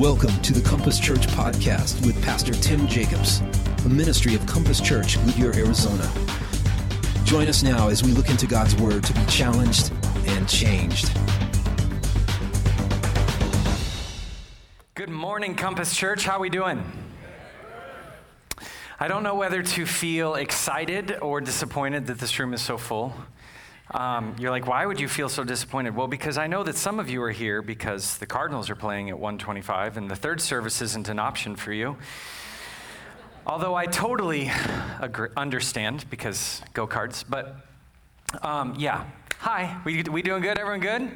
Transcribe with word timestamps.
Welcome 0.00 0.40
to 0.40 0.54
the 0.54 0.66
Compass 0.66 0.98
Church 0.98 1.26
podcast 1.26 2.06
with 2.06 2.24
Pastor 2.24 2.54
Tim 2.54 2.86
Jacobs, 2.86 3.42
a 3.84 3.88
ministry 3.90 4.34
of 4.34 4.46
Compass 4.46 4.80
Church, 4.80 5.22
Goodyear, 5.26 5.52
Arizona. 5.54 6.10
Join 7.24 7.48
us 7.48 7.62
now 7.62 7.90
as 7.90 8.02
we 8.02 8.12
look 8.12 8.30
into 8.30 8.46
God's 8.46 8.74
Word 8.76 9.04
to 9.04 9.12
be 9.12 9.22
challenged 9.26 9.92
and 10.24 10.48
changed. 10.48 11.12
Good 14.94 15.10
morning, 15.10 15.54
Compass 15.54 15.94
Church. 15.94 16.24
How 16.24 16.38
are 16.38 16.40
we 16.40 16.48
doing? 16.48 16.82
I 18.98 19.06
don't 19.06 19.22
know 19.22 19.34
whether 19.34 19.62
to 19.62 19.84
feel 19.84 20.34
excited 20.36 21.18
or 21.20 21.42
disappointed 21.42 22.06
that 22.06 22.18
this 22.18 22.38
room 22.38 22.54
is 22.54 22.62
so 22.62 22.78
full. 22.78 23.12
Um, 23.92 24.36
you're 24.38 24.50
like, 24.50 24.68
why 24.68 24.86
would 24.86 25.00
you 25.00 25.08
feel 25.08 25.28
so 25.28 25.42
disappointed? 25.42 25.96
Well, 25.96 26.06
because 26.06 26.38
I 26.38 26.46
know 26.46 26.62
that 26.62 26.76
some 26.76 27.00
of 27.00 27.10
you 27.10 27.22
are 27.22 27.32
here 27.32 27.60
because 27.60 28.18
the 28.18 28.26
Cardinals 28.26 28.70
are 28.70 28.76
playing 28.76 29.10
at 29.10 29.18
125 29.18 29.96
and 29.96 30.08
the 30.08 30.14
third 30.14 30.40
service 30.40 30.80
isn't 30.80 31.08
an 31.08 31.18
option 31.18 31.56
for 31.56 31.72
you. 31.72 31.96
Although 33.46 33.74
I 33.74 33.86
totally 33.86 34.50
agree, 35.00 35.30
understand 35.36 36.04
because 36.08 36.62
go 36.72 36.86
cards, 36.86 37.24
but 37.24 37.56
um, 38.42 38.76
yeah. 38.78 39.06
Hi, 39.38 39.80
we, 39.84 40.02
we 40.04 40.22
doing 40.22 40.42
good? 40.42 40.56
Everyone 40.56 40.80
good? 40.80 41.10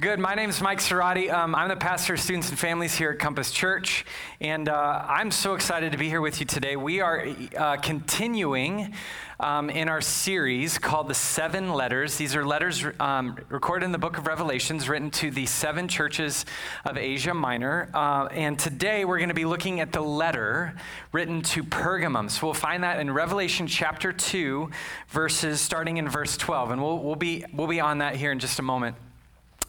Good. 0.00 0.18
My 0.18 0.34
name 0.34 0.50
is 0.50 0.60
Mike 0.60 0.80
Cerati. 0.80 1.32
Um, 1.32 1.54
I'm 1.54 1.68
the 1.68 1.76
pastor 1.76 2.14
of 2.14 2.20
students 2.20 2.50
and 2.50 2.58
families 2.58 2.96
here 2.96 3.12
at 3.12 3.20
Compass 3.20 3.52
Church, 3.52 4.04
and 4.40 4.68
uh, 4.68 5.04
I'm 5.06 5.30
so 5.30 5.54
excited 5.54 5.92
to 5.92 5.98
be 5.98 6.08
here 6.08 6.20
with 6.20 6.40
you 6.40 6.46
today. 6.46 6.74
We 6.74 7.00
are 7.00 7.28
uh, 7.56 7.76
continuing 7.76 8.92
um, 9.38 9.70
in 9.70 9.88
our 9.88 10.00
series 10.00 10.78
called 10.78 11.06
The 11.06 11.14
Seven 11.14 11.72
Letters. 11.72 12.16
These 12.16 12.34
are 12.34 12.44
letters 12.44 12.84
um, 12.98 13.38
recorded 13.48 13.86
in 13.86 13.92
the 13.92 13.98
book 13.98 14.18
of 14.18 14.26
Revelations, 14.26 14.88
written 14.88 15.12
to 15.12 15.30
the 15.30 15.46
seven 15.46 15.86
churches 15.86 16.44
of 16.84 16.98
Asia 16.98 17.32
Minor. 17.32 17.88
Uh, 17.94 18.26
and 18.32 18.58
today 18.58 19.04
we're 19.04 19.18
going 19.18 19.28
to 19.28 19.34
be 19.34 19.44
looking 19.44 19.78
at 19.78 19.92
the 19.92 20.00
letter 20.00 20.74
written 21.12 21.40
to 21.42 21.62
Pergamum. 21.62 22.28
So 22.32 22.48
we'll 22.48 22.54
find 22.54 22.82
that 22.82 22.98
in 22.98 23.12
Revelation 23.12 23.68
chapter 23.68 24.12
2, 24.12 24.70
verses 25.10 25.60
starting 25.60 25.98
in 25.98 26.08
verse 26.08 26.36
12. 26.36 26.72
And 26.72 26.82
we'll, 26.82 26.98
we'll, 26.98 27.14
be, 27.14 27.44
we'll 27.52 27.68
be 27.68 27.80
on 27.80 27.98
that 27.98 28.16
here 28.16 28.32
in 28.32 28.40
just 28.40 28.58
a 28.58 28.62
moment. 28.62 28.96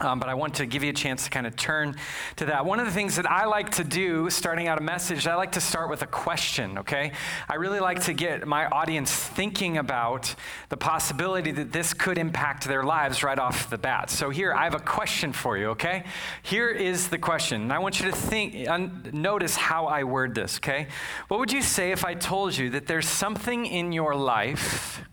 Um, 0.02 0.20
but 0.20 0.28
I 0.28 0.34
want 0.34 0.56
to 0.56 0.66
give 0.66 0.84
you 0.84 0.90
a 0.90 0.94
chance 0.94 1.24
to 1.24 1.30
kind 1.30 1.48
of 1.48 1.56
turn 1.56 1.96
to 2.36 2.46
that. 2.48 2.66
One 2.66 2.82
of 2.82 2.86
the 2.86 2.92
things 2.92 3.16
that 3.16 3.32
I 3.32 3.46
like 3.46 3.72
to 3.72 3.84
do, 3.86 4.30
starting 4.30 4.68
out 4.68 4.78
a 4.78 4.84
message, 4.84 5.26
I 5.26 5.36
like 5.36 5.54
to 5.54 5.62
start 5.62 5.90
with 5.90 6.02
a 6.02 6.06
question, 6.08 6.80
okay? 6.80 7.14
I 7.48 7.56
really 7.56 7.80
like 7.80 8.04
to 8.04 8.14
get 8.14 8.46
my 8.46 8.66
audience 8.66 9.14
thinking 9.14 9.78
about 9.78 10.36
the 10.68 10.76
possibility 10.76 11.52
that 11.52 11.72
this 11.72 11.94
could 11.94 12.18
impact 12.18 12.66
their 12.66 12.84
lives 12.84 13.24
right 13.24 13.40
off 13.40 13.70
the 13.70 13.78
bat. 13.78 14.10
So 14.10 14.30
here, 14.30 14.54
I 14.54 14.66
have 14.66 14.76
a 14.76 14.80
question 14.80 15.32
for 15.32 15.58
you, 15.58 15.68
okay? 15.68 16.04
Here 16.44 16.70
is 16.70 17.08
the 17.08 17.18
question. 17.18 17.62
And 17.62 17.72
I 17.72 17.80
want 17.80 18.02
you 18.02 18.12
to 18.12 18.16
think, 18.16 18.68
un- 18.68 19.10
notice 19.14 19.56
how 19.56 19.86
I 19.86 20.04
word 20.04 20.36
this, 20.36 20.58
okay? 20.58 20.88
What 21.30 21.40
would 21.40 21.54
you 21.54 21.62
say 21.62 21.92
if 21.92 22.04
I 22.04 22.16
told 22.16 22.58
you 22.58 22.70
that 22.72 22.88
there's 22.88 23.08
something 23.08 23.66
in 23.66 23.94
your 23.94 24.14
life, 24.14 25.04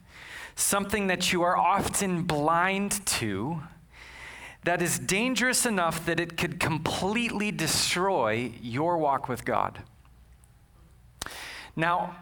something 0.56 1.06
that 1.06 1.32
you 1.32 1.42
are 1.42 1.56
often 1.56 2.24
blind 2.24 3.06
to, 3.06 3.60
that 4.64 4.80
is 4.80 4.98
dangerous 4.98 5.66
enough 5.66 6.06
that 6.06 6.20
it 6.20 6.36
could 6.36 6.60
completely 6.60 7.50
destroy 7.50 8.52
your 8.60 8.98
walk 8.98 9.28
with 9.28 9.44
God. 9.44 9.82
Now, 11.74 12.16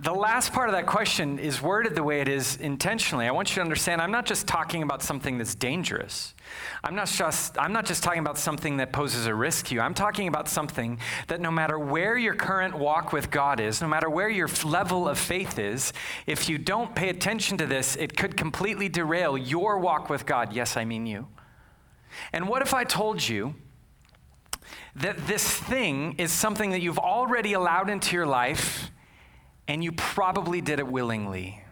the 0.00 0.12
last 0.12 0.52
part 0.52 0.68
of 0.68 0.74
that 0.74 0.86
question 0.86 1.38
is 1.38 1.62
worded 1.62 1.94
the 1.94 2.02
way 2.02 2.20
it 2.20 2.26
is 2.26 2.56
intentionally. 2.56 3.28
I 3.28 3.30
want 3.30 3.50
you 3.50 3.54
to 3.56 3.60
understand 3.60 4.02
I'm 4.02 4.10
not 4.10 4.26
just 4.26 4.48
talking 4.48 4.82
about 4.82 5.02
something 5.02 5.38
that's 5.38 5.54
dangerous. 5.54 6.34
I'm 6.82 6.96
not 6.96 7.06
just 7.06 7.56
I'm 7.58 7.72
not 7.72 7.86
just 7.86 8.02
talking 8.02 8.18
about 8.18 8.36
something 8.36 8.78
that 8.78 8.92
poses 8.92 9.26
a 9.26 9.34
risk 9.34 9.66
to 9.66 9.74
you. 9.74 9.80
I'm 9.80 9.94
talking 9.94 10.26
about 10.26 10.48
something 10.48 10.98
that 11.28 11.40
no 11.40 11.52
matter 11.52 11.78
where 11.78 12.18
your 12.18 12.34
current 12.34 12.76
walk 12.76 13.12
with 13.12 13.30
God 13.30 13.60
is, 13.60 13.80
no 13.80 13.86
matter 13.86 14.10
where 14.10 14.28
your 14.28 14.48
level 14.64 15.08
of 15.08 15.16
faith 15.16 15.60
is, 15.60 15.92
if 16.26 16.48
you 16.48 16.58
don't 16.58 16.92
pay 16.96 17.08
attention 17.08 17.56
to 17.58 17.66
this, 17.66 17.94
it 17.94 18.16
could 18.16 18.36
completely 18.36 18.88
derail 18.88 19.38
your 19.38 19.78
walk 19.78 20.10
with 20.10 20.26
God. 20.26 20.52
Yes, 20.52 20.76
I 20.76 20.84
mean 20.84 21.06
you. 21.06 21.28
And 22.32 22.48
what 22.48 22.62
if 22.62 22.74
I 22.74 22.84
told 22.84 23.26
you 23.26 23.54
that 24.96 25.26
this 25.26 25.48
thing 25.48 26.14
is 26.18 26.32
something 26.32 26.70
that 26.70 26.80
you've 26.80 26.98
already 26.98 27.52
allowed 27.52 27.90
into 27.90 28.14
your 28.14 28.26
life 28.26 28.90
and 29.66 29.82
you 29.82 29.92
probably 29.92 30.60
did 30.60 30.78
it 30.78 30.86
willingly? 30.86 31.62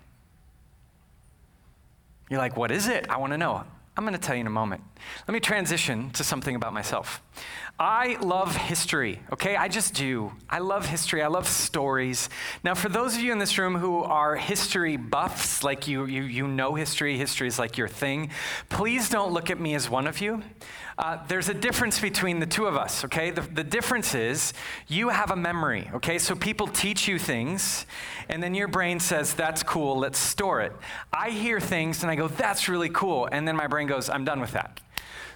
You're 2.28 2.40
like, 2.40 2.56
what 2.56 2.70
is 2.70 2.88
it? 2.88 3.08
I 3.10 3.18
want 3.18 3.32
to 3.32 3.38
know. 3.38 3.64
I'm 3.96 4.04
going 4.04 4.14
to 4.14 4.20
tell 4.20 4.34
you 4.34 4.40
in 4.40 4.46
a 4.46 4.50
moment. 4.50 4.82
Let 5.28 5.34
me 5.34 5.40
transition 5.40 6.10
to 6.12 6.24
something 6.24 6.56
about 6.56 6.72
myself. 6.72 7.22
I 7.78 8.16
love 8.20 8.54
history, 8.54 9.18
okay? 9.32 9.56
I 9.56 9.66
just 9.66 9.94
do. 9.94 10.30
I 10.48 10.60
love 10.60 10.86
history. 10.86 11.20
I 11.20 11.26
love 11.26 11.48
stories. 11.48 12.28
Now, 12.62 12.74
for 12.74 12.88
those 12.88 13.16
of 13.16 13.22
you 13.22 13.32
in 13.32 13.40
this 13.40 13.58
room 13.58 13.74
who 13.74 14.04
are 14.04 14.36
history 14.36 14.96
buffs, 14.96 15.64
like 15.64 15.88
you, 15.88 16.04
you, 16.04 16.22
you 16.22 16.46
know 16.46 16.76
history, 16.76 17.18
history 17.18 17.48
is 17.48 17.58
like 17.58 17.76
your 17.76 17.88
thing, 17.88 18.30
please 18.68 19.08
don't 19.08 19.32
look 19.32 19.50
at 19.50 19.58
me 19.58 19.74
as 19.74 19.90
one 19.90 20.06
of 20.06 20.20
you. 20.20 20.44
Uh, 20.96 21.18
there's 21.26 21.48
a 21.48 21.54
difference 21.54 21.98
between 21.98 22.38
the 22.38 22.46
two 22.46 22.66
of 22.66 22.76
us, 22.76 23.04
okay? 23.04 23.30
The, 23.30 23.40
the 23.40 23.64
difference 23.64 24.14
is 24.14 24.52
you 24.86 25.08
have 25.08 25.32
a 25.32 25.36
memory, 25.36 25.90
okay? 25.94 26.18
So 26.18 26.36
people 26.36 26.68
teach 26.68 27.08
you 27.08 27.18
things, 27.18 27.86
and 28.28 28.40
then 28.40 28.54
your 28.54 28.68
brain 28.68 29.00
says, 29.00 29.34
that's 29.34 29.64
cool, 29.64 29.98
let's 29.98 30.20
store 30.20 30.60
it. 30.60 30.72
I 31.12 31.30
hear 31.30 31.58
things 31.58 32.02
and 32.02 32.12
I 32.12 32.14
go, 32.14 32.28
that's 32.28 32.68
really 32.68 32.90
cool, 32.90 33.28
and 33.32 33.48
then 33.48 33.56
my 33.56 33.66
brain 33.66 33.88
goes, 33.88 34.08
I'm 34.08 34.24
done 34.24 34.40
with 34.40 34.52
that. 34.52 34.78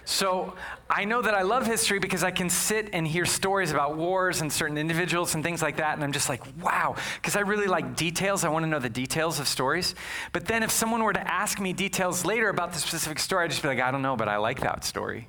So 0.07 0.53
I 0.89 1.03
know 1.03 1.21
that 1.21 1.33
I 1.33 1.41
love 1.41 1.67
history 1.67 1.99
because 1.99 2.23
I 2.23 2.31
can 2.31 2.49
sit 2.49 2.91
and 2.93 3.05
hear 3.05 3.25
stories 3.25 3.71
about 3.71 3.97
wars 3.97 4.39
and 4.39 4.49
certain 4.49 4.77
individuals 4.77 5.35
and 5.35 5.43
things 5.43 5.61
like 5.61 5.75
that, 5.77 5.95
and 5.95 6.03
I'm 6.03 6.13
just 6.13 6.29
like, 6.29 6.41
wow, 6.61 6.95
because 7.15 7.35
I 7.35 7.41
really 7.41 7.67
like 7.67 7.97
details. 7.97 8.45
I 8.45 8.49
want 8.49 8.63
to 8.63 8.69
know 8.69 8.79
the 8.79 8.87
details 8.87 9.41
of 9.41 9.49
stories. 9.49 9.95
But 10.31 10.45
then 10.45 10.63
if 10.63 10.71
someone 10.71 11.03
were 11.03 11.11
to 11.11 11.29
ask 11.29 11.59
me 11.59 11.73
details 11.73 12.23
later 12.23 12.47
about 12.47 12.71
the 12.71 12.79
specific 12.79 13.19
story, 13.19 13.43
I'd 13.43 13.49
just 13.49 13.61
be 13.61 13.67
like, 13.67 13.81
I 13.81 13.91
don't 13.91 14.01
know, 14.01 14.15
but 14.15 14.29
I 14.29 14.37
like 14.37 14.61
that 14.61 14.85
story. 14.85 15.27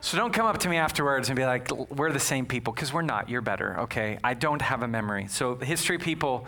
So 0.00 0.16
don't 0.16 0.32
come 0.32 0.46
up 0.46 0.58
to 0.58 0.68
me 0.68 0.76
afterwards 0.76 1.28
and 1.28 1.34
be 1.34 1.44
like, 1.44 1.68
we're 1.90 2.12
the 2.12 2.20
same 2.20 2.46
people, 2.46 2.72
because 2.72 2.92
we're 2.92 3.02
not. 3.02 3.28
You're 3.28 3.40
better, 3.40 3.80
okay? 3.80 4.20
I 4.22 4.34
don't 4.34 4.62
have 4.62 4.84
a 4.84 4.88
memory. 4.88 5.26
So 5.26 5.56
history 5.56 5.98
people, 5.98 6.46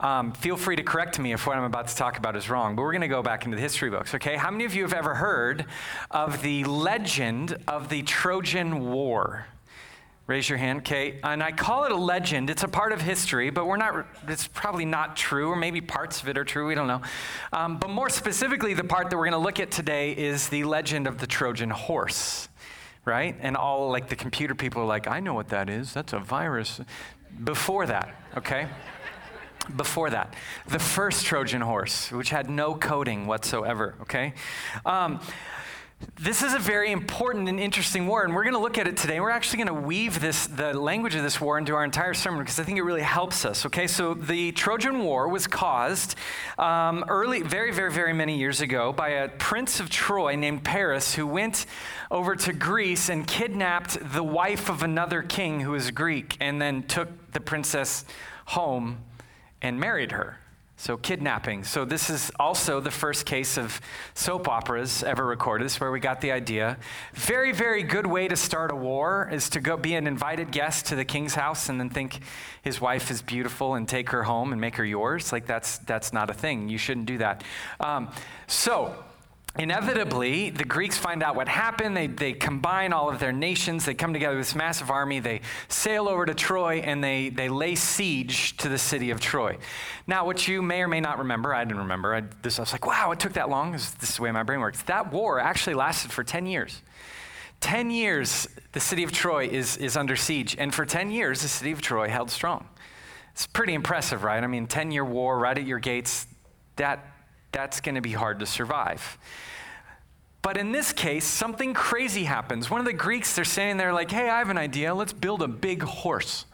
um, 0.00 0.32
feel 0.32 0.56
free 0.56 0.76
to 0.76 0.82
correct 0.82 1.18
me 1.18 1.32
if 1.32 1.46
what 1.46 1.56
I'm 1.56 1.64
about 1.64 1.88
to 1.88 1.96
talk 1.96 2.16
about 2.16 2.34
is 2.34 2.48
wrong, 2.48 2.74
but 2.74 2.82
we're 2.82 2.92
going 2.92 3.02
to 3.02 3.08
go 3.08 3.22
back 3.22 3.44
into 3.44 3.56
the 3.56 3.62
history 3.62 3.90
books, 3.90 4.14
okay? 4.14 4.36
How 4.36 4.50
many 4.50 4.64
of 4.64 4.74
you 4.74 4.82
have 4.82 4.94
ever 4.94 5.14
heard 5.14 5.66
of 6.10 6.42
the 6.42 6.64
legend 6.64 7.56
of 7.68 7.90
the 7.90 8.02
Trojan 8.02 8.90
War? 8.90 9.46
Raise 10.26 10.48
your 10.48 10.58
hand, 10.58 10.78
okay? 10.80 11.18
And 11.22 11.42
I 11.42 11.52
call 11.52 11.84
it 11.84 11.92
a 11.92 11.96
legend. 11.96 12.50
It's 12.50 12.62
a 12.62 12.68
part 12.68 12.92
of 12.92 13.02
history, 13.02 13.50
but 13.50 13.66
we're 13.66 13.76
not, 13.76 14.06
it's 14.28 14.46
probably 14.46 14.84
not 14.84 15.16
true, 15.16 15.50
or 15.50 15.56
maybe 15.56 15.80
parts 15.80 16.22
of 16.22 16.28
it 16.28 16.38
are 16.38 16.44
true, 16.44 16.66
we 16.66 16.74
don't 16.74 16.86
know. 16.86 17.02
Um, 17.52 17.78
but 17.78 17.90
more 17.90 18.08
specifically, 18.08 18.72
the 18.72 18.84
part 18.84 19.10
that 19.10 19.16
we're 19.18 19.28
going 19.28 19.32
to 19.32 19.44
look 19.44 19.60
at 19.60 19.70
today 19.70 20.12
is 20.12 20.48
the 20.48 20.64
legend 20.64 21.08
of 21.08 21.18
the 21.18 21.26
Trojan 21.26 21.70
horse, 21.70 22.48
right? 23.04 23.36
And 23.40 23.56
all 23.56 23.90
like 23.90 24.08
the 24.08 24.16
computer 24.16 24.54
people 24.54 24.82
are 24.82 24.86
like, 24.86 25.08
I 25.08 25.20
know 25.20 25.34
what 25.34 25.48
that 25.48 25.68
is. 25.68 25.92
That's 25.92 26.12
a 26.12 26.20
virus. 26.20 26.80
Before 27.42 27.86
that, 27.86 28.14
okay? 28.36 28.68
Before 29.76 30.10
that. 30.10 30.34
The 30.68 30.78
first 30.78 31.24
Trojan 31.24 31.60
horse, 31.60 32.10
which 32.10 32.30
had 32.30 32.50
no 32.50 32.74
coding 32.74 33.26
whatsoever, 33.26 33.94
okay? 34.02 34.34
Um, 34.84 35.20
this 36.18 36.42
is 36.42 36.54
a 36.54 36.58
very 36.58 36.92
important 36.92 37.48
and 37.48 37.60
interesting 37.60 38.06
war, 38.06 38.24
and 38.24 38.34
we're 38.34 38.42
going 38.42 38.54
to 38.54 38.60
look 38.60 38.78
at 38.78 38.86
it 38.86 38.96
today. 38.96 39.20
We're 39.20 39.30
actually 39.30 39.64
going 39.64 39.80
to 39.80 39.86
weave 39.86 40.20
this, 40.20 40.46
the 40.46 40.72
language 40.72 41.14
of 41.14 41.22
this 41.22 41.40
war 41.40 41.58
into 41.58 41.74
our 41.74 41.84
entire 41.84 42.14
sermon 42.14 42.40
because 42.40 42.58
I 42.58 42.64
think 42.64 42.78
it 42.78 42.82
really 42.82 43.02
helps 43.02 43.44
us. 43.44 43.66
Okay, 43.66 43.86
so 43.86 44.14
the 44.14 44.52
Trojan 44.52 45.00
War 45.00 45.28
was 45.28 45.46
caused 45.46 46.16
um, 46.58 47.04
early, 47.08 47.42
very, 47.42 47.72
very, 47.72 47.90
very 47.90 48.12
many 48.12 48.38
years 48.38 48.60
ago 48.60 48.92
by 48.92 49.08
a 49.08 49.28
prince 49.28 49.80
of 49.80 49.90
Troy 49.90 50.36
named 50.36 50.64
Paris 50.64 51.14
who 51.14 51.26
went 51.26 51.66
over 52.10 52.34
to 52.34 52.52
Greece 52.52 53.08
and 53.08 53.26
kidnapped 53.26 53.98
the 54.12 54.22
wife 54.22 54.68
of 54.70 54.82
another 54.82 55.22
king 55.22 55.60
who 55.60 55.72
was 55.72 55.90
Greek 55.90 56.36
and 56.40 56.60
then 56.60 56.82
took 56.82 57.08
the 57.32 57.40
princess 57.40 58.04
home 58.46 58.98
and 59.62 59.78
married 59.78 60.12
her. 60.12 60.38
So, 60.80 60.96
kidnapping. 60.96 61.64
So, 61.64 61.84
this 61.84 62.08
is 62.08 62.32
also 62.40 62.80
the 62.80 62.90
first 62.90 63.26
case 63.26 63.58
of 63.58 63.82
soap 64.14 64.48
operas 64.48 65.02
ever 65.02 65.26
recorded. 65.26 65.66
This 65.66 65.74
is 65.74 65.80
where 65.80 65.92
we 65.92 66.00
got 66.00 66.22
the 66.22 66.32
idea. 66.32 66.78
Very, 67.12 67.52
very 67.52 67.82
good 67.82 68.06
way 68.06 68.28
to 68.28 68.34
start 68.34 68.70
a 68.70 68.74
war 68.74 69.28
is 69.30 69.50
to 69.50 69.60
go 69.60 69.76
be 69.76 69.94
an 69.94 70.06
invited 70.06 70.50
guest 70.52 70.86
to 70.86 70.96
the 70.96 71.04
king's 71.04 71.34
house 71.34 71.68
and 71.68 71.78
then 71.78 71.90
think 71.90 72.20
his 72.62 72.80
wife 72.80 73.10
is 73.10 73.20
beautiful 73.20 73.74
and 73.74 73.86
take 73.86 74.08
her 74.08 74.22
home 74.22 74.52
and 74.52 74.60
make 74.60 74.76
her 74.76 74.84
yours. 74.84 75.32
Like, 75.32 75.44
that's, 75.44 75.76
that's 75.78 76.14
not 76.14 76.30
a 76.30 76.34
thing. 76.34 76.70
You 76.70 76.78
shouldn't 76.78 77.04
do 77.04 77.18
that. 77.18 77.44
Um, 77.78 78.10
so, 78.46 79.04
inevitably, 79.58 80.50
the 80.50 80.64
Greeks 80.64 80.96
find 80.96 81.22
out 81.22 81.34
what 81.34 81.48
happened. 81.48 81.96
They, 81.96 82.06
they 82.06 82.32
combine 82.32 82.92
all 82.92 83.10
of 83.10 83.18
their 83.18 83.32
nations. 83.32 83.84
They 83.84 83.94
come 83.94 84.12
together 84.12 84.36
with 84.36 84.46
this 84.46 84.54
massive 84.54 84.90
army. 84.90 85.20
They 85.20 85.40
sail 85.68 86.08
over 86.08 86.24
to 86.26 86.34
Troy 86.34 86.78
and 86.78 87.02
they, 87.02 87.28
they 87.28 87.48
lay 87.48 87.74
siege 87.74 88.56
to 88.58 88.68
the 88.68 88.78
city 88.78 89.10
of 89.10 89.20
Troy. 89.20 89.58
Now, 90.06 90.24
what 90.24 90.46
you 90.46 90.62
may 90.62 90.82
or 90.82 90.88
may 90.88 91.00
not 91.00 91.18
remember, 91.18 91.54
I 91.54 91.64
didn't 91.64 91.80
remember. 91.80 92.14
I, 92.14 92.22
this, 92.42 92.58
I 92.58 92.62
was 92.62 92.72
like, 92.72 92.86
wow, 92.86 93.10
it 93.10 93.20
took 93.20 93.32
that 93.34 93.48
long. 93.48 93.72
This, 93.72 93.90
this 93.92 94.10
is 94.10 94.16
the 94.16 94.22
way 94.22 94.30
my 94.30 94.42
brain 94.42 94.60
works. 94.60 94.82
That 94.82 95.12
war 95.12 95.40
actually 95.40 95.74
lasted 95.74 96.12
for 96.12 96.24
10 96.24 96.46
years. 96.46 96.82
10 97.60 97.90
years, 97.90 98.48
the 98.72 98.80
city 98.80 99.02
of 99.02 99.12
Troy 99.12 99.46
is, 99.46 99.76
is 99.76 99.96
under 99.96 100.16
siege. 100.16 100.56
And 100.58 100.74
for 100.74 100.86
10 100.86 101.10
years, 101.10 101.42
the 101.42 101.48
city 101.48 101.72
of 101.72 101.82
Troy 101.82 102.08
held 102.08 102.30
strong. 102.30 102.66
It's 103.32 103.46
pretty 103.46 103.74
impressive, 103.74 104.24
right? 104.24 104.42
I 104.42 104.46
mean, 104.46 104.66
10 104.66 104.90
year 104.92 105.04
war 105.04 105.38
right 105.38 105.56
at 105.56 105.66
your 105.66 105.78
gates, 105.78 106.26
that, 106.76 107.09
that's 107.52 107.80
going 107.80 107.94
to 107.94 108.00
be 108.00 108.12
hard 108.12 108.40
to 108.40 108.46
survive. 108.46 109.18
But 110.42 110.56
in 110.56 110.72
this 110.72 110.92
case, 110.92 111.24
something 111.24 111.74
crazy 111.74 112.24
happens. 112.24 112.70
One 112.70 112.80
of 112.80 112.86
the 112.86 112.92
Greeks, 112.92 113.34
they're 113.34 113.44
saying 113.44 113.76
they're 113.76 113.92
like, 113.92 114.10
hey, 114.10 114.28
I 114.28 114.38
have 114.38 114.48
an 114.48 114.58
idea. 114.58 114.94
Let's 114.94 115.12
build 115.12 115.42
a 115.42 115.48
big 115.48 115.82
horse. 115.82 116.46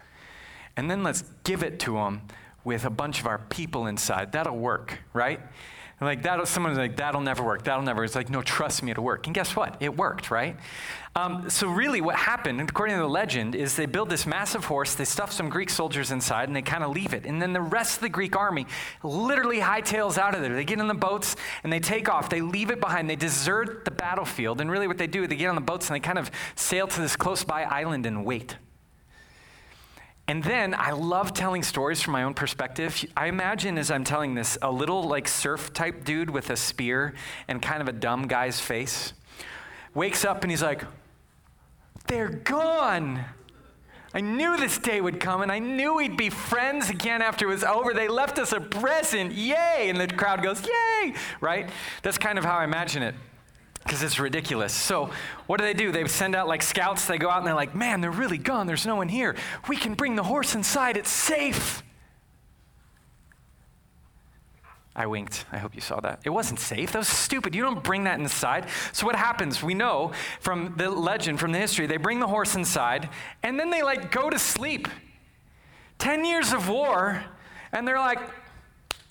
And 0.76 0.90
then 0.90 1.02
let's 1.02 1.22
give 1.44 1.62
it 1.62 1.78
to 1.81 1.94
them 1.94 2.22
with 2.64 2.84
a 2.84 2.90
bunch 2.90 3.20
of 3.20 3.26
our 3.26 3.38
people 3.38 3.87
inside. 3.87 4.32
That'll 4.32 4.56
work, 4.56 4.98
right? 5.12 5.40
Like 6.00 6.22
that 6.25 6.46
someone's 6.46 6.76
like 6.76 6.96
that'll 6.96 7.22
never 7.22 7.43
work. 7.43 7.64
That'll 7.64 7.82
never 7.82 8.04
it's 8.04 8.14
like 8.14 8.28
no 8.28 8.43
trust 8.43 8.82
me 8.82 8.90
it'll 8.90 9.04
work. 9.04 9.26
And 9.26 9.34
guess 9.34 9.56
what? 9.56 9.76
It 9.81 9.96
worked 9.96 10.31
right? 10.31 10.56
Um, 11.14 11.48
so 11.48 11.69
really 11.69 12.02
what 12.02 12.16
happened 12.16 12.60
according 12.60 12.96
to 12.96 13.00
the 13.00 13.08
legend 13.08 13.54
is 13.54 13.76
they 13.76 13.87
build 13.87 14.10
this 14.10 14.26
massive 14.26 14.66
horse 14.66 14.94
they 14.94 15.06
stuff 15.06 15.32
some 15.32 15.48
greek 15.48 15.70
soldiers 15.70 16.10
inside 16.10 16.48
and 16.48 16.56
they 16.56 16.60
kind 16.60 16.84
of 16.84 16.90
leave 16.90 17.14
it. 17.14 17.25
And 17.25 17.40
then 17.40 17.54
the 17.54 17.62
rest 17.62 17.96
of 17.96 18.02
the 18.02 18.10
greek 18.10 18.37
army 18.37 18.66
literally 19.02 19.58
hightails 19.58 20.19
out 20.19 20.34
of 20.34 20.43
there. 20.43 20.54
They 20.54 20.64
get 20.64 20.78
in 20.78 20.88
the 20.88 20.94
boats 20.94 21.37
and 21.64 21.72
they 21.72 21.81
take 21.81 22.10
off. 22.10 22.28
They 22.28 22.43
leave 22.43 22.70
it 22.70 22.81
behind. 22.81 23.08
They 23.08 23.16
desert 23.16 23.87
the 23.87 23.90
battlefield 23.90 24.60
and 24.60 24.70
really 24.70 24.87
what 24.87 24.98
they 24.98 25.06
do 25.06 25.22
is 25.22 25.31
they 25.31 25.37
get 25.37 25.48
on 25.48 25.54
the 25.54 25.60
boats 25.62 25.88
and 25.88 25.94
they 25.94 26.00
kind 26.00 26.19
of 26.19 26.31
sail 26.56 26.87
to 26.87 27.00
this 27.00 27.16
close 27.16 27.43
by 27.43 27.62
island 27.62 28.04
and 28.04 28.25
wait 28.26 28.56
and 30.28 30.43
then 30.43 30.75
I 30.75 30.90
love 30.90 31.32
telling 31.34 31.62
stories 31.62 32.02
from 32.02 32.12
my 32.12 32.25
own 32.25 32.34
perspective. 32.34 33.05
I 33.17 33.26
imagine 33.26 33.78
as 33.78 33.90
I'm 33.90 34.02
telling 34.02 34.34
this, 34.34 34.58
a 34.61 34.70
little 34.70 35.05
like 35.05 35.28
surf 35.28 35.73
type 35.73 36.05
dude 36.05 36.31
with 36.31 36.50
a 36.50 36.56
spear 36.56 37.14
and 37.46 37.62
kind 37.62 37.81
of 37.81 37.88
a 37.88 37.93
dumb 37.93 38.26
guy's 38.26 38.61
face 38.61 39.12
wakes 39.94 40.25
up 40.25 40.43
and 40.43 40.50
he's 40.50 40.62
like, 40.62 40.84
They're 42.06 42.28
gone. 42.28 43.25
I 44.14 44.20
knew 44.20 44.56
this 44.56 44.78
day 44.78 45.00
would 45.00 45.20
come 45.20 45.43
and 45.43 45.52
I 45.52 45.58
knew 45.58 45.96
we'd 45.96 46.17
be 46.17 46.31
friends 46.31 46.88
again 46.90 47.20
after 47.20 47.46
it 47.46 47.49
was 47.49 47.64
over. 47.64 47.93
They 47.93 48.08
left 48.08 48.38
us 48.38 48.52
a 48.52 48.61
present. 48.61 49.32
Yay. 49.32 49.88
And 49.88 50.00
the 50.00 50.06
crowd 50.06 50.43
goes, 50.43 50.67
Yay. 50.67 51.14
Right? 51.40 51.69
That's 52.02 52.19
kind 52.19 52.38
of 52.38 52.44
how 52.44 52.58
I 52.58 52.64
imagine 52.64 53.02
it 53.02 53.14
because 53.87 54.03
it's 54.03 54.19
ridiculous. 54.19 54.73
So, 54.73 55.11
what 55.47 55.59
do 55.59 55.65
they 55.65 55.75
do? 55.75 55.93
They 55.93 56.06
send 56.06 56.35
out 56.35 56.49
like 56.49 56.62
scouts. 56.62 57.06
They 57.06 57.19
go 57.19 57.31
out 57.31 57.38
and 57.38 57.47
they're 57.47 57.55
like, 57.55 57.75
man, 57.75 58.00
they're 58.00 58.11
really 58.11 58.38
gone. 58.38 58.67
There's 58.67 58.87
no 58.87 58.97
one 58.97 59.09
here. 59.09 59.37
We 59.69 59.77
can 59.77 59.94
bring 59.94 60.17
the 60.17 60.23
horse 60.23 60.55
inside. 60.55 60.97
It's 60.97 61.11
safe. 61.11 61.83
I 64.94 65.06
winked. 65.06 65.44
I 65.53 65.59
hope 65.59 65.75
you 65.75 65.81
saw 65.81 66.00
that. 66.00 66.21
It 66.25 66.31
wasn't 66.31 66.59
safe. 66.59 66.93
That 66.93 66.99
was 66.99 67.09
stupid. 67.09 67.55
You 67.55 67.62
don't 67.62 67.85
bring 67.85 68.05
that 68.05 68.19
inside. 68.19 68.67
So, 68.93 69.06
what 69.06 69.15
happens? 69.15 69.62
We 69.62 69.75
know 69.75 70.12
from 70.41 70.75
the 70.77 70.91
legend, 70.91 71.39
from 71.39 71.53
the 71.53 71.59
history, 71.59 71.87
they 71.87 71.99
bring 71.99 72.19
the 72.19 72.27
horse 72.27 72.55
inside 72.55 73.09
and 73.43 73.61
then 73.61 73.71
they 73.71 73.82
like 73.82 74.11
go 74.11 74.31
to 74.31 74.39
sleep. 74.39 74.89
10 75.99 76.25
years 76.25 76.53
of 76.53 76.69
war, 76.69 77.25
and 77.73 77.87
they're 77.87 77.99
like, 77.99 78.19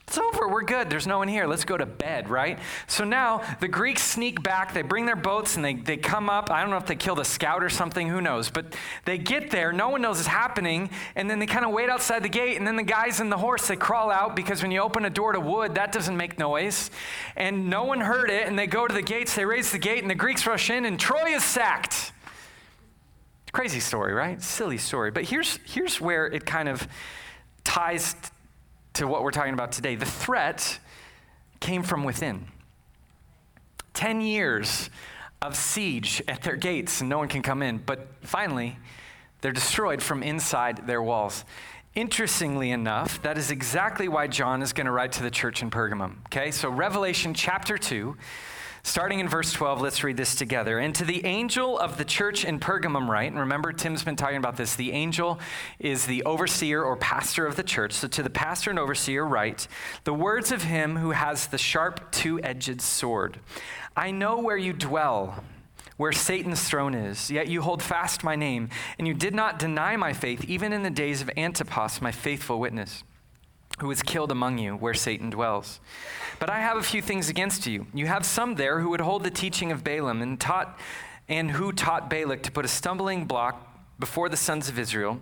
it's 0.08 0.20
over. 0.20 0.48
We're 0.48 0.64
good. 0.64 0.92
There's 0.92 1.08
no 1.08 1.18
one 1.18 1.28
here. 1.28 1.48
Let's 1.48 1.66
go 1.66 1.78
to 1.78 1.86
bed, 1.86 2.30
right? 2.30 2.60
So 2.86 3.04
now 3.04 3.42
the 3.60 3.68
Greeks 3.68 4.04
sneak 4.04 4.44
back. 4.44 4.72
They 4.72 4.84
bring 4.84 5.08
their 5.08 5.16
boats 5.16 5.56
and 5.56 5.66
they, 5.66 5.74
they 5.74 5.98
come 5.98 6.30
up. 6.30 6.52
I 6.52 6.62
don't 6.62 6.70
know 6.70 6.78
if 6.78 6.86
they 6.86 6.96
killed 6.96 7.20
a 7.20 7.26
scout 7.26 7.64
or 7.64 7.70
something. 7.70 8.08
Who 8.08 8.22
knows? 8.22 8.52
But 8.52 8.76
they 9.06 9.18
get 9.18 9.50
there. 9.50 9.74
No 9.74 9.90
one 9.90 10.04
knows 10.04 10.20
it's 10.20 10.28
happening. 10.28 10.92
And 11.16 11.28
then 11.28 11.40
they 11.40 11.48
kind 11.48 11.66
of 11.66 11.72
wait 11.72 11.90
outside 11.90 12.22
the 12.22 12.30
gate. 12.30 12.58
And 12.58 12.68
then 12.68 12.76
the 12.76 12.84
guys 12.84 13.20
in 13.20 13.32
the 13.32 13.38
horse, 13.38 13.68
they 13.68 13.76
crawl 13.76 14.12
out 14.12 14.36
because 14.36 14.62
when 14.62 14.70
you 14.70 14.80
open 14.80 15.06
a 15.06 15.10
door 15.10 15.34
to 15.34 15.40
wood, 15.40 15.74
that 15.74 15.92
doesn't 15.92 16.16
make 16.16 16.38
noise. 16.38 16.92
And 17.36 17.72
no 17.72 17.86
one 17.86 18.00
heard 18.00 18.30
it. 18.30 18.48
And 18.48 18.60
they 18.60 18.68
go 18.68 18.86
to 18.88 18.94
the 18.94 19.02
gates. 19.02 19.34
They 19.34 19.46
raise 19.46 19.72
the 19.72 19.80
gate 19.80 20.04
and 20.04 20.10
the 20.10 20.16
Greeks 20.16 20.46
rush 20.46 20.70
in 20.70 20.86
and 20.86 21.00
Troy 21.00 21.36
is 21.36 21.44
sacked. 21.44 22.12
Crazy 23.54 23.80
story, 23.80 24.14
right? 24.14 24.40
Silly 24.40 24.78
story. 24.78 25.10
But 25.10 25.24
here's, 25.24 25.58
here's 25.66 26.00
where 26.00 26.28
it 26.28 26.46
kind 26.46 26.70
of 26.70 26.88
ties 27.64 28.16
to 28.96 29.08
what 29.08 29.24
we're 29.24 29.32
talking 29.32 29.54
about 29.54 29.72
today. 29.72 29.96
The 29.96 30.06
threat 30.06 30.80
came 31.60 31.84
from 31.84 32.04
within. 32.04 32.48
10 33.94 34.22
years 34.22 34.90
of 35.42 35.56
siege 35.56 36.22
at 36.28 36.42
their 36.42 36.56
gates, 36.56 37.02
and 37.02 37.10
no 37.10 37.18
one 37.18 37.28
can 37.28 37.42
come 37.42 37.62
in. 37.62 37.78
But 37.78 38.08
finally, 38.22 38.78
they're 39.42 39.52
destroyed 39.52 40.02
from 40.02 40.24
inside 40.24 40.88
their 40.88 41.02
walls. 41.02 41.46
Interestingly 41.94 42.72
enough, 42.72 43.22
that 43.22 43.38
is 43.38 43.52
exactly 43.52 44.08
why 44.08 44.28
John 44.28 44.62
is 44.62 44.74
going 44.74 44.86
to 44.86 44.92
write 44.92 45.14
to 45.14 45.24
the 45.24 45.32
church 45.32 45.62
in 45.62 45.70
Pergamum. 45.70 46.18
Okay, 46.28 46.52
so 46.52 46.70
Revelation 46.70 47.34
chapter 47.34 47.78
2 47.78 48.18
Starting 48.86 49.20
in 49.20 49.28
verse 49.28 49.52
12, 49.52 49.82
let's 49.82 50.04
read 50.04 50.16
this 50.16 50.36
together. 50.36 50.78
And 50.78 50.94
to 50.94 51.06
the 51.06 51.26
angel 51.26 51.80
of 51.80 51.98
the 51.98 52.06
church 52.06 52.46
in 52.46 52.60
Pergamum, 52.60 53.10
write, 53.10 53.32
and 53.32 53.40
remember, 53.40 53.74
Tim's 53.74 54.04
been 54.04 54.16
talking 54.16 54.38
about 54.38 54.58
this. 54.58 54.76
The 54.76 54.92
angel 54.92 55.40
is 55.80 56.06
the 56.06 56.22
overseer 56.22 56.84
or 56.84 56.96
pastor 56.96 57.48
of 57.48 57.56
the 57.56 57.64
church. 57.64 57.94
So 57.94 58.08
to 58.08 58.22
the 58.22 58.30
pastor 58.30 58.70
and 58.70 58.78
overseer, 58.78 59.26
write, 59.26 59.68
the 60.04 60.14
words 60.14 60.52
of 60.52 60.62
him 60.62 60.98
who 60.98 61.12
has 61.12 61.48
the 61.48 61.58
sharp 61.58 62.12
two 62.12 62.40
edged 62.44 62.80
sword. 62.80 63.40
I 63.98 64.12
know 64.12 64.40
where 64.40 64.56
you 64.56 64.72
dwell 64.72 65.44
where 65.98 66.12
Satan's 66.12 66.64
throne 66.64 66.94
is. 66.94 67.32
Yet 67.32 67.48
you 67.48 67.64
hold 67.64 67.82
fast 67.82 68.24
my 68.24 68.36
name, 68.36 68.70
and 69.00 69.08
you 69.08 69.16
did 69.16 69.34
not 69.34 69.58
deny 69.58 69.96
my 69.96 70.14
faith, 70.14 70.46
even 70.46 70.72
in 70.72 70.84
the 70.84 70.92
days 70.92 71.24
of 71.24 71.32
Antipas, 71.36 72.04
my 72.04 72.12
faithful 72.12 72.60
witness 72.60 73.04
who 73.80 73.88
was 73.88 74.02
killed 74.02 74.32
among 74.32 74.58
you, 74.58 74.76
where 74.76 74.94
Satan 74.94 75.30
dwells. 75.30 75.80
But 76.40 76.50
I 76.50 76.60
have 76.60 76.78
a 76.78 76.84
few 76.84 77.02
things 77.02 77.30
against 77.30 77.68
you. 77.68 77.88
You 77.94 78.08
have 78.08 78.26
some 78.26 78.56
there 78.56 78.80
who 78.80 78.90
would 78.90 79.02
hold 79.02 79.24
the 79.24 79.30
teaching 79.30 79.72
of 79.72 79.84
Balaam 79.84 80.22
and 80.22 80.40
taught 80.40 80.80
and 81.28 81.52
who 81.52 81.72
taught 81.72 82.10
Balak 82.10 82.44
to 82.44 82.52
put 82.52 82.66
a 82.66 82.68
stumbling 82.68 83.26
block 83.26 83.68
before 84.00 84.30
the 84.30 84.38
sons 84.38 84.70
of 84.70 84.78
Israel 84.78 85.20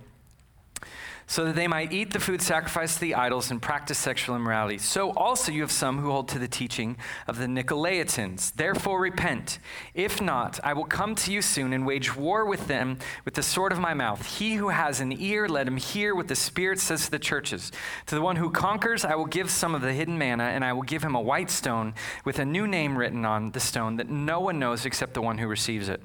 so 1.34 1.46
that 1.46 1.56
they 1.56 1.68
might 1.68 1.92
eat 1.92 2.14
the 2.14 2.20
food 2.20 2.44
sacrificed 2.44 2.94
to 2.94 3.02
the 3.02 3.16
idols 3.16 3.50
and 3.50 3.60
practice 3.60 3.98
sexual 3.98 4.36
immorality. 4.36 4.78
So 4.78 5.10
also 5.14 5.52
you 5.52 5.62
have 5.62 5.72
some 5.72 5.98
who 5.98 6.12
hold 6.12 6.28
to 6.28 6.38
the 6.38 6.48
teaching 6.48 6.96
of 7.28 7.40
the 7.40 7.48
Nicolaitans. 7.48 8.54
Therefore 8.54 9.00
repent. 9.02 9.58
If 9.96 10.22
not, 10.22 10.60
I 10.64 10.74
will 10.74 10.86
come 10.86 11.16
to 11.16 11.32
you 11.32 11.42
soon 11.42 11.74
and 11.74 11.88
wage 11.88 12.16
war 12.16 12.46
with 12.46 12.68
them 12.68 13.00
with 13.26 13.34
the 13.34 13.42
sword 13.42 13.72
of 13.72 13.80
my 13.80 13.96
mouth. 13.96 14.24
He 14.38 14.54
who 14.54 14.70
has 14.70 15.00
an 15.00 15.12
ear, 15.12 15.50
let 15.50 15.68
him 15.68 15.78
hear 15.78 16.14
what 16.14 16.28
the 16.28 16.36
Spirit 16.36 16.80
says 16.80 17.06
to 17.06 17.12
the 17.12 17.18
churches. 17.18 17.72
To 18.06 18.14
the 18.14 18.22
one 18.22 18.36
who 18.36 18.52
conquers, 18.52 19.04
I 19.04 19.16
will 19.16 19.26
give 19.26 19.50
some 19.50 19.74
of 19.74 19.82
the 19.82 19.92
hidden 19.92 20.20
manna, 20.20 20.44
and 20.44 20.64
I 20.64 20.74
will 20.74 20.84
give 20.84 21.04
him 21.04 21.16
a 21.16 21.22
white 21.22 21.50
stone 21.50 21.96
with 22.26 22.38
a 22.38 22.46
new 22.46 22.68
name 22.68 22.96
written 22.96 23.26
on 23.26 23.54
the 23.54 23.60
stone 23.60 23.96
that 23.96 24.08
no 24.08 24.40
one 24.40 24.60
knows 24.60 24.86
except 24.86 25.16
the 25.16 25.22
one 25.24 25.40
who 25.40 25.48
receives 25.48 25.90
it. 25.90 26.00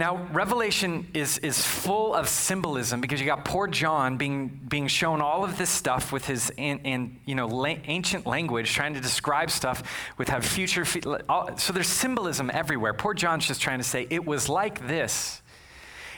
Now, 0.00 0.26
Revelation 0.32 1.08
is, 1.12 1.36
is 1.36 1.62
full 1.62 2.14
of 2.14 2.26
symbolism 2.26 3.02
because 3.02 3.20
you 3.20 3.26
got 3.26 3.44
poor 3.44 3.66
John 3.66 4.16
being, 4.16 4.48
being 4.48 4.86
shown 4.86 5.20
all 5.20 5.44
of 5.44 5.58
this 5.58 5.68
stuff 5.68 6.10
with 6.10 6.24
his 6.24 6.48
in, 6.56 6.78
in 6.78 7.20
you 7.26 7.34
know, 7.34 7.46
la- 7.46 7.76
ancient 7.84 8.26
language, 8.26 8.72
trying 8.72 8.94
to 8.94 9.00
describe 9.02 9.50
stuff 9.50 9.82
with 10.16 10.30
how 10.30 10.40
future. 10.40 10.86
All, 11.28 11.54
so 11.58 11.74
there's 11.74 11.86
symbolism 11.86 12.50
everywhere. 12.50 12.94
Poor 12.94 13.12
John's 13.12 13.46
just 13.46 13.60
trying 13.60 13.76
to 13.76 13.84
say, 13.84 14.06
it 14.08 14.24
was 14.24 14.48
like 14.48 14.88
this. 14.88 15.42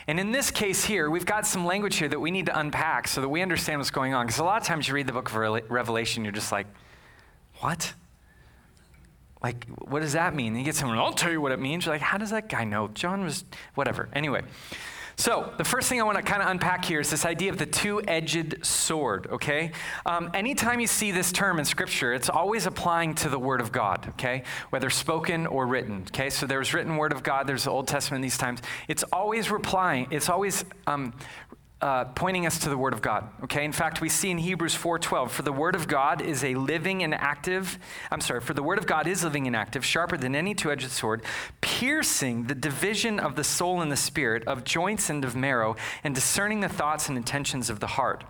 And 0.06 0.20
in 0.20 0.30
this 0.30 0.52
case 0.52 0.84
here, 0.84 1.10
we've 1.10 1.26
got 1.26 1.44
some 1.44 1.66
language 1.66 1.96
here 1.96 2.08
that 2.08 2.20
we 2.20 2.30
need 2.30 2.46
to 2.46 2.56
unpack 2.56 3.08
so 3.08 3.20
that 3.20 3.28
we 3.28 3.42
understand 3.42 3.80
what's 3.80 3.90
going 3.90 4.14
on. 4.14 4.26
Because 4.26 4.38
a 4.38 4.44
lot 4.44 4.62
of 4.62 4.68
times 4.68 4.86
you 4.86 4.94
read 4.94 5.08
the 5.08 5.12
book 5.12 5.28
of 5.28 5.34
Revelation, 5.68 6.24
you're 6.24 6.30
just 6.30 6.52
like, 6.52 6.68
what? 7.58 7.94
Like, 9.42 9.66
what 9.66 10.00
does 10.00 10.12
that 10.12 10.34
mean? 10.34 10.48
And 10.48 10.58
you 10.58 10.64
get 10.64 10.76
someone, 10.76 10.98
I'll 10.98 11.12
tell 11.12 11.32
you 11.32 11.40
what 11.40 11.52
it 11.52 11.60
means. 11.60 11.86
You're 11.86 11.94
like, 11.94 12.02
how 12.02 12.18
does 12.18 12.30
that 12.30 12.48
guy 12.48 12.64
know? 12.64 12.88
John 12.88 13.24
was, 13.24 13.44
whatever. 13.74 14.08
Anyway, 14.12 14.42
so 15.16 15.52
the 15.58 15.64
first 15.64 15.88
thing 15.88 16.00
I 16.00 16.04
want 16.04 16.16
to 16.16 16.22
kind 16.22 16.42
of 16.42 16.48
unpack 16.48 16.84
here 16.84 17.00
is 17.00 17.10
this 17.10 17.26
idea 17.26 17.50
of 17.50 17.58
the 17.58 17.66
two-edged 17.66 18.64
sword, 18.64 19.26
okay? 19.30 19.72
Um, 20.06 20.30
anytime 20.32 20.80
you 20.80 20.86
see 20.86 21.12
this 21.12 21.32
term 21.32 21.58
in 21.58 21.64
Scripture, 21.64 22.12
it's 22.14 22.30
always 22.30 22.66
applying 22.66 23.14
to 23.16 23.28
the 23.28 23.38
Word 23.38 23.60
of 23.60 23.72
God, 23.72 24.08
okay? 24.10 24.44
Whether 24.70 24.90
spoken 24.90 25.46
or 25.46 25.66
written, 25.66 26.04
okay? 26.08 26.30
So 26.30 26.46
there's 26.46 26.72
written 26.72 26.96
Word 26.96 27.12
of 27.12 27.22
God, 27.22 27.46
there's 27.46 27.64
the 27.64 27.70
Old 27.70 27.88
Testament 27.88 28.22
these 28.22 28.38
times. 28.38 28.62
It's 28.88 29.04
always 29.12 29.50
replying, 29.50 30.08
it's 30.10 30.28
always 30.28 30.64
um, 30.86 31.12
uh, 31.82 32.04
pointing 32.04 32.46
us 32.46 32.60
to 32.60 32.68
the 32.68 32.78
Word 32.78 32.92
of 32.92 33.02
God. 33.02 33.28
Okay, 33.42 33.64
in 33.64 33.72
fact, 33.72 34.00
we 34.00 34.08
see 34.08 34.30
in 34.30 34.38
Hebrews 34.38 34.74
4:12, 34.74 35.30
for 35.32 35.42
the 35.42 35.52
Word 35.52 35.74
of 35.74 35.88
God 35.88 36.22
is 36.22 36.44
a 36.44 36.54
living 36.54 37.02
and 37.02 37.12
active. 37.12 37.76
I'm 38.10 38.20
sorry, 38.20 38.40
for 38.40 38.54
the 38.54 38.62
Word 38.62 38.78
of 38.78 38.86
God 38.86 39.08
is 39.08 39.24
living 39.24 39.48
and 39.48 39.56
active, 39.56 39.84
sharper 39.84 40.16
than 40.16 40.36
any 40.36 40.54
two-edged 40.54 40.88
sword, 40.90 41.22
piercing 41.60 42.44
the 42.44 42.54
division 42.54 43.18
of 43.18 43.34
the 43.34 43.42
soul 43.42 43.80
and 43.80 43.90
the 43.90 43.96
spirit, 43.96 44.44
of 44.46 44.62
joints 44.62 45.10
and 45.10 45.24
of 45.24 45.34
marrow, 45.34 45.74
and 46.04 46.14
discerning 46.14 46.60
the 46.60 46.68
thoughts 46.68 47.08
and 47.08 47.18
intentions 47.18 47.68
of 47.68 47.80
the 47.80 47.88
heart. 47.88 48.22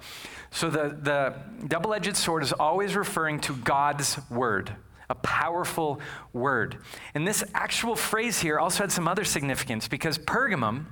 So 0.50 0.70
the, 0.70 0.96
the 1.00 1.34
double-edged 1.66 2.16
sword 2.16 2.42
is 2.42 2.54
always 2.54 2.96
referring 2.96 3.38
to 3.40 3.54
God's 3.54 4.18
Word 4.30 4.74
a 5.10 5.14
powerful 5.16 6.00
word. 6.32 6.78
And 7.12 7.28
this 7.28 7.44
actual 7.52 7.96
phrase 7.96 8.40
here 8.40 8.58
also 8.58 8.84
had 8.84 8.90
some 8.90 9.06
other 9.06 9.24
significance 9.24 9.86
because 9.86 10.16
Pergamum 10.16 10.86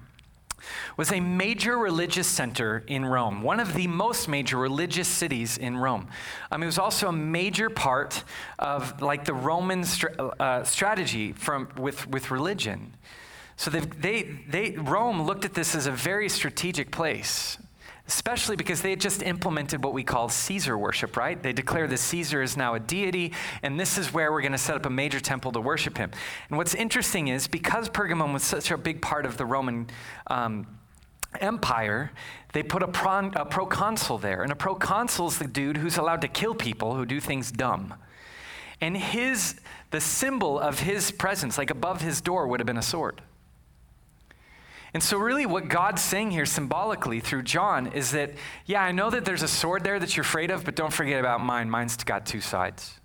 was 0.96 1.12
a 1.12 1.20
major 1.20 1.76
religious 1.78 2.26
center 2.26 2.84
in 2.86 3.04
Rome, 3.04 3.42
one 3.42 3.60
of 3.60 3.74
the 3.74 3.86
most 3.86 4.28
major 4.28 4.56
religious 4.56 5.08
cities 5.08 5.58
in 5.58 5.76
Rome. 5.76 6.08
Um, 6.50 6.62
it 6.62 6.66
was 6.66 6.78
also 6.78 7.08
a 7.08 7.12
major 7.12 7.70
part 7.70 8.24
of 8.58 9.00
like 9.02 9.24
the 9.24 9.34
Roman 9.34 9.84
uh, 10.18 10.64
strategy 10.64 11.32
from, 11.32 11.68
with, 11.76 12.06
with 12.08 12.30
religion. 12.30 12.94
So 13.56 13.70
they, 13.70 14.22
they, 14.48 14.70
Rome 14.70 15.22
looked 15.22 15.44
at 15.44 15.52
this 15.52 15.74
as 15.74 15.86
a 15.86 15.92
very 15.92 16.28
strategic 16.28 16.90
place, 16.90 17.58
especially 18.10 18.56
because 18.56 18.82
they 18.82 18.90
had 18.90 19.00
just 19.00 19.22
implemented 19.22 19.84
what 19.84 19.92
we 19.92 20.02
call 20.02 20.28
Caesar 20.28 20.76
worship, 20.76 21.16
right? 21.16 21.40
They 21.40 21.52
declared 21.52 21.90
that 21.90 21.98
Caesar 21.98 22.42
is 22.42 22.56
now 22.56 22.74
a 22.74 22.80
deity, 22.80 23.32
and 23.62 23.78
this 23.78 23.96
is 23.96 24.12
where 24.12 24.32
we're 24.32 24.40
going 24.40 24.50
to 24.50 24.58
set 24.58 24.74
up 24.74 24.84
a 24.84 24.90
major 24.90 25.20
temple 25.20 25.52
to 25.52 25.60
worship 25.60 25.96
him. 25.96 26.10
And 26.48 26.58
what's 26.58 26.74
interesting 26.74 27.28
is 27.28 27.46
because 27.46 27.88
Pergamum 27.88 28.32
was 28.32 28.42
such 28.42 28.72
a 28.72 28.76
big 28.76 29.00
part 29.00 29.26
of 29.26 29.36
the 29.36 29.46
Roman 29.46 29.86
um, 30.26 30.66
empire, 31.40 32.10
they 32.52 32.64
put 32.64 32.82
a, 32.82 33.40
a 33.40 33.46
proconsul 33.46 34.18
there. 34.18 34.42
And 34.42 34.50
a 34.50 34.56
proconsul 34.56 35.28
is 35.28 35.38
the 35.38 35.46
dude 35.46 35.76
who's 35.76 35.96
allowed 35.96 36.22
to 36.22 36.28
kill 36.28 36.56
people 36.56 36.96
who 36.96 37.06
do 37.06 37.20
things 37.20 37.52
dumb. 37.52 37.94
And 38.80 38.96
his, 38.96 39.60
the 39.92 40.00
symbol 40.00 40.58
of 40.58 40.80
his 40.80 41.12
presence, 41.12 41.56
like 41.56 41.70
above 41.70 42.00
his 42.00 42.20
door, 42.20 42.48
would 42.48 42.58
have 42.58 42.66
been 42.66 42.76
a 42.76 42.82
sword. 42.82 43.22
And 44.92 45.02
so, 45.02 45.18
really, 45.18 45.46
what 45.46 45.68
God's 45.68 46.02
saying 46.02 46.32
here 46.32 46.46
symbolically 46.46 47.20
through 47.20 47.42
John 47.42 47.88
is 47.88 48.10
that, 48.12 48.32
yeah, 48.66 48.82
I 48.82 48.90
know 48.92 49.08
that 49.10 49.24
there's 49.24 49.42
a 49.42 49.48
sword 49.48 49.84
there 49.84 49.98
that 50.00 50.16
you're 50.16 50.22
afraid 50.22 50.50
of, 50.50 50.64
but 50.64 50.74
don't 50.74 50.92
forget 50.92 51.20
about 51.20 51.40
mine. 51.40 51.70
Mine's 51.70 51.96
got 51.96 52.26
two 52.26 52.40
sides. 52.40 52.98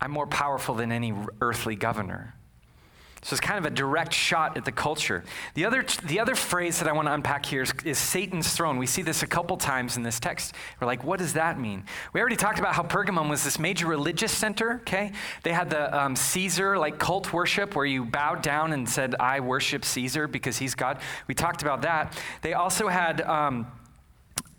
I'm 0.00 0.12
more 0.12 0.26
powerful 0.26 0.76
than 0.76 0.92
any 0.92 1.12
earthly 1.40 1.74
governor. 1.74 2.34
So 3.28 3.34
it's 3.34 3.42
kind 3.42 3.58
of 3.58 3.70
a 3.70 3.74
direct 3.74 4.14
shot 4.14 4.56
at 4.56 4.64
the 4.64 4.72
culture. 4.72 5.22
The 5.52 5.66
other, 5.66 5.84
the 6.06 6.18
other 6.18 6.34
phrase 6.34 6.78
that 6.78 6.88
I 6.88 6.92
want 6.92 7.08
to 7.08 7.12
unpack 7.12 7.44
here 7.44 7.60
is, 7.60 7.74
is, 7.84 7.98
Satan's 7.98 8.54
throne. 8.54 8.78
We 8.78 8.86
see 8.86 9.02
this 9.02 9.22
a 9.22 9.26
couple 9.26 9.58
times 9.58 9.98
in 9.98 10.02
this 10.02 10.18
text. 10.18 10.54
We're 10.80 10.86
like, 10.86 11.04
what 11.04 11.18
does 11.18 11.34
that 11.34 11.60
mean? 11.60 11.84
We 12.14 12.22
already 12.22 12.36
talked 12.36 12.58
about 12.58 12.72
how 12.72 12.84
Pergamum 12.84 13.28
was 13.28 13.44
this 13.44 13.58
major 13.58 13.86
religious 13.86 14.32
center, 14.32 14.76
okay? 14.80 15.12
They 15.42 15.52
had 15.52 15.68
the 15.68 15.94
um, 15.94 16.16
Caesar, 16.16 16.78
like 16.78 16.98
cult 16.98 17.30
worship, 17.34 17.76
where 17.76 17.84
you 17.84 18.02
bowed 18.06 18.40
down 18.40 18.72
and 18.72 18.88
said, 18.88 19.14
I 19.20 19.40
worship 19.40 19.84
Caesar 19.84 20.26
because 20.26 20.56
he's 20.56 20.74
God. 20.74 20.98
We 21.26 21.34
talked 21.34 21.60
about 21.60 21.82
that. 21.82 22.18
They 22.40 22.54
also 22.54 22.88
had. 22.88 23.20
Um, 23.20 23.66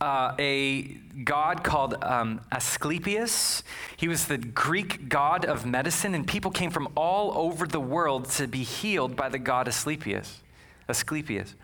uh, 0.01 0.33
a 0.39 0.83
god 1.23 1.63
called 1.63 1.95
um, 2.03 2.41
Asclepius. 2.51 3.63
He 3.97 4.07
was 4.07 4.27
the 4.27 4.37
Greek 4.37 5.09
god 5.09 5.45
of 5.45 5.65
medicine, 5.65 6.15
and 6.15 6.25
people 6.25 6.51
came 6.51 6.71
from 6.71 6.87
all 6.95 7.37
over 7.37 7.67
the 7.67 7.79
world 7.79 8.29
to 8.31 8.47
be 8.47 8.63
healed 8.63 9.15
by 9.15 9.29
the 9.29 9.39
god 9.39 9.67
Asclepius. 9.67 10.41
Asclepius. 10.87 11.55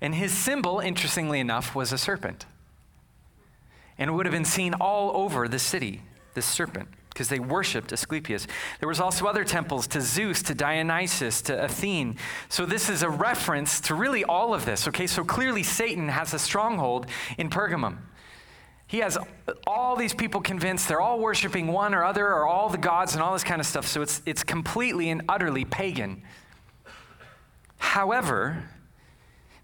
And 0.00 0.14
his 0.14 0.32
symbol, 0.32 0.80
interestingly 0.80 1.40
enough, 1.40 1.74
was 1.74 1.92
a 1.92 1.98
serpent. 1.98 2.46
And 3.98 4.10
it 4.10 4.12
would 4.12 4.26
have 4.26 4.32
been 4.32 4.44
seen 4.44 4.74
all 4.74 5.16
over 5.16 5.48
the 5.48 5.58
city, 5.58 6.02
this 6.34 6.46
serpent 6.46 6.88
because 7.18 7.28
they 7.28 7.40
worshiped 7.40 7.90
Asclepius. 7.90 8.46
There 8.78 8.88
was 8.88 9.00
also 9.00 9.26
other 9.26 9.42
temples 9.42 9.88
to 9.88 10.00
Zeus, 10.00 10.40
to 10.44 10.54
Dionysus, 10.54 11.42
to 11.42 11.64
Athene. 11.64 12.16
So 12.48 12.64
this 12.64 12.88
is 12.88 13.02
a 13.02 13.10
reference 13.10 13.80
to 13.80 13.96
really 13.96 14.22
all 14.22 14.54
of 14.54 14.64
this. 14.64 14.86
Okay, 14.86 15.08
so 15.08 15.24
clearly 15.24 15.64
Satan 15.64 16.10
has 16.10 16.32
a 16.32 16.38
stronghold 16.38 17.06
in 17.36 17.50
Pergamum. 17.50 17.96
He 18.86 18.98
has 18.98 19.18
all 19.66 19.96
these 19.96 20.14
people 20.14 20.40
convinced 20.40 20.86
they're 20.86 21.00
all 21.00 21.18
worshiping 21.18 21.66
one 21.66 21.92
or 21.92 22.04
other 22.04 22.24
or 22.24 22.46
all 22.46 22.68
the 22.68 22.78
gods 22.78 23.14
and 23.14 23.22
all 23.22 23.32
this 23.32 23.42
kind 23.42 23.60
of 23.60 23.66
stuff. 23.66 23.88
So 23.88 24.00
it's, 24.00 24.22
it's 24.24 24.44
completely 24.44 25.10
and 25.10 25.22
utterly 25.28 25.64
pagan. 25.64 26.22
However, 27.78 28.62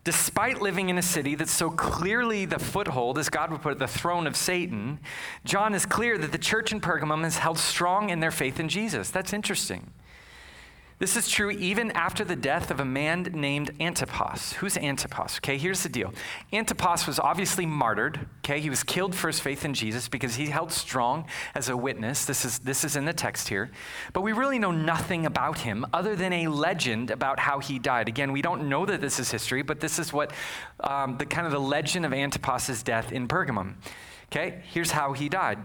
Despite 0.04 0.60
living 0.60 0.90
in 0.90 0.98
a 0.98 1.02
city 1.02 1.34
that's 1.34 1.50
so 1.50 1.70
clearly 1.70 2.44
the 2.44 2.58
foothold, 2.58 3.18
as 3.18 3.30
God 3.30 3.50
would 3.50 3.62
put 3.62 3.72
it, 3.72 3.78
the 3.78 3.86
throne 3.86 4.26
of 4.26 4.36
Satan, 4.36 5.00
John 5.46 5.74
is 5.74 5.86
clear 5.86 6.18
that 6.18 6.30
the 6.30 6.38
church 6.38 6.72
in 6.72 6.80
Pergamum 6.82 7.24
is 7.24 7.38
held 7.38 7.58
strong 7.58 8.10
in 8.10 8.20
their 8.20 8.30
faith 8.30 8.60
in 8.60 8.68
Jesus. 8.68 9.08
That's 9.08 9.32
interesting. 9.32 9.92
This 11.00 11.16
is 11.16 11.28
true 11.28 11.50
even 11.50 11.90
after 11.90 12.24
the 12.24 12.36
death 12.36 12.70
of 12.70 12.78
a 12.78 12.84
man 12.84 13.24
named 13.34 13.72
Antipas. 13.80 14.52
Who's 14.54 14.76
Antipas? 14.76 15.38
Okay, 15.38 15.58
here's 15.58 15.82
the 15.82 15.88
deal. 15.88 16.14
Antipas 16.52 17.06
was 17.06 17.18
obviously 17.18 17.66
martyred. 17.66 18.28
Okay, 18.38 18.60
he 18.60 18.70
was 18.70 18.84
killed 18.84 19.12
for 19.12 19.26
his 19.26 19.40
faith 19.40 19.64
in 19.64 19.74
Jesus 19.74 20.06
because 20.06 20.36
he 20.36 20.46
held 20.46 20.70
strong 20.70 21.26
as 21.56 21.68
a 21.68 21.76
witness. 21.76 22.24
This 22.24 22.44
is, 22.44 22.60
this 22.60 22.84
is 22.84 22.94
in 22.94 23.06
the 23.06 23.12
text 23.12 23.48
here. 23.48 23.72
But 24.12 24.20
we 24.20 24.32
really 24.32 24.60
know 24.60 24.70
nothing 24.70 25.26
about 25.26 25.58
him 25.58 25.84
other 25.92 26.14
than 26.14 26.32
a 26.32 26.46
legend 26.46 27.10
about 27.10 27.40
how 27.40 27.58
he 27.58 27.80
died. 27.80 28.06
Again, 28.06 28.30
we 28.30 28.40
don't 28.40 28.68
know 28.68 28.86
that 28.86 29.00
this 29.00 29.18
is 29.18 29.32
history, 29.32 29.62
but 29.62 29.80
this 29.80 29.98
is 29.98 30.12
what 30.12 30.32
um, 30.78 31.18
the 31.18 31.26
kind 31.26 31.44
of 31.44 31.52
the 31.52 31.60
legend 31.60 32.06
of 32.06 32.12
Antipas's 32.12 32.84
death 32.84 33.10
in 33.10 33.26
Pergamum. 33.26 33.74
Okay, 34.26 34.62
here's 34.70 34.92
how 34.92 35.12
he 35.12 35.28
died. 35.28 35.58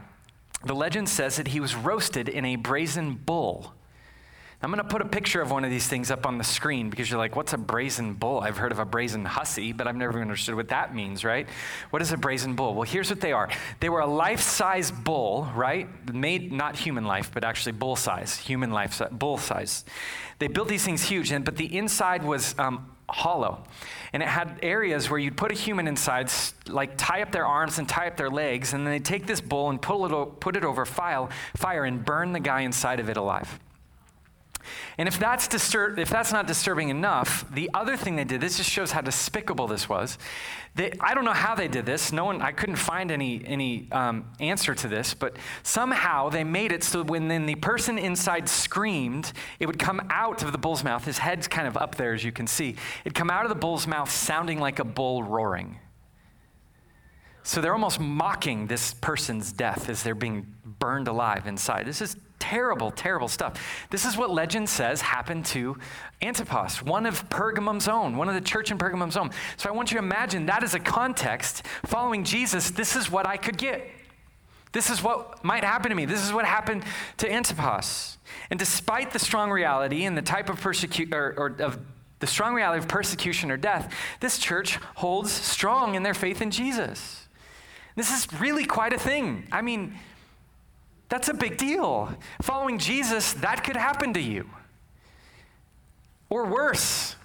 The 0.65 0.75
legend 0.75 1.07
says 1.07 1.37
that 1.37 1.49
he 1.49 1.59
was 1.59 1.75
roasted 1.75 2.27
in 2.27 2.45
a 2.45 2.55
brazen 2.55 3.13
bull. 3.13 3.73
I'm 4.61 4.71
going 4.71 4.83
to 4.83 4.89
put 4.89 5.01
a 5.01 5.05
picture 5.05 5.41
of 5.41 5.51
one 5.51 5.63
of 5.63 5.69
these 5.69 5.87
things 5.87 6.11
up 6.11 6.25
on 6.25 6.37
the 6.37 6.43
screen 6.43 6.89
because 6.89 7.09
you're 7.09 7.17
like, 7.17 7.33
what's 7.37 7.53
a 7.53 7.57
brazen 7.57 8.13
bull? 8.13 8.41
I've 8.41 8.57
heard 8.57 8.73
of 8.73 8.79
a 8.79 8.83
brazen 8.83 9.23
hussy, 9.23 9.71
but 9.71 9.87
I've 9.87 9.95
never 9.95 10.19
understood 10.19 10.55
what 10.55 10.67
that 10.67 10.93
means, 10.93 11.23
right? 11.23 11.47
What 11.91 12.01
is 12.01 12.11
a 12.11 12.17
brazen 12.17 12.55
bull? 12.55 12.73
Well, 12.73 12.83
here's 12.83 13.09
what 13.09 13.21
they 13.21 13.31
are 13.31 13.49
they 13.79 13.87
were 13.87 14.01
a 14.01 14.05
life 14.05 14.41
size 14.41 14.91
bull, 14.91 15.49
right? 15.55 15.87
Made 16.13 16.51
not 16.51 16.75
human 16.75 17.05
life, 17.05 17.31
but 17.33 17.45
actually 17.45 17.71
bull 17.71 17.95
size, 17.95 18.35
human 18.35 18.71
life, 18.71 19.01
bull 19.11 19.37
size. 19.37 19.85
They 20.39 20.47
built 20.47 20.67
these 20.67 20.83
things 20.83 21.03
huge, 21.03 21.31
and, 21.31 21.45
but 21.45 21.55
the 21.55 21.77
inside 21.77 22.23
was 22.23 22.53
um, 22.59 22.91
hollow. 23.07 23.63
And 24.11 24.21
it 24.21 24.27
had 24.27 24.59
areas 24.61 25.09
where 25.09 25.19
you'd 25.19 25.37
put 25.37 25.53
a 25.53 25.55
human 25.55 25.87
inside, 25.87 26.29
like 26.67 26.97
tie 26.97 27.21
up 27.21 27.31
their 27.31 27.45
arms 27.45 27.79
and 27.79 27.87
tie 27.87 28.07
up 28.07 28.17
their 28.17 28.29
legs, 28.29 28.73
and 28.73 28.85
then 28.85 28.91
they'd 28.91 29.05
take 29.05 29.25
this 29.25 29.39
bull 29.39 29.69
and 29.69 29.81
pull 29.81 30.05
it, 30.05 30.39
put 30.41 30.57
it 30.57 30.65
over 30.65 30.85
fire 30.85 31.29
and 31.85 32.03
burn 32.03 32.33
the 32.33 32.41
guy 32.41 32.61
inside 32.61 32.99
of 32.99 33.09
it 33.09 33.15
alive. 33.15 33.57
And 34.97 35.07
if 35.07 35.19
that's, 35.19 35.47
distur- 35.47 35.97
if 35.97 36.09
that's 36.09 36.31
not 36.31 36.47
disturbing 36.47 36.89
enough, 36.89 37.45
the 37.53 37.69
other 37.73 37.97
thing 37.97 38.15
they 38.15 38.23
did, 38.23 38.41
this 38.41 38.57
just 38.57 38.69
shows 38.69 38.91
how 38.91 39.01
despicable 39.01 39.67
this 39.67 39.87
was. 39.87 40.17
They, 40.75 40.93
I 40.99 41.13
don't 41.13 41.25
know 41.25 41.33
how 41.33 41.55
they 41.55 41.67
did 41.67 41.85
this. 41.85 42.11
No 42.11 42.25
one, 42.25 42.41
I 42.41 42.51
couldn't 42.51 42.75
find 42.75 43.11
any, 43.11 43.43
any 43.45 43.87
um, 43.91 44.31
answer 44.39 44.75
to 44.75 44.87
this, 44.87 45.13
but 45.13 45.35
somehow 45.63 46.29
they 46.29 46.43
made 46.43 46.71
it 46.71 46.83
so 46.83 47.03
when 47.03 47.27
then 47.27 47.45
the 47.45 47.55
person 47.55 47.97
inside 47.97 48.47
screamed, 48.47 49.33
it 49.59 49.65
would 49.65 49.79
come 49.79 50.01
out 50.09 50.43
of 50.43 50.51
the 50.51 50.57
bull's 50.57 50.83
mouth. 50.83 51.05
His 51.05 51.17
head's 51.17 51.47
kind 51.47 51.67
of 51.67 51.75
up 51.75 51.95
there, 51.95 52.13
as 52.13 52.23
you 52.23 52.31
can 52.31 52.47
see. 52.47 52.75
It'd 53.03 53.15
come 53.15 53.29
out 53.29 53.45
of 53.45 53.49
the 53.49 53.55
bull's 53.55 53.87
mouth 53.87 54.11
sounding 54.11 54.59
like 54.59 54.79
a 54.79 54.85
bull 54.85 55.23
roaring. 55.23 55.79
So 57.43 57.61
they're 57.61 57.73
almost 57.73 57.99
mocking 57.99 58.67
this 58.67 58.93
person's 58.93 59.51
death 59.51 59.89
as 59.89 60.03
they're 60.03 60.13
being 60.13 60.53
burned 60.63 61.07
alive 61.07 61.47
inside. 61.47 61.87
This 61.87 62.01
is 62.01 62.15
terrible, 62.39 62.91
terrible 62.91 63.27
stuff. 63.27 63.61
This 63.89 64.05
is 64.05 64.17
what 64.17 64.31
legend 64.31 64.69
says 64.69 65.01
happened 65.01 65.45
to 65.47 65.77
Antipas, 66.21 66.81
one 66.81 67.05
of 67.05 67.29
Pergamum's 67.29 67.87
own, 67.87 68.17
one 68.17 68.27
of 68.27 68.35
the 68.35 68.41
church 68.41 68.71
in 68.71 68.77
Pergamum's 68.77 69.17
own. 69.17 69.31
So 69.57 69.69
I 69.69 69.71
want 69.71 69.91
you 69.91 69.99
to 69.99 70.03
imagine 70.03 70.47
that 70.47 70.63
as 70.63 70.73
a 70.73 70.79
context. 70.79 71.65
Following 71.85 72.23
Jesus, 72.23 72.71
this 72.71 72.95
is 72.95 73.11
what 73.11 73.25
I 73.25 73.37
could 73.37 73.57
get. 73.57 73.87
This 74.71 74.89
is 74.89 75.01
what 75.01 75.43
might 75.43 75.63
happen 75.63 75.89
to 75.89 75.95
me. 75.95 76.05
This 76.05 76.23
is 76.23 76.31
what 76.31 76.45
happened 76.45 76.83
to 77.17 77.31
Antipas. 77.31 78.17
And 78.49 78.59
despite 78.59 79.11
the 79.11 79.19
strong 79.19 79.49
reality 79.49 80.05
and 80.05 80.17
the 80.17 80.21
type 80.21 80.49
of 80.49 80.61
persecution 80.61 81.13
or, 81.13 81.33
or 81.37 81.55
of 81.59 81.79
the 82.19 82.27
strong 82.27 82.53
reality 82.53 82.79
of 82.79 82.87
persecution 82.87 83.49
or 83.49 83.57
death, 83.57 83.93
this 84.19 84.37
church 84.37 84.75
holds 84.95 85.31
strong 85.31 85.95
in 85.95 86.03
their 86.03 86.13
faith 86.13 86.41
in 86.41 86.51
Jesus. 86.51 87.27
This 87.95 88.11
is 88.11 88.31
really 88.39 88.65
quite 88.65 88.93
a 88.93 88.99
thing. 88.99 89.47
I 89.51 89.61
mean, 89.61 89.97
that's 91.09 91.27
a 91.27 91.33
big 91.33 91.57
deal. 91.57 92.15
Following 92.41 92.77
Jesus, 92.77 93.33
that 93.33 93.63
could 93.63 93.75
happen 93.75 94.13
to 94.13 94.21
you. 94.21 94.49
Or 96.29 96.45
worse. 96.45 97.15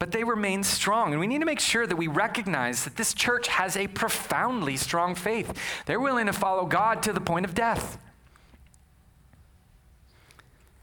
But 0.00 0.10
they 0.10 0.24
remain 0.24 0.64
strong. 0.64 1.12
And 1.12 1.20
we 1.20 1.28
need 1.28 1.38
to 1.38 1.46
make 1.46 1.60
sure 1.60 1.86
that 1.86 1.94
we 1.94 2.08
recognize 2.08 2.82
that 2.82 2.96
this 2.96 3.14
church 3.14 3.46
has 3.46 3.76
a 3.76 3.86
profoundly 3.86 4.76
strong 4.76 5.14
faith. 5.14 5.56
They're 5.86 6.00
willing 6.00 6.26
to 6.26 6.32
follow 6.32 6.66
God 6.66 7.04
to 7.04 7.12
the 7.12 7.20
point 7.20 7.46
of 7.46 7.54
death. 7.54 7.98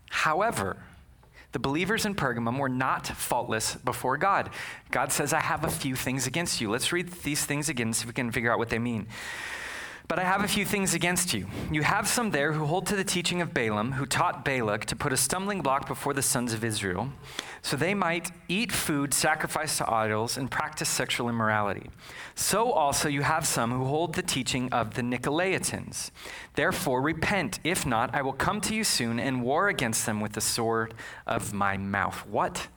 However, 0.10 0.78
the 1.52 1.60
believers 1.60 2.06
in 2.06 2.16
Pergamum 2.16 2.60
were 2.60 2.70
not 2.70 3.08
faultless 3.08 3.76
before 3.76 4.18
God. 4.18 4.50
God 4.92 5.12
says, 5.12 5.34
I 5.34 5.42
have 5.42 5.66
a 5.66 5.70
few 5.70 5.96
things 5.96 6.28
against 6.28 6.62
you. 6.62 6.70
Let's 6.70 6.94
read 6.94 7.12
these 7.24 7.44
things 7.46 7.68
again 7.68 7.90
if 7.90 8.06
we 8.06 8.14
can 8.14 8.32
figure 8.32 8.52
out 8.52 8.60
what 8.60 8.70
they 8.70 8.80
mean. 8.80 9.08
But 10.10 10.18
I 10.18 10.24
have 10.24 10.44
a 10.44 10.48
few 10.48 10.66
things 10.66 10.96
against 10.96 11.36
you. 11.36 11.46
You 11.72 11.84
have 11.84 12.08
some 12.08 12.32
there 12.32 12.52
who 12.52 12.66
hold 12.66 12.88
to 12.88 12.96
the 12.96 13.04
teaching 13.04 13.44
of 13.44 13.54
Balaam, 13.54 13.92
who 13.92 14.08
taught 14.08 14.44
Balak 14.44 14.86
to 14.86 14.96
put 14.96 15.14
a 15.14 15.18
stumbling 15.18 15.62
block 15.62 15.88
before 15.88 16.16
the 16.16 16.24
sons 16.24 16.52
of 16.52 16.64
Israel, 16.64 17.10
so 17.62 17.78
they 17.78 17.94
might 17.94 18.32
eat 18.48 18.72
food 18.72 19.14
sacrificed 19.14 19.78
to 19.78 19.94
idols 19.94 20.36
and 20.36 20.50
practice 20.50 20.90
sexual 20.90 21.30
immorality. 21.30 21.92
So 22.34 22.72
also 22.72 23.08
you 23.08 23.22
have 23.22 23.46
some 23.46 23.70
who 23.70 23.86
hold 23.86 24.16
the 24.16 24.24
teaching 24.24 24.74
of 24.74 24.96
the 24.96 25.04
Nicolaitans. 25.04 26.10
Therefore 26.56 27.04
repent. 27.04 27.60
If 27.64 27.86
not, 27.86 28.16
I 28.16 28.24
will 28.24 28.34
come 28.34 28.62
to 28.62 28.74
you 28.74 28.84
soon 28.84 29.20
and 29.20 29.44
war 29.44 29.70
against 29.70 30.08
them 30.08 30.22
with 30.22 30.34
the 30.34 30.42
sword 30.42 30.96
of 31.28 31.54
my 31.54 31.78
mouth. 31.78 32.26
What 32.26 32.68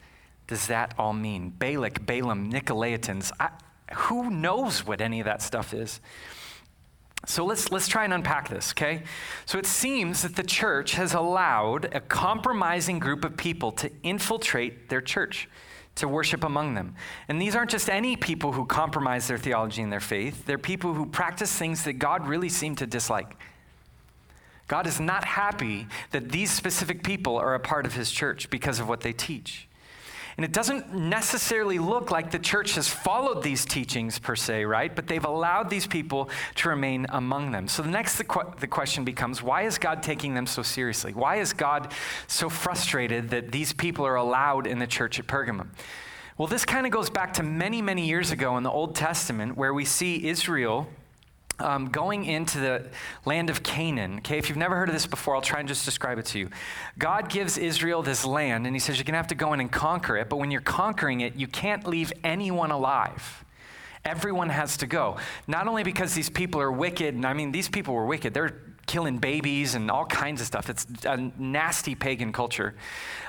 does 0.48 0.66
that 0.66 0.92
all 0.98 1.14
mean? 1.14 1.48
Balak, 1.48 2.04
Balaam, 2.04 2.52
Nicolaitans. 2.52 3.32
I, 3.40 3.48
who 3.94 4.28
knows 4.28 4.86
what 4.86 5.00
any 5.00 5.20
of 5.20 5.24
that 5.24 5.40
stuff 5.40 5.72
is? 5.72 5.98
So 7.26 7.44
let's, 7.44 7.70
let's 7.70 7.86
try 7.86 8.04
and 8.04 8.12
unpack 8.12 8.48
this, 8.48 8.72
okay? 8.72 9.04
So 9.46 9.58
it 9.58 9.66
seems 9.66 10.22
that 10.22 10.34
the 10.34 10.42
church 10.42 10.94
has 10.94 11.14
allowed 11.14 11.94
a 11.94 12.00
compromising 12.00 12.98
group 12.98 13.24
of 13.24 13.36
people 13.36 13.70
to 13.72 13.90
infiltrate 14.02 14.88
their 14.88 15.00
church, 15.00 15.48
to 15.96 16.08
worship 16.08 16.42
among 16.42 16.74
them. 16.74 16.96
And 17.28 17.40
these 17.40 17.54
aren't 17.54 17.70
just 17.70 17.88
any 17.88 18.16
people 18.16 18.52
who 18.52 18.66
compromise 18.66 19.28
their 19.28 19.38
theology 19.38 19.82
and 19.82 19.92
their 19.92 20.00
faith, 20.00 20.46
they're 20.46 20.58
people 20.58 20.94
who 20.94 21.06
practice 21.06 21.52
things 21.56 21.84
that 21.84 21.94
God 21.94 22.26
really 22.26 22.48
seemed 22.48 22.78
to 22.78 22.86
dislike. 22.86 23.36
God 24.66 24.86
is 24.86 24.98
not 24.98 25.24
happy 25.24 25.86
that 26.10 26.30
these 26.30 26.50
specific 26.50 27.04
people 27.04 27.36
are 27.36 27.54
a 27.54 27.60
part 27.60 27.86
of 27.86 27.94
his 27.94 28.10
church 28.10 28.50
because 28.50 28.80
of 28.80 28.88
what 28.88 29.02
they 29.02 29.12
teach. 29.12 29.68
And 30.36 30.44
it 30.44 30.52
doesn't 30.52 30.94
necessarily 30.94 31.78
look 31.78 32.10
like 32.10 32.30
the 32.30 32.38
church 32.38 32.74
has 32.74 32.88
followed 32.88 33.42
these 33.42 33.64
teachings 33.64 34.18
per 34.18 34.34
se, 34.34 34.64
right? 34.64 34.94
But 34.94 35.06
they've 35.06 35.24
allowed 35.24 35.68
these 35.68 35.86
people 35.86 36.30
to 36.56 36.68
remain 36.68 37.06
among 37.10 37.52
them. 37.52 37.68
So 37.68 37.82
the 37.82 37.90
next 37.90 38.16
the, 38.16 38.24
qu- 38.24 38.52
the 38.58 38.66
question 38.66 39.04
becomes 39.04 39.42
why 39.42 39.62
is 39.62 39.78
God 39.78 40.02
taking 40.02 40.34
them 40.34 40.46
so 40.46 40.62
seriously? 40.62 41.12
Why 41.12 41.36
is 41.36 41.52
God 41.52 41.92
so 42.26 42.48
frustrated 42.48 43.30
that 43.30 43.52
these 43.52 43.72
people 43.72 44.06
are 44.06 44.16
allowed 44.16 44.66
in 44.66 44.78
the 44.78 44.86
church 44.86 45.18
at 45.18 45.26
Pergamum? 45.26 45.68
Well, 46.38 46.48
this 46.48 46.64
kind 46.64 46.86
of 46.86 46.92
goes 46.92 47.10
back 47.10 47.34
to 47.34 47.42
many, 47.42 47.82
many 47.82 48.06
years 48.06 48.30
ago 48.30 48.56
in 48.56 48.62
the 48.62 48.70
Old 48.70 48.94
Testament 48.94 49.56
where 49.56 49.74
we 49.74 49.84
see 49.84 50.26
Israel 50.26 50.88
um, 51.58 51.88
going 51.88 52.24
into 52.24 52.58
the 52.58 52.86
land 53.24 53.50
of 53.50 53.62
Canaan. 53.62 54.18
Okay, 54.18 54.38
if 54.38 54.48
you've 54.48 54.58
never 54.58 54.76
heard 54.76 54.88
of 54.88 54.94
this 54.94 55.06
before, 55.06 55.34
I'll 55.34 55.42
try 55.42 55.60
and 55.60 55.68
just 55.68 55.84
describe 55.84 56.18
it 56.18 56.26
to 56.26 56.38
you. 56.38 56.50
God 56.98 57.28
gives 57.28 57.58
Israel 57.58 58.02
this 58.02 58.24
land, 58.24 58.66
and 58.66 58.74
He 58.74 58.80
says, 58.80 58.96
You're 58.96 59.04
going 59.04 59.14
to 59.14 59.18
have 59.18 59.28
to 59.28 59.34
go 59.34 59.52
in 59.52 59.60
and 59.60 59.70
conquer 59.70 60.16
it, 60.16 60.28
but 60.28 60.36
when 60.36 60.50
you're 60.50 60.60
conquering 60.60 61.20
it, 61.20 61.36
you 61.36 61.46
can't 61.46 61.86
leave 61.86 62.12
anyone 62.24 62.70
alive. 62.70 63.44
Everyone 64.04 64.48
has 64.48 64.78
to 64.78 64.86
go. 64.86 65.18
Not 65.46 65.68
only 65.68 65.84
because 65.84 66.14
these 66.14 66.28
people 66.28 66.60
are 66.60 66.72
wicked, 66.72 67.14
and 67.14 67.24
I 67.24 67.34
mean, 67.34 67.52
these 67.52 67.68
people 67.68 67.94
were 67.94 68.06
wicked, 68.06 68.34
they're 68.34 68.56
killing 68.92 69.16
babies 69.16 69.74
and 69.74 69.90
all 69.90 70.04
kinds 70.04 70.42
of 70.42 70.46
stuff. 70.46 70.68
It's 70.68 70.86
a 71.06 71.16
nasty 71.38 71.94
pagan 71.94 72.30
culture. 72.30 72.74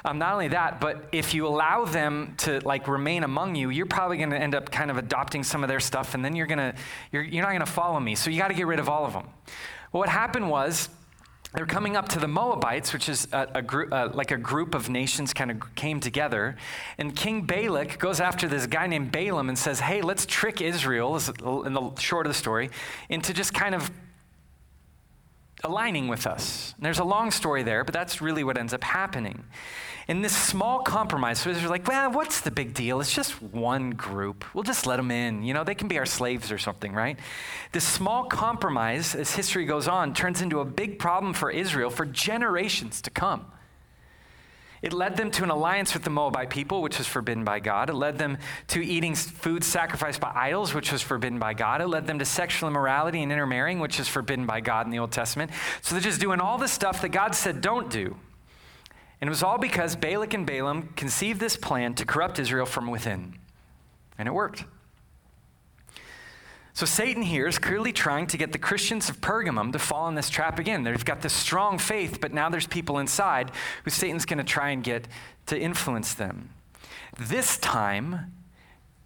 Um, 0.03 0.17
not 0.17 0.33
only 0.33 0.49
that, 0.49 0.81
but 0.81 1.05
if 1.13 1.33
you 1.33 1.47
allow 1.47 1.85
them 1.85 2.33
to 2.39 2.59
like 2.65 2.89
remain 2.89 3.23
among 3.23 3.55
you, 3.55 3.69
you're 3.69 3.85
probably 3.85 4.17
going 4.17 4.31
to 4.31 4.37
end 4.37 4.55
up 4.55 4.69
kind 4.71 4.91
of 4.91 4.97
adopting 4.97 5.41
some 5.41 5.63
of 5.63 5.69
their 5.69 5.79
stuff, 5.79 6.15
and 6.15 6.25
then 6.25 6.35
you're 6.35 6.47
gonna 6.47 6.75
you're, 7.13 7.23
you're 7.23 7.41
not 7.41 7.51
going 7.51 7.61
to 7.61 7.65
follow 7.65 7.97
me. 7.97 8.13
So 8.13 8.29
you 8.29 8.37
got 8.37 8.49
to 8.49 8.53
get 8.53 8.67
rid 8.67 8.79
of 8.79 8.89
all 8.89 9.05
of 9.05 9.13
them. 9.13 9.29
Well, 9.93 9.99
what 9.99 10.09
happened 10.09 10.49
was 10.49 10.89
they're 11.53 11.65
coming 11.65 11.95
up 11.95 12.09
to 12.09 12.19
the 12.19 12.27
Moabites, 12.27 12.91
which 12.91 13.07
is 13.07 13.29
a, 13.31 13.47
a 13.55 13.61
group, 13.61 13.93
uh, 13.93 14.09
like 14.13 14.31
a 14.31 14.37
group 14.37 14.75
of 14.75 14.89
nations 14.89 15.33
kind 15.33 15.49
of 15.49 15.75
came 15.75 16.01
together. 16.01 16.57
And 16.97 17.15
King 17.15 17.43
Balak 17.43 17.99
goes 17.99 18.19
after 18.19 18.49
this 18.49 18.67
guy 18.67 18.87
named 18.87 19.13
Balaam 19.13 19.47
and 19.47 19.57
says, 19.57 19.79
Hey, 19.79 20.01
let's 20.01 20.25
trick 20.25 20.59
Israel, 20.59 21.15
in 21.65 21.73
the 21.73 21.95
short 21.95 22.25
of 22.25 22.31
the 22.31 22.37
story, 22.37 22.69
into 23.07 23.33
just 23.33 23.53
kind 23.53 23.73
of 23.75 23.89
aligning 25.63 26.09
with 26.09 26.27
us. 26.27 26.73
And 26.75 26.85
there's 26.85 26.99
a 26.99 27.05
long 27.05 27.31
story 27.31 27.63
there, 27.63 27.85
but 27.85 27.93
that's 27.93 28.21
really 28.21 28.43
what 28.43 28.57
ends 28.57 28.73
up 28.73 28.83
happening. 28.83 29.45
In 30.09 30.21
this 30.21 30.35
small 30.35 30.79
compromise, 30.79 31.39
so 31.39 31.53
they're 31.53 31.69
like, 31.69 31.87
well, 31.87 32.11
what's 32.11 32.41
the 32.41 32.51
big 32.51 32.73
deal? 32.73 32.99
It's 32.99 33.13
just 33.13 33.41
one 33.41 33.91
group. 33.91 34.43
We'll 34.53 34.65
just 34.65 34.85
let 34.85 34.97
them 34.97 35.09
in. 35.09 35.43
You 35.43 35.53
know, 35.53 35.63
they 35.63 35.75
can 35.75 35.87
be 35.87 35.97
our 35.97 36.05
slaves 36.05 36.51
or 36.51 36.57
something, 36.57 36.93
right? 36.93 37.17
This 37.71 37.85
small 37.85 38.25
compromise, 38.25 39.15
as 39.15 39.33
history 39.33 39.63
goes 39.63 39.87
on, 39.87 40.13
turns 40.13 40.41
into 40.41 40.59
a 40.59 40.65
big 40.65 40.99
problem 40.99 41.33
for 41.33 41.49
Israel 41.49 41.89
for 41.89 42.05
generations 42.05 43.01
to 43.03 43.09
come. 43.09 43.45
It 44.83 44.91
led 44.91 45.15
them 45.15 45.31
to 45.31 45.45
an 45.45 45.49
alliance 45.49 45.93
with 45.93 46.03
the 46.03 46.09
Moabite 46.09 46.49
people, 46.49 46.81
which 46.81 46.97
was 46.97 47.07
forbidden 47.07 47.45
by 47.45 47.61
God. 47.61 47.89
It 47.89 47.93
led 47.93 48.17
them 48.17 48.37
to 48.67 48.85
eating 48.85 49.15
food 49.15 49.63
sacrificed 49.63 50.19
by 50.19 50.33
idols, 50.35 50.73
which 50.73 50.91
was 50.91 51.01
forbidden 51.01 51.39
by 51.39 51.53
God. 51.53 51.79
It 51.79 51.87
led 51.87 52.05
them 52.05 52.19
to 52.19 52.25
sexual 52.25 52.67
immorality 52.67 53.23
and 53.23 53.31
intermarrying, 53.31 53.79
which 53.79 53.97
is 53.97 54.09
forbidden 54.09 54.45
by 54.45 54.59
God 54.59 54.85
in 54.85 54.91
the 54.91 54.99
Old 54.99 55.13
Testament. 55.13 55.51
So 55.81 55.95
they're 55.95 56.01
just 56.01 56.19
doing 56.19 56.41
all 56.41 56.57
the 56.57 56.67
stuff 56.67 57.01
that 57.01 57.09
God 57.09 57.33
said 57.33 57.61
don't 57.61 57.89
do. 57.89 58.17
And 59.21 59.29
it 59.29 59.31
was 59.31 59.41
all 59.41 59.57
because 59.57 59.95
Balak 59.95 60.33
and 60.33 60.45
Balaam 60.45 60.89
conceived 60.97 61.39
this 61.39 61.55
plan 61.55 61.93
to 61.93 62.05
corrupt 62.05 62.37
Israel 62.37 62.65
from 62.65 62.87
within. 62.87 63.35
And 64.17 64.27
it 64.27 64.33
worked. 64.33 64.65
So 66.75 66.87
Satan 66.87 67.21
here 67.21 67.47
is 67.47 67.59
clearly 67.59 67.93
trying 67.93 68.25
to 68.27 68.37
get 68.37 68.51
the 68.51 68.57
Christians 68.57 69.07
of 69.07 69.21
Pergamum 69.21 69.71
to 69.73 69.79
fall 69.79 70.07
in 70.07 70.15
this 70.15 70.29
trap 70.29 70.57
again. 70.57 70.83
They've 70.83 71.05
got 71.05 71.21
this 71.21 71.33
strong 71.33 71.77
faith, 71.77 72.19
but 72.19 72.33
now 72.33 72.49
there's 72.49 72.65
people 72.65 72.97
inside 72.97 73.51
who 73.83 73.91
Satan's 73.91 74.25
going 74.25 74.39
to 74.39 74.43
try 74.43 74.69
and 74.71 74.83
get 74.83 75.07
to 75.45 75.59
influence 75.59 76.15
them. 76.15 76.49
This 77.19 77.57
time, 77.57 78.33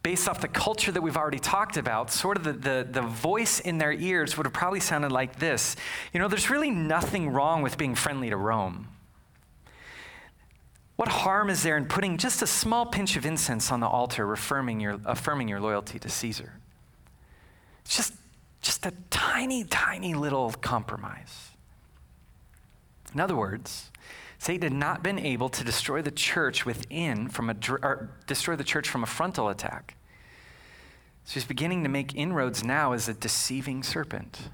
based 0.01 0.30
off 0.30 0.39
the 0.39 0.47
culture 0.47 0.93
that 0.93 1.01
we've 1.01 1.17
already 1.17 1.39
talked 1.39 1.75
about, 1.75 2.10
sort 2.10 2.38
of 2.38 2.45
the, 2.45 2.53
the, 2.53 2.88
the, 2.89 3.01
voice 3.01 3.60
in 3.60 3.80
their 3.80 3.91
ears 3.91 4.38
would 4.38 4.45
have 4.45 4.53
probably 4.53 4.80
sounded 4.80 5.12
like 5.12 5.39
this 5.39 5.75
You 6.13 6.21
know, 6.21 6.30
there's 6.30 6.49
really 6.49 6.71
nothing 6.71 7.30
wrong 7.30 7.63
with 7.63 7.77
being 7.77 7.95
friendly 7.95 8.30
to 8.30 8.38
Rome. 8.38 8.88
What 10.95 11.10
harm 11.10 11.49
is 11.49 11.63
there 11.63 11.75
in 11.75 11.86
putting 11.86 12.17
just 12.17 12.41
a 12.41 12.47
small 12.47 12.86
pinch 12.86 13.17
of 13.17 13.25
incense 13.25 13.73
on 13.73 13.82
the 13.82 13.88
altar, 13.88 14.32
affirming 14.32 14.80
your, 14.80 15.01
affirming 15.06 15.49
your 15.49 15.60
loyalty 15.60 15.99
to 15.99 16.08
Caesar? 16.08 16.57
Just, 17.88 18.13
just 18.62 18.86
a 18.86 18.93
tiny, 19.10 19.63
tiny 19.63 20.13
little 20.13 20.52
compromise. 20.52 21.52
In 23.13 23.19
other 23.19 23.36
words, 23.36 23.91
Satan 24.39 24.71
had 24.71 24.80
not 24.80 25.02
been 25.02 25.17
able 25.17 25.50
to 25.50 25.63
destroy 25.63 26.02
the 26.02 26.12
church 26.12 26.65
within 26.65 27.30
from 27.30 27.50
a 27.50 27.56
or 27.82 28.10
destroy 28.28 28.56
the 28.56 28.63
church 28.63 28.88
from 28.88 29.04
a 29.04 29.08
frontal 29.08 29.50
attack. 29.50 29.95
So 31.26 31.34
he's 31.34 31.45
beginning 31.45 31.84
to 31.84 31.89
make 31.89 32.15
inroads 32.15 32.63
now 32.63 32.93
as 32.93 33.10
a 33.10 33.13
deceiving 33.13 33.84
serpent. 33.84 34.50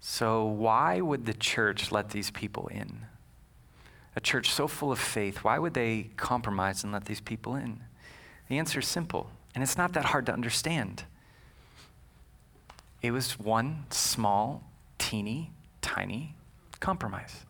So 0.00 0.44
why 0.44 1.00
would 1.00 1.26
the 1.26 1.34
church 1.34 1.90
let 1.90 2.10
these 2.10 2.30
people 2.30 2.68
in? 2.68 3.06
A 4.16 4.20
church 4.20 4.50
so 4.50 4.68
full 4.68 4.90
of 4.90 4.98
faith, 4.98 5.38
why 5.44 5.58
would 5.58 5.74
they 5.74 6.10
compromise 6.16 6.82
and 6.82 6.92
let 6.92 7.04
these 7.04 7.20
people 7.20 7.54
in? 7.54 7.80
The 8.48 8.58
answer 8.58 8.80
is 8.80 8.88
simple. 8.88 9.30
And 9.58 9.64
it's 9.64 9.76
not 9.76 9.92
that 9.94 10.04
hard 10.04 10.26
to 10.26 10.32
understand. 10.32 11.02
It 13.02 13.10
was 13.10 13.40
one 13.40 13.86
small, 13.90 14.62
teeny, 14.98 15.50
tiny 15.80 16.36
compromise. 16.78 17.44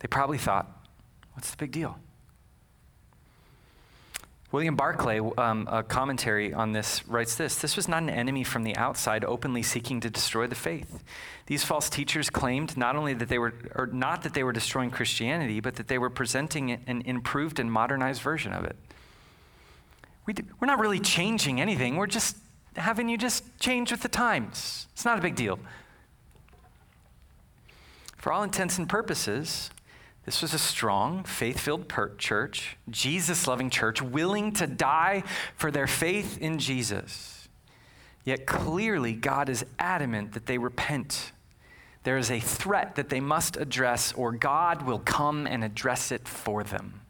They 0.00 0.06
probably 0.06 0.36
thought, 0.36 0.68
what's 1.32 1.50
the 1.50 1.56
big 1.56 1.72
deal? 1.72 1.98
William 4.52 4.76
Barclay, 4.76 5.20
um, 5.38 5.66
a 5.72 5.82
commentary 5.82 6.52
on 6.52 6.72
this, 6.72 7.08
writes 7.08 7.36
this 7.36 7.56
This 7.56 7.74
was 7.74 7.88
not 7.88 8.02
an 8.02 8.10
enemy 8.10 8.44
from 8.44 8.62
the 8.62 8.76
outside 8.76 9.24
openly 9.24 9.62
seeking 9.62 10.00
to 10.00 10.10
destroy 10.10 10.46
the 10.46 10.54
faith. 10.54 11.02
These 11.46 11.64
false 11.64 11.88
teachers 11.88 12.28
claimed 12.28 12.76
not 12.76 12.94
only 12.94 13.14
that 13.14 13.30
they 13.30 13.38
were, 13.38 13.54
or 13.74 13.86
not 13.86 14.22
that 14.24 14.34
they 14.34 14.44
were 14.44 14.52
destroying 14.52 14.90
Christianity, 14.90 15.60
but 15.60 15.76
that 15.76 15.88
they 15.88 15.96
were 15.96 16.10
presenting 16.10 16.72
an 16.72 17.00
improved 17.06 17.58
and 17.58 17.72
modernized 17.72 18.20
version 18.20 18.52
of 18.52 18.64
it 18.64 18.76
we 20.26 20.34
we're 20.60 20.66
not 20.66 20.78
really 20.78 21.00
changing 21.00 21.60
anything. 21.60 21.96
We're 21.96 22.06
just 22.06 22.36
having 22.76 23.08
you 23.08 23.16
just 23.16 23.44
change 23.58 23.90
with 23.90 24.02
the 24.02 24.08
times. 24.08 24.86
It's 24.92 25.04
not 25.04 25.18
a 25.18 25.22
big 25.22 25.36
deal. 25.36 25.58
For 28.16 28.32
all 28.32 28.42
intents 28.42 28.78
and 28.78 28.88
purposes, 28.88 29.70
this 30.24 30.40
was 30.40 30.54
a 30.54 30.58
strong, 30.58 31.24
faith 31.24 31.60
filled 31.60 31.92
church, 32.16 32.78
Jesus 32.88 33.46
loving 33.46 33.68
church, 33.68 34.00
willing 34.00 34.52
to 34.52 34.66
die 34.66 35.22
for 35.56 35.70
their 35.70 35.86
faith 35.86 36.38
in 36.38 36.58
Jesus. 36.58 37.48
Yet 38.24 38.46
clearly, 38.46 39.12
God 39.12 39.50
is 39.50 39.66
adamant 39.78 40.32
that 40.32 40.46
they 40.46 40.56
repent. 40.56 41.32
There 42.04 42.16
is 42.16 42.30
a 42.30 42.40
threat 42.40 42.94
that 42.94 43.10
they 43.10 43.20
must 43.20 43.58
address, 43.58 44.14
or 44.14 44.32
God 44.32 44.82
will 44.82 45.00
come 45.00 45.46
and 45.46 45.62
address 45.62 46.10
it 46.10 46.26
for 46.26 46.64
them. 46.64 47.02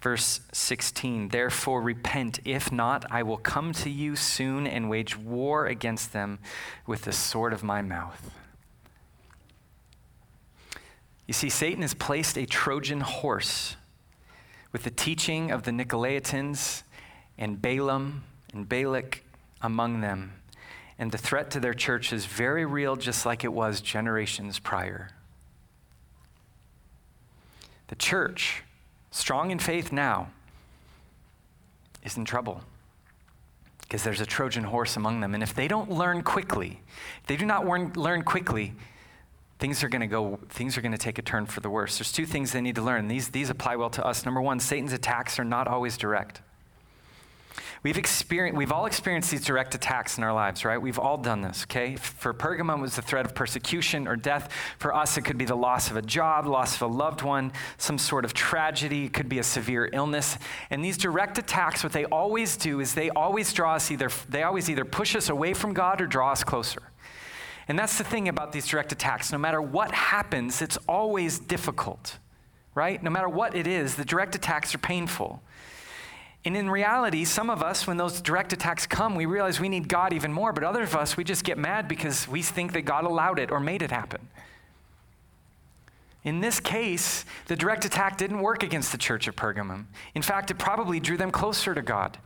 Verse 0.00 0.40
16, 0.52 1.28
therefore 1.28 1.82
repent. 1.82 2.38
If 2.44 2.70
not, 2.70 3.04
I 3.10 3.24
will 3.24 3.36
come 3.36 3.72
to 3.74 3.90
you 3.90 4.14
soon 4.14 4.66
and 4.66 4.88
wage 4.88 5.16
war 5.16 5.66
against 5.66 6.12
them 6.12 6.38
with 6.86 7.02
the 7.02 7.12
sword 7.12 7.52
of 7.52 7.64
my 7.64 7.82
mouth. 7.82 8.30
You 11.26 11.34
see, 11.34 11.50
Satan 11.50 11.82
has 11.82 11.94
placed 11.94 12.38
a 12.38 12.46
Trojan 12.46 13.00
horse 13.00 13.76
with 14.72 14.84
the 14.84 14.90
teaching 14.90 15.50
of 15.50 15.64
the 15.64 15.72
Nicolaitans 15.72 16.84
and 17.36 17.60
Balaam 17.60 18.22
and 18.54 18.68
Balak 18.68 19.24
among 19.60 20.00
them. 20.00 20.32
And 20.98 21.12
the 21.12 21.18
threat 21.18 21.50
to 21.52 21.60
their 21.60 21.74
church 21.74 22.12
is 22.12 22.24
very 22.24 22.64
real, 22.64 22.96
just 22.96 23.26
like 23.26 23.44
it 23.44 23.52
was 23.52 23.80
generations 23.80 24.58
prior. 24.58 25.10
The 27.88 27.96
church 27.96 28.62
strong 29.10 29.50
in 29.50 29.58
faith 29.58 29.92
now, 29.92 30.28
is 32.04 32.16
in 32.16 32.24
trouble 32.24 32.62
because 33.80 34.04
there's 34.04 34.20
a 34.20 34.26
Trojan 34.26 34.64
horse 34.64 34.96
among 34.96 35.20
them. 35.20 35.34
And 35.34 35.42
if 35.42 35.54
they 35.54 35.66
don't 35.66 35.90
learn 35.90 36.22
quickly, 36.22 36.80
if 37.22 37.26
they 37.26 37.36
do 37.36 37.46
not 37.46 37.66
learn, 37.66 37.92
learn 37.94 38.22
quickly, 38.22 38.74
things 39.58 39.82
are 39.82 39.88
going 39.88 40.00
to 40.00 40.06
go 40.06 40.38
things 40.50 40.76
are 40.76 40.80
going 40.80 40.92
to 40.92 40.98
take 40.98 41.18
a 41.18 41.22
turn 41.22 41.46
for 41.46 41.60
the 41.60 41.70
worse. 41.70 41.98
There's 41.98 42.12
two 42.12 42.26
things 42.26 42.52
they 42.52 42.60
need 42.60 42.76
to 42.76 42.82
learn. 42.82 43.08
These, 43.08 43.30
these 43.30 43.50
apply 43.50 43.76
well 43.76 43.90
to 43.90 44.04
us. 44.04 44.24
Number 44.24 44.40
one 44.40 44.60
satan's 44.60 44.92
attacks 44.92 45.38
are 45.38 45.44
not 45.44 45.66
always 45.66 45.96
direct 45.96 46.42
We've, 47.82 47.96
experienced, 47.96 48.58
we've 48.58 48.72
all 48.72 48.86
experienced 48.86 49.30
these 49.30 49.44
direct 49.44 49.74
attacks 49.74 50.18
in 50.18 50.24
our 50.24 50.32
lives, 50.32 50.64
right? 50.64 50.80
We've 50.80 50.98
all 50.98 51.16
done 51.16 51.42
this, 51.42 51.64
okay? 51.64 51.94
For 51.96 52.34
Pergamum, 52.34 52.78
it 52.78 52.82
was 52.82 52.96
the 52.96 53.02
threat 53.02 53.24
of 53.24 53.34
persecution 53.34 54.08
or 54.08 54.16
death. 54.16 54.52
For 54.78 54.94
us, 54.94 55.16
it 55.16 55.22
could 55.22 55.38
be 55.38 55.44
the 55.44 55.54
loss 55.54 55.90
of 55.90 55.96
a 55.96 56.02
job, 56.02 56.46
loss 56.46 56.74
of 56.74 56.82
a 56.82 56.86
loved 56.86 57.22
one, 57.22 57.52
some 57.76 57.96
sort 57.96 58.24
of 58.24 58.34
tragedy. 58.34 59.04
It 59.04 59.12
could 59.12 59.28
be 59.28 59.38
a 59.38 59.44
severe 59.44 59.88
illness. 59.92 60.38
And 60.70 60.84
these 60.84 60.98
direct 60.98 61.38
attacks, 61.38 61.84
what 61.84 61.92
they 61.92 62.04
always 62.06 62.56
do 62.56 62.80
is 62.80 62.94
they 62.94 63.10
always 63.10 63.52
draw 63.52 63.74
us 63.74 63.90
either, 63.90 64.10
they 64.28 64.42
always 64.42 64.68
either 64.68 64.84
push 64.84 65.14
us 65.14 65.28
away 65.28 65.54
from 65.54 65.72
God 65.72 66.00
or 66.00 66.06
draw 66.06 66.32
us 66.32 66.42
closer. 66.42 66.82
And 67.68 67.78
that's 67.78 67.98
the 67.98 68.04
thing 68.04 68.28
about 68.28 68.52
these 68.52 68.66
direct 68.66 68.92
attacks. 68.92 69.30
No 69.30 69.38
matter 69.38 69.60
what 69.60 69.92
happens, 69.92 70.62
it's 70.62 70.78
always 70.88 71.38
difficult, 71.38 72.18
right? 72.74 73.00
No 73.02 73.10
matter 73.10 73.28
what 73.28 73.54
it 73.54 73.66
is, 73.66 73.94
the 73.94 74.06
direct 74.06 74.34
attacks 74.34 74.74
are 74.74 74.78
painful. 74.78 75.42
And 76.44 76.56
in 76.56 76.70
reality, 76.70 77.24
some 77.24 77.50
of 77.50 77.62
us, 77.62 77.86
when 77.86 77.96
those 77.96 78.20
direct 78.20 78.52
attacks 78.52 78.86
come, 78.86 79.14
we 79.14 79.26
realize 79.26 79.60
we 79.60 79.68
need 79.68 79.88
God 79.88 80.12
even 80.12 80.32
more, 80.32 80.52
but 80.52 80.64
other 80.64 80.82
of 80.82 80.94
us, 80.94 81.16
we 81.16 81.24
just 81.24 81.44
get 81.44 81.58
mad 81.58 81.88
because 81.88 82.28
we 82.28 82.42
think 82.42 82.72
that 82.72 82.82
God 82.82 83.04
allowed 83.04 83.38
it 83.38 83.50
or 83.50 83.60
made 83.60 83.82
it 83.82 83.90
happen. 83.90 84.28
In 86.24 86.40
this 86.40 86.60
case, 86.60 87.24
the 87.46 87.56
direct 87.56 87.84
attack 87.84 88.16
didn't 88.16 88.40
work 88.40 88.62
against 88.62 88.92
the 88.92 88.98
church 88.98 89.28
of 89.28 89.36
Pergamum. 89.36 89.86
In 90.14 90.22
fact, 90.22 90.50
it 90.50 90.58
probably 90.58 91.00
drew 91.00 91.16
them 91.16 91.30
closer 91.30 91.74
to 91.74 91.82
God. 91.82 92.18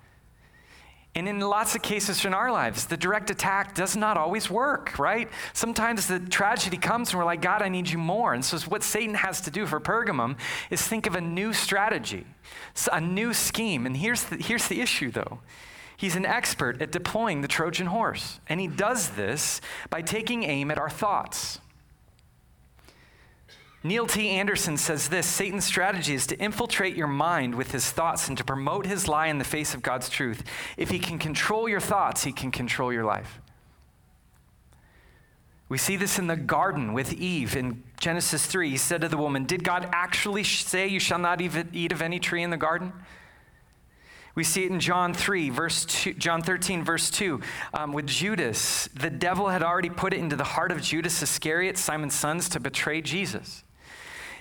And 1.15 1.29
in 1.29 1.41
lots 1.41 1.75
of 1.75 1.83
cases 1.83 2.25
in 2.25 2.33
our 2.33 2.51
lives, 2.51 2.87
the 2.87 2.97
direct 2.97 3.29
attack 3.29 3.75
does 3.75 3.97
not 3.97 4.17
always 4.17 4.49
work, 4.49 4.99
right? 4.99 5.29
Sometimes 5.53 6.07
the 6.07 6.19
tragedy 6.19 6.79
comes 6.79 7.11
and 7.11 7.19
we're 7.19 7.27
like, 7.27 7.43
God, 7.43 7.61
I 7.61 7.69
need 7.69 7.91
you 7.91 7.99
more. 7.99 8.33
And 8.33 8.43
so, 8.43 8.59
what 8.71 8.83
Satan 8.83 9.15
has 9.17 9.43
to 9.43 9.51
do 9.51 9.67
for 9.67 9.79
Pergamum 9.79 10.37
is 10.71 10.81
think 10.81 11.07
of 11.07 11.15
a 11.15 11.21
new 11.21 11.53
strategy, 11.53 12.25
a 12.91 13.01
new 13.01 13.35
scheme. 13.35 13.85
And 13.85 13.95
here's 13.97 14.25
the, 14.25 14.37
here's 14.37 14.69
the 14.69 14.81
issue, 14.81 15.11
though. 15.11 15.41
He's 15.99 16.17
an 16.17 16.25
expert 16.25 16.81
at 16.81 16.91
deploying 16.91 17.43
the 17.43 17.49
Trojan 17.49 17.89
horse. 17.89 18.41
And 18.49 18.59
he 18.59 18.67
does 18.67 19.11
this 19.11 19.61
by 19.91 20.01
taking 20.01 20.45
aim 20.45 20.71
at 20.71 20.79
our 20.79 20.91
thoughts. 20.91 21.61
Neil 23.85 24.07
T. 24.07 24.29
Anderson 24.29 24.77
says 24.77 25.09
this 25.09 25.27
Satan's 25.27 25.65
strategy 25.65 26.15
is 26.15 26.27
to 26.29 26.39
infiltrate 26.39 26.97
your 26.97 27.09
mind 27.09 27.55
with 27.55 27.73
his 27.73 27.91
thoughts 27.91 28.29
and 28.29 28.39
to 28.39 28.45
promote 28.45 28.87
his 28.87 29.09
lie 29.09 29.27
in 29.27 29.39
the 29.39 29.45
face 29.45 29.75
of 29.75 29.83
God's 29.83 30.09
truth. 30.09 30.45
If 30.77 30.91
he 30.91 30.99
can 30.99 31.19
control 31.19 31.69
your 31.69 31.81
thoughts, 31.81 32.23
he 32.23 32.33
can 32.33 32.53
control 32.53 32.93
your 32.93 33.05
life. 33.05 33.41
We 35.69 35.79
see 35.79 35.97
this 35.97 36.19
in 36.19 36.27
the 36.27 36.37
garden 36.37 36.93
with 36.93 37.15
Eve 37.15 37.57
in 37.57 37.83
Genesis 37.99 38.45
3. 38.47 38.69
He 38.71 38.77
said 38.77 39.01
to 39.01 39.09
the 39.09 39.17
woman, 39.17 39.47
Did 39.47 39.65
God 39.65 39.89
actually 39.91 40.45
say 40.45 40.87
you 40.87 41.01
shall 41.01 41.19
not 41.19 41.41
eat 41.41 41.93
of 41.93 42.03
any 42.03 42.21
tree 42.21 42.43
in 42.43 42.51
the 42.51 42.57
garden? 42.59 42.93
We 44.35 44.45
see 44.45 44.65
it 44.65 44.71
in 44.71 44.81
John 44.81 45.13
3, 45.13 45.51
verse 45.51 45.85
2, 45.85 46.15
John 46.15 46.43
13, 46.43 46.85
verse 46.85 47.11
2, 47.11 47.41
um, 47.75 47.93
with 47.93 48.07
Judas. 48.07 48.89
The 48.95 49.11
devil 49.11 49.49
had 49.49 49.63
already 49.63 49.91
put 49.91 50.15
it 50.15 50.21
into 50.21 50.37
the 50.37 50.45
heart 50.45 50.73
of 50.73 50.81
Judas 50.81 51.23
Iscariot, 51.23 51.77
Simon's 51.77 52.15
sons, 52.15 52.49
to 52.51 52.61
betray 52.61 53.03
Jesus. 53.03 53.65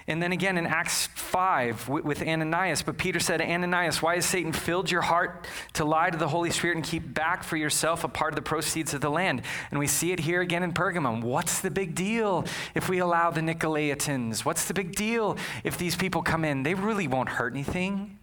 And 0.08 0.22
then 0.22 0.32
again 0.32 0.58
in 0.58 0.66
Acts 0.66 1.08
5 1.16 1.88
with 1.90 2.22
Ananias, 2.22 2.82
but 2.82 2.98
Peter 2.98 3.20
said, 3.20 3.42
Ananias, 3.42 4.02
why 4.02 4.16
has 4.16 4.26
Satan 4.26 4.52
filled 4.52 4.90
your 4.90 5.02
heart 5.02 5.48
to 5.74 5.86
lie 5.86 6.10
to 6.10 6.18
the 6.18 6.28
Holy 6.28 6.50
Spirit 6.50 6.78
and 6.78 6.86
keep 6.86 7.14
back 7.14 7.44
for 7.44 7.56
yourself 7.56 8.04
a 8.04 8.08
part 8.08 8.34
of 8.34 8.36
the 8.36 8.42
proceeds 8.42 8.94
of 8.94 9.02
the 9.02 9.10
land? 9.10 9.44
And 9.70 9.80
we 9.80 9.88
see 9.88 10.12
it 10.12 10.20
here 10.20 10.42
again 10.42 10.64
in 10.64 10.74
Pergamum. 10.74 11.22
What's 11.24 11.62
the 11.62 11.72
big 11.72 11.96
deal 11.96 12.46
if 12.76 12.90
we 12.90 13.00
allow 13.00 13.32
the 13.32 13.42
Nicolaitans? 13.42 14.44
What's 14.44 14.66
the 14.66 14.74
big 14.74 14.96
deal 14.96 15.38
if 15.64 15.78
these 15.78 15.96
people 15.96 16.22
come 16.22 16.44
in? 16.44 16.64
They 16.64 16.74
really 16.74 17.08
won't 17.08 17.30
hurt 17.30 17.54
anything. 17.54 18.18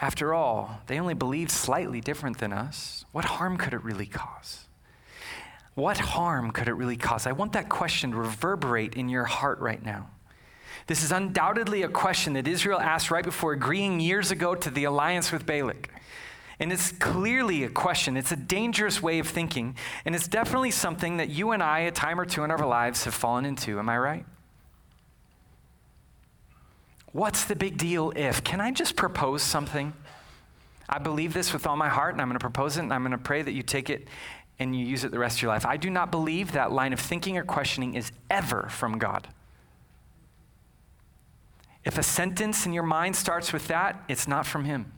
After 0.00 0.32
all, 0.32 0.80
they 0.86 1.00
only 1.00 1.14
believed 1.14 1.50
slightly 1.50 2.00
different 2.00 2.38
than 2.38 2.52
us. 2.52 3.04
What 3.10 3.24
harm 3.24 3.56
could 3.56 3.74
it 3.74 3.82
really 3.82 4.06
cause? 4.06 4.67
What 5.78 5.96
harm 5.96 6.50
could 6.50 6.66
it 6.66 6.72
really 6.72 6.96
cause? 6.96 7.24
I 7.24 7.30
want 7.30 7.52
that 7.52 7.68
question 7.68 8.10
to 8.10 8.16
reverberate 8.16 8.96
in 8.96 9.08
your 9.08 9.22
heart 9.22 9.60
right 9.60 9.80
now. 9.80 10.10
This 10.88 11.04
is 11.04 11.12
undoubtedly 11.12 11.84
a 11.84 11.88
question 11.88 12.32
that 12.32 12.48
Israel 12.48 12.80
asked 12.80 13.12
right 13.12 13.22
before 13.22 13.52
agreeing 13.52 14.00
years 14.00 14.32
ago 14.32 14.56
to 14.56 14.70
the 14.70 14.82
alliance 14.82 15.30
with 15.30 15.46
Balak. 15.46 15.88
And 16.58 16.72
it's 16.72 16.90
clearly 16.90 17.62
a 17.62 17.68
question. 17.68 18.16
It's 18.16 18.32
a 18.32 18.36
dangerous 18.36 19.00
way 19.00 19.20
of 19.20 19.28
thinking. 19.28 19.76
And 20.04 20.16
it's 20.16 20.26
definitely 20.26 20.72
something 20.72 21.18
that 21.18 21.28
you 21.28 21.52
and 21.52 21.62
I, 21.62 21.80
a 21.80 21.92
time 21.92 22.18
or 22.18 22.26
two 22.26 22.42
in 22.42 22.50
our 22.50 22.66
lives, 22.66 23.04
have 23.04 23.14
fallen 23.14 23.44
into. 23.44 23.78
Am 23.78 23.88
I 23.88 23.98
right? 23.98 24.24
What's 27.12 27.44
the 27.44 27.54
big 27.54 27.78
deal 27.78 28.12
if? 28.16 28.42
Can 28.42 28.60
I 28.60 28.72
just 28.72 28.96
propose 28.96 29.44
something? 29.44 29.92
I 30.88 30.98
believe 30.98 31.34
this 31.34 31.52
with 31.52 31.66
all 31.66 31.76
my 31.76 31.88
heart, 31.88 32.14
and 32.14 32.22
I'm 32.22 32.28
going 32.28 32.38
to 32.38 32.42
propose 32.42 32.78
it, 32.78 32.80
and 32.80 32.92
I'm 32.92 33.02
going 33.02 33.12
to 33.12 33.18
pray 33.18 33.42
that 33.42 33.52
you 33.52 33.62
take 33.62 33.90
it 33.90 34.08
and 34.58 34.74
you 34.74 34.84
use 34.84 35.04
it 35.04 35.10
the 35.10 35.18
rest 35.18 35.38
of 35.38 35.42
your 35.42 35.52
life. 35.52 35.64
I 35.64 35.76
do 35.76 35.90
not 35.90 36.10
believe 36.10 36.52
that 36.52 36.72
line 36.72 36.92
of 36.92 37.00
thinking 37.00 37.36
or 37.36 37.44
questioning 37.44 37.94
is 37.94 38.10
ever 38.30 38.68
from 38.70 38.98
God. 38.98 39.28
If 41.84 41.96
a 41.96 42.02
sentence 42.02 42.66
in 42.66 42.72
your 42.72 42.82
mind 42.82 43.16
starts 43.16 43.52
with 43.52 43.68
that, 43.68 44.02
it's 44.08 44.26
not 44.28 44.46
from 44.46 44.64
Him. 44.64 44.92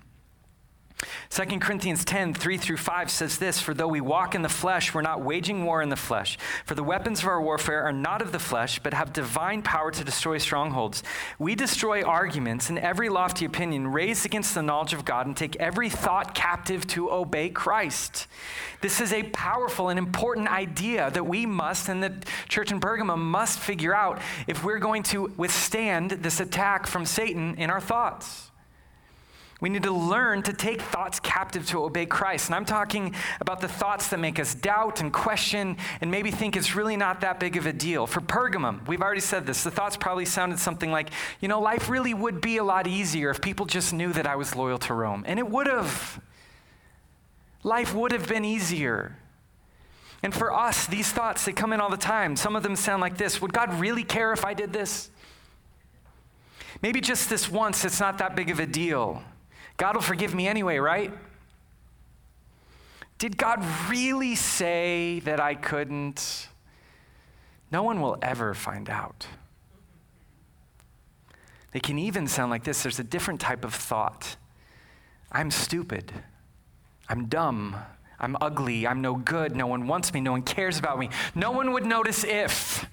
2 1.31 1.61
Corinthians 1.61 2.05
10, 2.05 2.35
3 2.35 2.59
through 2.59 2.77
5 2.77 3.11
says 3.11 3.39
this 3.39 3.61
For 3.61 3.73
though 3.73 3.89
we 3.89 4.01
walk 4.01 4.35
in 4.35 4.43
the 4.43 4.49
flesh, 4.49 4.93
we're 4.93 5.01
not 5.01 5.23
waging 5.23 5.65
war 5.65 5.81
in 5.81 5.89
the 5.89 5.97
flesh. 5.97 6.37
For 6.67 6.75
the 6.75 6.83
weapons 6.83 7.21
of 7.21 7.29
our 7.29 7.41
warfare 7.41 7.85
are 7.85 7.93
not 7.93 8.21
of 8.21 8.33
the 8.33 8.39
flesh, 8.39 8.81
but 8.81 8.95
have 8.95 9.13
divine 9.13 9.63
power 9.63 9.91
to 9.93 10.05
destroy 10.05 10.39
strongholds. 10.39 11.03
We 11.39 11.55
destroy 11.55 12.03
arguments 12.03 12.69
and 12.69 12.79
every 12.79 13.09
lofty 13.09 13.45
opinion 13.45 13.89
raised 13.89 14.27
against 14.27 14.55
the 14.55 14.63
knowledge 14.63 14.93
of 14.93 15.05
God 15.05 15.27
and 15.27 15.37
take 15.37 15.57
every 15.57 15.89
thought 15.89 16.35
captive 16.35 16.87
to 16.89 17.11
obey 17.11 17.49
Christ. 17.49 18.27
This 18.81 19.01
is 19.01 19.13
a 19.13 19.23
powerful 19.23 19.89
and 19.89 19.99
important 19.99 20.49
idea 20.49 21.11
that 21.13 21.27
we 21.27 21.47
must, 21.47 21.89
and 21.89 22.03
the 22.03 22.15
church 22.49 22.73
in 22.73 22.81
Pergamum 22.81 23.19
must 23.19 23.59
figure 23.59 23.95
out 23.95 24.21
if 24.47 24.65
we're 24.65 24.79
going 24.79 25.03
to 25.05 25.33
withstand 25.37 26.11
this 26.11 26.41
attack 26.41 26.87
from 26.87 27.07
Satan 27.07 27.55
in 27.57 27.71
our 27.71 27.81
thoughts. 27.81 28.50
We 29.61 29.69
need 29.69 29.83
to 29.83 29.93
learn 29.93 30.43
to 30.45 30.53
take 30.53 30.81
thoughts 30.81 31.21
captive 31.21 31.67
to 31.67 31.85
obey 31.85 32.07
Christ. 32.07 32.49
And 32.49 32.55
I'm 32.55 32.65
talking 32.65 33.15
about 33.41 33.61
the 33.61 33.69
thoughts 33.69 34.09
that 34.09 34.19
make 34.19 34.39
us 34.39 34.55
doubt 34.55 35.01
and 35.01 35.13
question 35.13 35.77
and 36.01 36.11
maybe 36.11 36.31
think 36.31 36.57
it's 36.57 36.75
really 36.75 36.97
not 36.97 37.21
that 37.21 37.39
big 37.39 37.57
of 37.57 37.67
a 37.67 37.73
deal. 37.73 38.07
For 38.07 38.21
Pergamum, 38.21 38.87
we've 38.89 39.03
already 39.03 39.21
said 39.21 39.47
this. 39.47 39.63
The 39.63 39.71
thoughts 39.71 39.97
probably 39.97 40.25
sounded 40.25 40.59
something 40.59 40.91
like, 40.91 41.11
you 41.41 41.49
know, 41.49 41.61
life 41.61 41.91
really 41.91 42.15
would 42.15 42.41
be 42.41 42.57
a 42.57 42.65
lot 42.65 42.87
easier 42.87 43.31
if 43.31 43.41
people 43.41 43.67
just 43.67 43.93
knew 43.93 44.13
that 44.15 44.27
I 44.27 44.37
was 44.37 44.57
loyal 44.57 44.79
to 44.79 44.95
Rome. 44.95 45.25
And 45.27 45.39
it 45.39 45.49
would 45.49 45.67
have. 45.67 46.21
Life 47.63 47.95
would 47.95 48.13
have 48.13 48.27
been 48.27 48.47
easier. 48.47 49.17
And 50.23 50.35
for 50.35 50.55
us, 50.55 50.87
these 50.87 51.13
thoughts, 51.13 51.45
they 51.45 51.53
come 51.53 51.73
in 51.73 51.81
all 51.81 51.91
the 51.91 51.97
time. 51.97 52.37
Some 52.37 52.57
of 52.57 52.63
them 52.63 52.77
sound 52.77 53.01
like 53.03 53.19
this 53.19 53.43
Would 53.43 53.53
God 53.53 53.75
really 53.75 54.05
care 54.05 54.33
if 54.33 54.45
I 54.45 54.55
did 54.55 54.73
this? 54.73 55.11
Maybe 56.83 57.03
just 57.03 57.29
this 57.29 57.51
once, 57.51 57.85
it's 57.85 58.01
not 58.01 58.19
that 58.19 58.35
big 58.35 58.49
of 58.49 58.59
a 58.59 58.67
deal. 58.67 59.23
God 59.81 59.95
will 59.95 60.03
forgive 60.03 60.35
me 60.35 60.47
anyway, 60.47 60.77
right? 60.77 61.11
Did 63.17 63.39
God 63.39 63.65
really 63.89 64.35
say 64.35 65.21
that 65.21 65.41
I 65.41 65.55
couldn't? 65.55 66.49
No 67.73 67.83
one 67.83 68.03
will 68.03 68.19
ever 68.21 68.53
find 68.53 68.91
out. 68.91 69.27
They 71.73 71.81
can 71.81 71.99
even 71.99 72.27
sound 72.27 72.51
like 72.51 72.63
this 72.63 72.83
there's 72.83 72.99
a 72.99 73.05
different 73.05 73.41
type 73.41 73.65
of 73.65 73.75
thought 73.75 74.37
I'm 75.33 75.51
stupid. 75.51 76.13
I'm 77.09 77.27
dumb. 77.27 77.75
I'm 78.19 78.37
ugly. 78.39 78.87
I'm 78.87 79.01
no 79.01 79.15
good. 79.15 79.57
No 79.57 79.67
one 79.67 79.87
wants 79.87 80.13
me. 80.13 80.21
No 80.21 80.33
one 80.33 80.43
cares 80.43 80.79
about 80.79 80.99
me. 80.99 81.09
No 81.35 81.53
one 81.53 81.73
would 81.73 81.87
notice 81.87 82.23
if. 82.23 82.85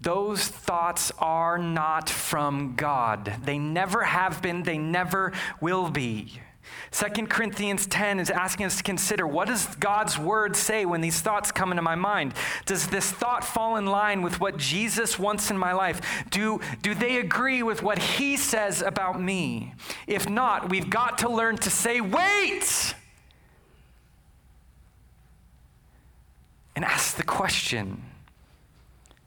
Those 0.00 0.46
thoughts 0.46 1.10
are 1.18 1.58
not 1.58 2.10
from 2.10 2.74
God. 2.76 3.36
They 3.44 3.58
never 3.58 4.04
have 4.04 4.42
been, 4.42 4.62
they 4.62 4.78
never 4.78 5.32
will 5.60 5.90
be. 5.90 6.40
2 6.92 7.26
Corinthians 7.26 7.86
10 7.86 8.20
is 8.20 8.30
asking 8.30 8.66
us 8.66 8.76
to 8.76 8.82
consider 8.82 9.26
what 9.26 9.48
does 9.48 9.66
God's 9.76 10.18
word 10.18 10.56
say 10.56 10.84
when 10.84 11.00
these 11.00 11.20
thoughts 11.20 11.52
come 11.52 11.70
into 11.70 11.82
my 11.82 11.94
mind? 11.94 12.34
Does 12.64 12.88
this 12.88 13.10
thought 13.10 13.44
fall 13.44 13.76
in 13.76 13.86
line 13.86 14.22
with 14.22 14.40
what 14.40 14.56
Jesus 14.56 15.18
wants 15.18 15.50
in 15.50 15.58
my 15.58 15.72
life? 15.72 16.24
Do, 16.30 16.60
do 16.82 16.94
they 16.94 17.18
agree 17.18 17.62
with 17.62 17.82
what 17.82 17.98
he 17.98 18.36
says 18.36 18.82
about 18.82 19.20
me? 19.20 19.74
If 20.06 20.28
not, 20.28 20.70
we've 20.70 20.90
got 20.90 21.18
to 21.18 21.28
learn 21.28 21.56
to 21.58 21.70
say, 21.70 22.00
wait! 22.00 22.94
And 26.74 26.84
ask 26.84 27.16
the 27.16 27.24
question 27.24 28.02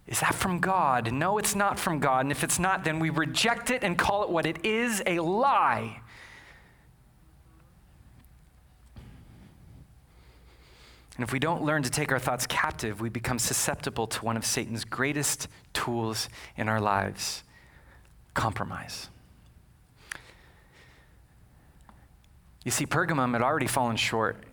is 0.09 0.21
that 0.21 0.33
from 0.33 0.59
God? 0.59 1.13
No, 1.13 1.37
it's 1.37 1.55
not 1.55 1.77
from 1.77 1.99
God. 1.99 2.25
And 2.25 2.31
if 2.31 2.43
it's 2.43 2.57
not, 2.57 2.83
then 2.83 2.97
we 2.97 3.11
reject 3.11 3.69
it 3.69 3.83
and 3.83 3.95
call 3.95 4.23
it 4.23 4.29
what 4.31 4.47
it 4.47 4.65
is 4.65 5.03
a 5.05 5.19
lie. 5.19 6.01
And 11.15 11.23
if 11.23 11.31
we 11.31 11.37
don't 11.37 11.61
learn 11.61 11.83
to 11.83 11.91
take 11.91 12.11
our 12.11 12.17
thoughts 12.17 12.47
captive, 12.47 12.99
we 12.99 13.09
become 13.09 13.37
susceptible 13.37 14.07
to 14.07 14.25
one 14.25 14.35
of 14.35 14.43
Satan's 14.43 14.83
greatest 14.83 15.47
tools 15.73 16.27
in 16.57 16.67
our 16.67 16.81
lives 16.81 17.43
Compromise. 18.33 19.09
You 22.63 22.71
see, 22.71 22.85
Pergamum 22.85 23.33
had 23.33 23.41
already 23.41 23.67
fallen 23.67 23.97
short. 23.97 24.45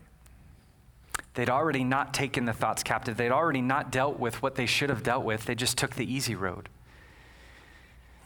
They'd 1.37 1.51
already 1.51 1.85
not 1.85 2.15
taken 2.15 2.47
the 2.47 2.55
thoughts 2.55 2.83
captive. 2.83 3.19
They'd 3.19 3.31
already 3.31 3.61
not 3.61 3.93
dealt 3.93 4.19
with 4.19 4.41
what 4.41 4.55
they 4.55 4.65
should 4.65 4.89
have 4.89 5.03
dealt 5.03 5.23
with. 5.23 5.45
They 5.45 5.55
just 5.55 5.77
took 5.77 5.95
the 5.95 6.11
easy 6.11 6.35
road. 6.35 6.71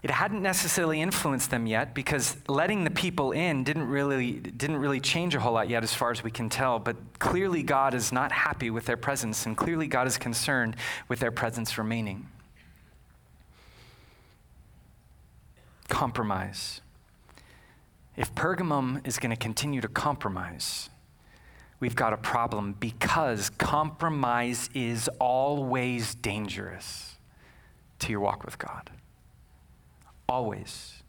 It 0.04 0.10
hadn't 0.10 0.42
necessarily 0.42 1.00
influenced 1.00 1.50
them 1.50 1.66
yet 1.66 1.92
because 1.92 2.36
letting 2.46 2.84
the 2.84 2.90
people 2.90 3.32
in 3.32 3.64
didn't 3.64 3.88
really, 3.88 4.34
didn't 4.34 4.76
really 4.76 5.00
change 5.00 5.34
a 5.34 5.40
whole 5.40 5.54
lot 5.54 5.68
yet, 5.68 5.82
as 5.82 5.92
far 5.92 6.12
as 6.12 6.22
we 6.22 6.30
can 6.30 6.48
tell. 6.48 6.78
But 6.78 6.96
clearly, 7.18 7.64
God 7.64 7.94
is 7.94 8.12
not 8.12 8.30
happy 8.30 8.70
with 8.70 8.86
their 8.86 8.96
presence, 8.96 9.44
and 9.44 9.56
clearly, 9.56 9.88
God 9.88 10.06
is 10.06 10.16
concerned 10.16 10.76
with 11.08 11.18
their 11.18 11.32
presence 11.32 11.76
remaining. 11.76 12.28
Compromise. 15.88 16.80
If 18.16 18.32
Pergamum 18.36 19.04
is 19.04 19.18
going 19.18 19.30
to 19.30 19.36
continue 19.36 19.80
to 19.80 19.88
compromise, 19.88 20.89
we've 21.80 21.96
got 21.96 22.12
a 22.12 22.18
problem 22.18 22.74
because 22.78 23.50
compromise 23.50 24.68
is 24.74 25.08
always 25.18 26.14
dangerous 26.14 27.16
to 27.98 28.10
your 28.10 28.20
walk 28.20 28.44
with 28.44 28.58
God. 28.58 28.90
Always. 30.28 30.99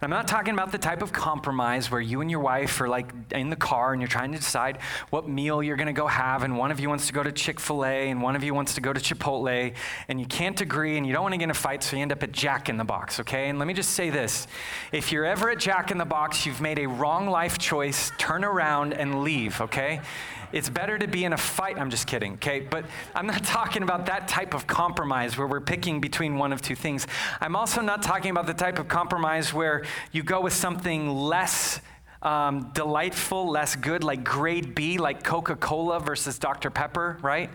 And 0.00 0.02
I'm 0.02 0.10
not 0.10 0.28
talking 0.28 0.54
about 0.54 0.72
the 0.72 0.78
type 0.78 1.02
of 1.02 1.12
compromise 1.12 1.90
where 1.90 2.00
you 2.00 2.20
and 2.20 2.30
your 2.30 2.40
wife 2.40 2.80
are 2.80 2.88
like 2.88 3.12
in 3.30 3.50
the 3.50 3.56
car 3.56 3.92
and 3.92 4.00
you're 4.00 4.08
trying 4.08 4.32
to 4.32 4.38
decide 4.38 4.78
what 5.10 5.28
meal 5.28 5.62
you're 5.62 5.76
going 5.76 5.86
to 5.86 5.92
go 5.92 6.06
have, 6.06 6.42
and 6.42 6.56
one 6.56 6.70
of 6.70 6.80
you 6.80 6.88
wants 6.88 7.06
to 7.06 7.12
go 7.12 7.22
to 7.22 7.32
Chick 7.32 7.60
fil 7.60 7.84
A 7.84 8.10
and 8.10 8.22
one 8.22 8.36
of 8.36 8.44
you 8.44 8.54
wants 8.54 8.74
to 8.74 8.80
go 8.80 8.92
to 8.92 9.00
Chipotle, 9.00 9.74
and 10.08 10.20
you 10.20 10.26
can't 10.26 10.60
agree 10.60 10.96
and 10.96 11.06
you 11.06 11.12
don't 11.12 11.22
want 11.22 11.32
to 11.32 11.38
get 11.38 11.44
in 11.44 11.50
a 11.50 11.54
fight, 11.54 11.82
so 11.82 11.96
you 11.96 12.02
end 12.02 12.12
up 12.12 12.22
at 12.22 12.32
Jack 12.32 12.68
in 12.68 12.76
the 12.76 12.84
Box, 12.84 13.20
okay? 13.20 13.48
And 13.48 13.58
let 13.58 13.68
me 13.68 13.74
just 13.74 13.90
say 13.90 14.10
this 14.10 14.46
if 14.90 15.12
you're 15.12 15.24
ever 15.24 15.50
at 15.50 15.58
Jack 15.58 15.90
in 15.90 15.98
the 15.98 16.04
Box, 16.04 16.46
you've 16.46 16.60
made 16.60 16.78
a 16.78 16.86
wrong 16.86 17.28
life 17.28 17.58
choice, 17.58 18.10
turn 18.18 18.44
around 18.44 18.92
and 18.94 19.22
leave, 19.22 19.60
okay? 19.60 20.00
It's 20.52 20.68
better 20.68 20.98
to 20.98 21.08
be 21.08 21.24
in 21.24 21.32
a 21.32 21.36
fight. 21.36 21.78
I'm 21.78 21.90
just 21.90 22.06
kidding, 22.06 22.34
okay? 22.34 22.60
But 22.60 22.84
I'm 23.14 23.26
not 23.26 23.42
talking 23.44 23.82
about 23.82 24.06
that 24.06 24.28
type 24.28 24.54
of 24.54 24.66
compromise 24.66 25.36
where 25.38 25.46
we're 25.46 25.60
picking 25.60 26.00
between 26.00 26.36
one 26.36 26.52
of 26.52 26.62
two 26.62 26.76
things. 26.76 27.06
I'm 27.40 27.56
also 27.56 27.80
not 27.80 28.02
talking 28.02 28.30
about 28.30 28.46
the 28.46 28.54
type 28.54 28.78
of 28.78 28.88
compromise 28.88 29.52
where 29.52 29.84
you 30.12 30.22
go 30.22 30.40
with 30.40 30.52
something 30.52 31.08
less 31.08 31.80
um, 32.20 32.70
delightful, 32.72 33.50
less 33.50 33.74
good, 33.74 34.04
like 34.04 34.22
grade 34.22 34.74
B, 34.74 34.98
like 34.98 35.24
Coca 35.24 35.56
Cola 35.56 35.98
versus 35.98 36.38
Dr. 36.38 36.70
Pepper, 36.70 37.18
right? 37.20 37.50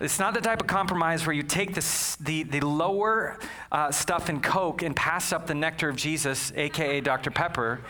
It's 0.00 0.18
not 0.18 0.32
the 0.32 0.40
type 0.40 0.62
of 0.62 0.66
compromise 0.66 1.26
where 1.26 1.34
you 1.34 1.42
take 1.42 1.74
the, 1.74 2.16
the, 2.20 2.44
the 2.44 2.60
lower 2.66 3.38
uh, 3.70 3.90
stuff 3.90 4.30
in 4.30 4.40
Coke 4.40 4.82
and 4.82 4.96
pass 4.96 5.30
up 5.30 5.46
the 5.46 5.54
nectar 5.54 5.90
of 5.90 5.96
Jesus, 5.96 6.52
aka 6.56 7.02
Dr. 7.02 7.30
Pepper. 7.30 7.80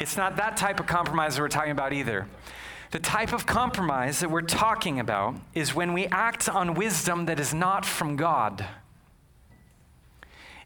It's 0.00 0.16
not 0.16 0.36
that 0.38 0.56
type 0.56 0.80
of 0.80 0.86
compromise 0.86 1.36
that 1.36 1.42
we're 1.42 1.48
talking 1.48 1.70
about 1.70 1.92
either. 1.92 2.26
The 2.90 2.98
type 3.00 3.32
of 3.32 3.46
compromise 3.46 4.20
that 4.20 4.30
we're 4.30 4.42
talking 4.42 5.00
about 5.00 5.36
is 5.54 5.74
when 5.74 5.92
we 5.92 6.06
act 6.06 6.48
on 6.48 6.74
wisdom 6.74 7.26
that 7.26 7.40
is 7.40 7.52
not 7.52 7.84
from 7.84 8.16
God. 8.16 8.64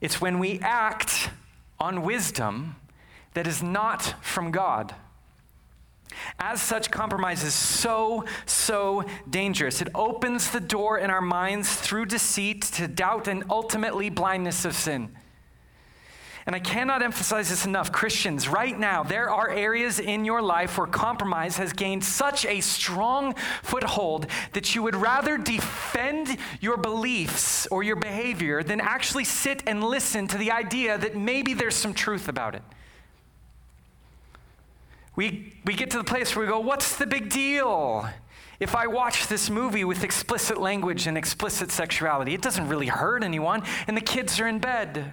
It's 0.01 0.21
when 0.21 0.39
we 0.39 0.59
act 0.61 1.31
on 1.79 2.03
wisdom 2.03 2.77
that 3.35 3.47
is 3.47 3.63
not 3.63 4.15
from 4.23 4.51
God. 4.51 4.95
As 6.39 6.61
such, 6.61 6.91
compromise 6.91 7.45
is 7.45 7.55
so, 7.55 8.25
so 8.45 9.05
dangerous. 9.29 9.81
It 9.81 9.89
opens 9.95 10.51
the 10.51 10.61
door 10.61 10.99
in 10.99 11.11
our 11.11 11.21
minds 11.21 11.73
through 11.75 12.07
deceit 12.07 12.63
to 12.63 12.89
doubt 12.89 13.29
and 13.29 13.45
ultimately 13.49 14.11
blindness 14.11 14.65
of 14.65 14.75
sin. 14.75 15.17
And 16.51 16.57
I 16.57 16.59
cannot 16.59 17.01
emphasize 17.01 17.49
this 17.49 17.65
enough. 17.65 17.93
Christians, 17.93 18.49
right 18.49 18.77
now, 18.77 19.05
there 19.05 19.31
are 19.31 19.49
areas 19.49 20.01
in 20.01 20.25
your 20.25 20.43
life 20.43 20.79
where 20.79 20.89
compromise 20.89 21.59
has 21.59 21.73
gained 21.73 22.03
such 22.03 22.45
a 22.45 22.61
strong 22.61 23.37
foothold 23.63 24.27
that 24.55 24.75
you 24.75 24.83
would 24.83 24.97
rather 24.97 25.39
defend 25.39 26.37
your 26.61 26.77
beliefs 26.77 27.69
or 27.69 27.85
your 27.85 27.95
behavior 27.95 28.65
than 28.65 28.81
actually 28.81 29.23
sit 29.23 29.63
and 29.69 29.85
listen 29.85 30.27
to 30.27 30.39
the 30.39 30.51
idea 30.51 30.99
that 30.99 31.17
maybe 31.17 31.55
there's 31.55 31.77
some 31.77 31.95
truth 31.95 32.29
about 32.29 32.57
it. 32.57 32.63
We, 35.15 35.55
we 35.65 35.75
get 35.75 35.91
to 35.91 35.99
the 35.99 36.05
place 36.05 36.35
where 36.35 36.45
we 36.45 36.51
go, 36.51 36.59
What's 36.59 36.97
the 36.97 37.07
big 37.07 37.31
deal? 37.31 38.09
If 38.59 38.75
I 38.75 38.89
watch 38.89 39.29
this 39.29 39.51
movie 39.51 39.85
with 39.85 40.03
explicit 40.03 40.61
language 40.61 41.07
and 41.07 41.17
explicit 41.17 41.71
sexuality, 41.71 42.35
it 42.35 42.43
doesn't 42.43 42.67
really 42.67 42.89
hurt 42.89 43.23
anyone, 43.23 43.63
and 43.87 43.97
the 43.97 44.01
kids 44.01 44.41
are 44.41 44.49
in 44.49 44.59
bed. 44.59 45.13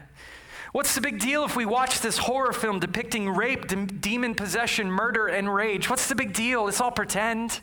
What's 0.72 0.96
the 0.96 1.02
big 1.02 1.20
deal 1.20 1.44
if 1.44 1.56
we 1.56 1.66
watch 1.66 2.02
this 2.02 2.18
horror 2.18 2.54
film 2.54 2.80
depicting 2.80 3.30
rape, 3.30 3.68
de- 3.68 3.86
demon 3.86 4.36
possession, 4.36 4.92
murder, 4.92 5.28
and 5.28 5.54
rage? 5.54 5.90
What's 5.90 6.08
the 6.08 6.16
big 6.16 6.34
deal? 6.34 6.68
It's 6.68 6.82
all 6.82 6.92
pretend. 6.92 7.62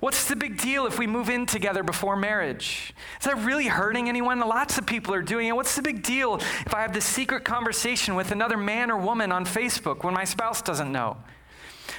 What's 0.00 0.26
the 0.26 0.36
big 0.36 0.58
deal 0.60 0.86
if 0.86 0.98
we 0.98 1.06
move 1.06 1.28
in 1.28 1.46
together 1.46 1.82
before 1.82 2.16
marriage? 2.16 2.94
Is 3.20 3.26
that 3.26 3.38
really 3.38 3.66
hurting 3.66 4.08
anyone? 4.08 4.40
Lots 4.40 4.78
of 4.78 4.86
people 4.86 5.14
are 5.14 5.22
doing 5.22 5.48
it. 5.48 5.56
What's 5.56 5.76
the 5.76 5.82
big 5.82 6.02
deal 6.02 6.36
if 6.36 6.74
I 6.74 6.82
have 6.82 6.92
this 6.92 7.04
secret 7.04 7.44
conversation 7.44 8.14
with 8.14 8.30
another 8.30 8.56
man 8.56 8.90
or 8.90 8.96
woman 8.96 9.32
on 9.32 9.44
Facebook 9.44 10.04
when 10.04 10.14
my 10.14 10.24
spouse 10.24 10.62
doesn't 10.62 10.90
know? 10.90 11.16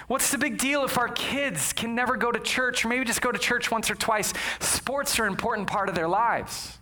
What's 0.07 0.29
the 0.31 0.37
big 0.37 0.57
deal 0.57 0.83
if 0.83 0.97
our 0.97 1.07
kids 1.09 1.73
can 1.73 1.95
never 1.95 2.15
go 2.15 2.31
to 2.31 2.39
church 2.39 2.85
or 2.85 2.89
maybe 2.89 3.05
just 3.05 3.21
go 3.21 3.31
to 3.31 3.39
church 3.39 3.71
once 3.71 3.89
or 3.89 3.95
twice? 3.95 4.33
Sports 4.59 5.17
are 5.19 5.25
an 5.25 5.31
important 5.31 5.67
part 5.67 5.89
of 5.89 5.95
their 5.95 6.07
lives. 6.07 6.77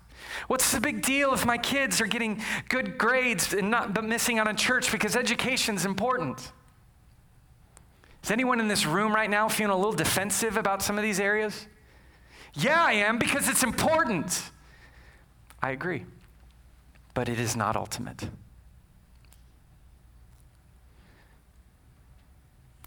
What's 0.48 0.72
the 0.72 0.80
big 0.80 1.02
deal 1.02 1.34
if 1.34 1.46
my 1.46 1.58
kids 1.58 2.02
are 2.02 2.08
getting 2.08 2.42
good 2.70 2.98
grades 2.98 3.54
and 3.54 3.70
not 3.70 3.94
but 3.94 4.04
missing 4.04 4.40
out 4.40 4.48
on 4.48 4.56
church 4.56 4.92
because 4.92 5.16
education 5.16 5.76
is 5.76 5.86
important? 5.86 6.52
Is 8.24 8.32
anyone 8.32 8.60
in 8.60 8.68
this 8.68 8.86
room 8.86 9.14
right 9.14 9.30
now 9.30 9.50
feeling 9.50 9.74
a 9.74 9.78
little 9.78 9.94
defensive 9.94 10.58
about 10.58 10.82
some 10.82 10.98
of 10.98 11.04
these 11.04 11.20
areas? 11.20 11.68
Yeah, 12.54 12.82
I 12.84 12.94
am 12.94 13.18
because 13.18 13.50
it's 13.50 13.64
important. 13.64 14.52
I 15.62 15.72
agree. 15.72 16.06
But 17.14 17.30
it 17.30 17.40
is 17.40 17.56
not 17.56 17.76
ultimate. 17.76 18.30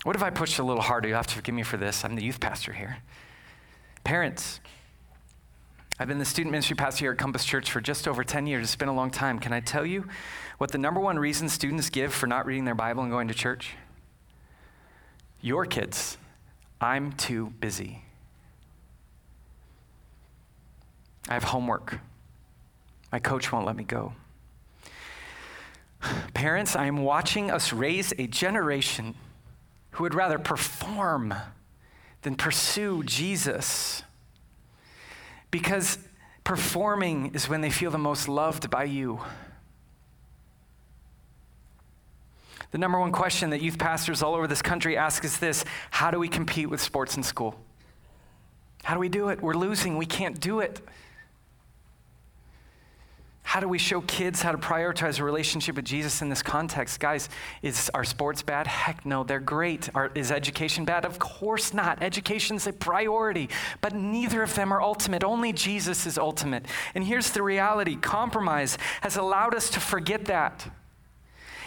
What 0.05 0.15
if 0.15 0.23
I 0.23 0.31
pushed 0.31 0.59
a 0.59 0.63
little 0.63 0.83
harder? 0.83 1.09
You'll 1.09 1.17
have 1.17 1.27
to 1.27 1.35
forgive 1.35 1.55
me 1.55 1.65
for 1.65 1.77
this. 1.77 2.05
I'm 2.05 2.15
the 2.15 2.23
youth 2.23 2.39
pastor 2.39 2.73
here. 2.73 2.99
Parents, 4.05 4.61
I've 5.99 6.09
been 6.09 6.19
the 6.19 6.27
student 6.27 6.51
ministry 6.51 6.77
pastor 6.77 7.05
here 7.05 7.13
at 7.13 7.19
Compass 7.19 7.43
Church 7.43 7.71
for 7.71 7.81
just 7.81 8.07
over 8.07 8.23
10 8.23 8.47
years. 8.47 8.65
It's 8.65 8.77
been 8.77 8.89
a 8.89 8.95
long 8.95 9.11
time. 9.11 9.39
Can 9.39 9.55
I 9.55 9.61
tell 9.61 9.87
you 9.87 10.07
what 10.59 10.71
the 10.71 10.77
number 10.77 11.01
one 11.01 11.19
reason 11.19 11.49
students 11.49 11.89
give 11.89 12.13
for 12.13 12.27
not 12.27 12.45
reading 12.45 12.67
their 12.67 12.75
Bible 12.75 13.03
and 13.03 13.11
going 13.11 13.29
to 13.29 13.35
church? 13.35 13.77
Your 15.41 15.65
kids. 15.65 16.19
I'm 16.83 17.13
too 17.13 17.47
busy. 17.61 18.03
I 21.31 21.35
have 21.35 21.45
homework. 21.45 21.99
My 23.11 23.19
coach 23.19 23.51
won't 23.51 23.65
let 23.65 23.77
me 23.77 23.85
go. 23.85 24.13
Parents, 26.35 26.77
I 26.77 26.87
am 26.87 26.99
watching 26.99 27.51
us 27.51 27.73
raise 27.73 28.13
a 28.19 28.27
generation 28.27 29.15
who 29.93 30.05
would 30.05 30.15
rather 30.15 30.39
perform 30.39 31.33
than 32.21 32.35
pursue 32.35 33.03
Jesus. 33.03 34.03
Because 35.57 35.97
performing 36.45 37.33
is 37.33 37.49
when 37.49 37.63
they 37.63 37.71
feel 37.71 37.91
the 37.91 37.97
most 37.97 38.29
loved 38.29 38.69
by 38.69 38.85
you. 38.85 39.23
The 42.73 42.77
number 42.77 43.01
one 43.01 43.11
question 43.11 43.49
that 43.49 43.63
youth 43.63 43.79
pastors 43.79 44.23
all 44.23 44.35
over 44.35 44.47
this 44.47 44.61
country 44.61 44.99
ask 44.99 45.25
is 45.25 45.39
this 45.39 45.65
How 45.91 46.11
do 46.11 46.19
we 46.19 46.29
compete 46.29 46.69
with 46.69 46.83
sports 46.83 47.17
in 47.17 47.23
school? 47.23 47.59
How 48.83 48.93
do 48.93 49.01
we 49.01 49.09
do 49.09 49.31
it? 49.31 49.41
We're 49.41 49.55
losing. 49.55 49.97
We 49.97 50.05
can't 50.05 50.39
do 50.39 50.61
it. 50.61 50.87
How 53.47 53.61
do 53.61 53.69
we 53.69 53.79
show 53.79 54.01
kids 54.01 54.43
how 54.43 54.51
to 54.51 54.59
prioritize 54.59 55.21
a 55.21 55.25
relationship 55.25 55.77
with 55.77 55.85
Jesus 55.85 56.21
in 56.21 56.29
this 56.29 56.43
context? 56.43 56.99
Guys, 56.99 57.29
is 57.63 57.89
our 57.95 58.03
sports 58.03 58.43
bad? 58.43 58.67
Heck 58.67 59.07
no, 59.07 59.23
they're 59.23 59.39
great. 59.39 59.89
Are, 59.95 60.11
is 60.17 60.33
education 60.33 60.85
bad? 60.85 61.05
Of 61.05 61.21
course 61.21 61.73
not. 61.73 62.03
Education's 62.03 62.67
a 62.67 62.73
priority, 62.73 63.49
but 63.81 63.95
neither 63.95 64.43
of 64.43 64.53
them 64.57 64.73
are 64.73 64.83
ultimate. 64.83 65.23
Only 65.23 65.53
Jesus 65.53 66.07
is 66.07 66.19
ultimate. 66.19 66.67
And 66.97 67.05
here's 67.05 67.31
the 67.31 67.43
reality 67.45 67.95
compromise 67.95 68.79
has 69.03 69.17
allowed 69.17 69.55
us 69.55 69.71
to 69.71 69.81
forget 69.81 70.25
that. 70.25 70.69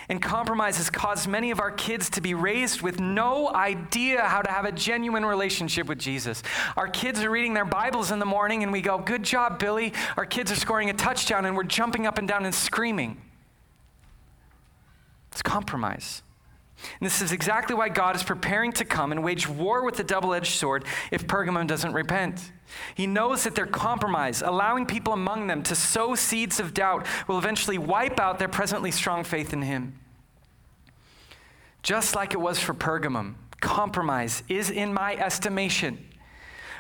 And 0.10 0.19
compromise 0.19 0.78
has 0.78 0.89
caused 0.89 1.28
many 1.28 1.52
of 1.52 1.60
our 1.60 1.69
kids 1.69 2.10
to 2.12 2.22
be 2.22 2.34
raised 2.34 2.82
with 2.82 3.00
no 3.00 3.54
idea 3.54 4.22
how 4.22 4.41
to 4.41 4.50
have 4.50 4.65
a 4.65 4.72
genuine 4.72 5.24
relationship 5.24 5.88
with 5.88 6.00
Jesus. 6.00 6.41
Our 6.76 6.88
kids 6.88 7.22
are 7.24 7.30
reading 7.30 7.54
their 7.54 7.65
Bibles 7.65 8.12
in 8.12 8.17
the 8.17 8.26
morning 8.26 8.63
and 8.63 8.72
we 8.72 8.82
go, 8.82 8.98
Good 8.98 9.22
job, 9.22 9.60
Billy. 9.60 9.93
Our 10.17 10.26
kids 10.26 10.52
are 10.52 10.56
scoring 10.56 10.89
a 10.89 10.93
touchdown 10.93 11.45
and 11.45 11.56
we're 11.56 11.63
jumping 11.63 12.08
up 12.08 12.17
and 12.17 12.28
down 12.28 12.45
and 12.45 12.56
screaming. 12.56 13.22
It's 15.32 15.43
compromise. 15.43 16.24
And 16.99 17.05
this 17.05 17.21
is 17.21 17.31
exactly 17.31 17.75
why 17.75 17.89
God 17.89 18.15
is 18.15 18.23
preparing 18.23 18.71
to 18.73 18.85
come 18.85 19.11
and 19.11 19.23
wage 19.23 19.47
war 19.47 19.83
with 19.83 19.95
the 19.95 20.03
double 20.03 20.33
edged 20.33 20.53
sword 20.53 20.85
if 21.11 21.27
Pergamum 21.27 21.67
doesn't 21.67 21.93
repent. 21.93 22.51
He 22.95 23.07
knows 23.07 23.43
that 23.43 23.55
their 23.55 23.65
compromise, 23.65 24.41
allowing 24.41 24.85
people 24.85 25.13
among 25.13 25.47
them 25.47 25.63
to 25.63 25.75
sow 25.75 26.15
seeds 26.15 26.59
of 26.59 26.73
doubt, 26.73 27.05
will 27.27 27.37
eventually 27.37 27.77
wipe 27.77 28.19
out 28.19 28.39
their 28.39 28.47
presently 28.47 28.91
strong 28.91 29.23
faith 29.23 29.53
in 29.53 29.61
Him. 29.61 29.99
Just 31.83 32.15
like 32.15 32.33
it 32.33 32.39
was 32.39 32.59
for 32.59 32.73
Pergamum, 32.73 33.35
compromise 33.61 34.43
is, 34.47 34.69
in 34.69 34.93
my 34.93 35.15
estimation, 35.15 36.09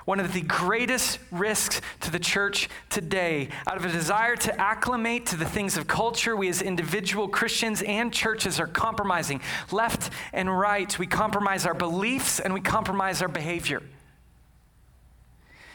one 0.09 0.19
of 0.19 0.33
the 0.33 0.41
greatest 0.41 1.19
risks 1.29 1.81
to 1.99 2.09
the 2.09 2.17
church 2.17 2.67
today. 2.89 3.47
Out 3.67 3.77
of 3.77 3.85
a 3.85 3.91
desire 3.91 4.35
to 4.35 4.59
acclimate 4.59 5.27
to 5.27 5.35
the 5.35 5.45
things 5.45 5.77
of 5.77 5.85
culture, 5.85 6.35
we 6.35 6.49
as 6.49 6.63
individual 6.63 7.27
Christians 7.27 7.83
and 7.83 8.11
churches 8.11 8.59
are 8.59 8.65
compromising 8.65 9.39
left 9.71 10.11
and 10.33 10.49
right. 10.49 10.97
We 10.97 11.05
compromise 11.05 11.67
our 11.67 11.75
beliefs 11.75 12.39
and 12.39 12.55
we 12.55 12.59
compromise 12.59 13.21
our 13.21 13.27
behavior. 13.27 13.83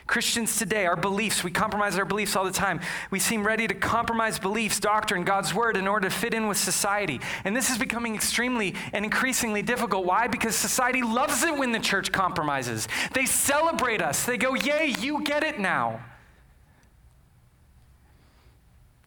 Christians 0.07 0.59
today, 0.59 0.85
our 0.85 0.97
beliefs, 0.97 1.43
we 1.43 1.51
compromise 1.51 1.99
our 1.99 2.05
beliefs 2.05 2.37
all 2.37 2.45
the 2.45 2.51
time. 2.51 2.81
We 3.11 3.19
seem 3.19 3.47
ready 3.47 3.67
to 3.67 3.75
compromise 3.75 4.39
beliefs, 4.39 4.79
doctrine, 4.79 5.25
God's 5.25 5.55
word 5.55 5.79
in 5.79 5.89
order 5.89 6.09
to 6.11 6.15
fit 6.15 6.35
in 6.35 6.47
with 6.47 6.59
society. 6.59 7.21
And 7.45 7.57
this 7.57 7.71
is 7.71 7.79
becoming 7.79 8.15
extremely 8.15 8.75
and 8.93 9.05
increasingly 9.05 9.63
difficult. 9.63 10.05
Why? 10.05 10.29
Because 10.29 10.55
society 10.55 11.03
loves 11.03 11.43
it 11.43 11.57
when 11.57 11.73
the 11.73 11.81
church 11.81 12.13
compromises. 12.13 12.87
They 13.13 13.25
celebrate 13.25 14.03
us, 14.03 14.25
they 14.25 14.37
go, 14.37 14.55
Yay, 14.55 14.95
you 14.99 15.25
get 15.25 15.43
it 15.43 15.59
now. 15.59 16.05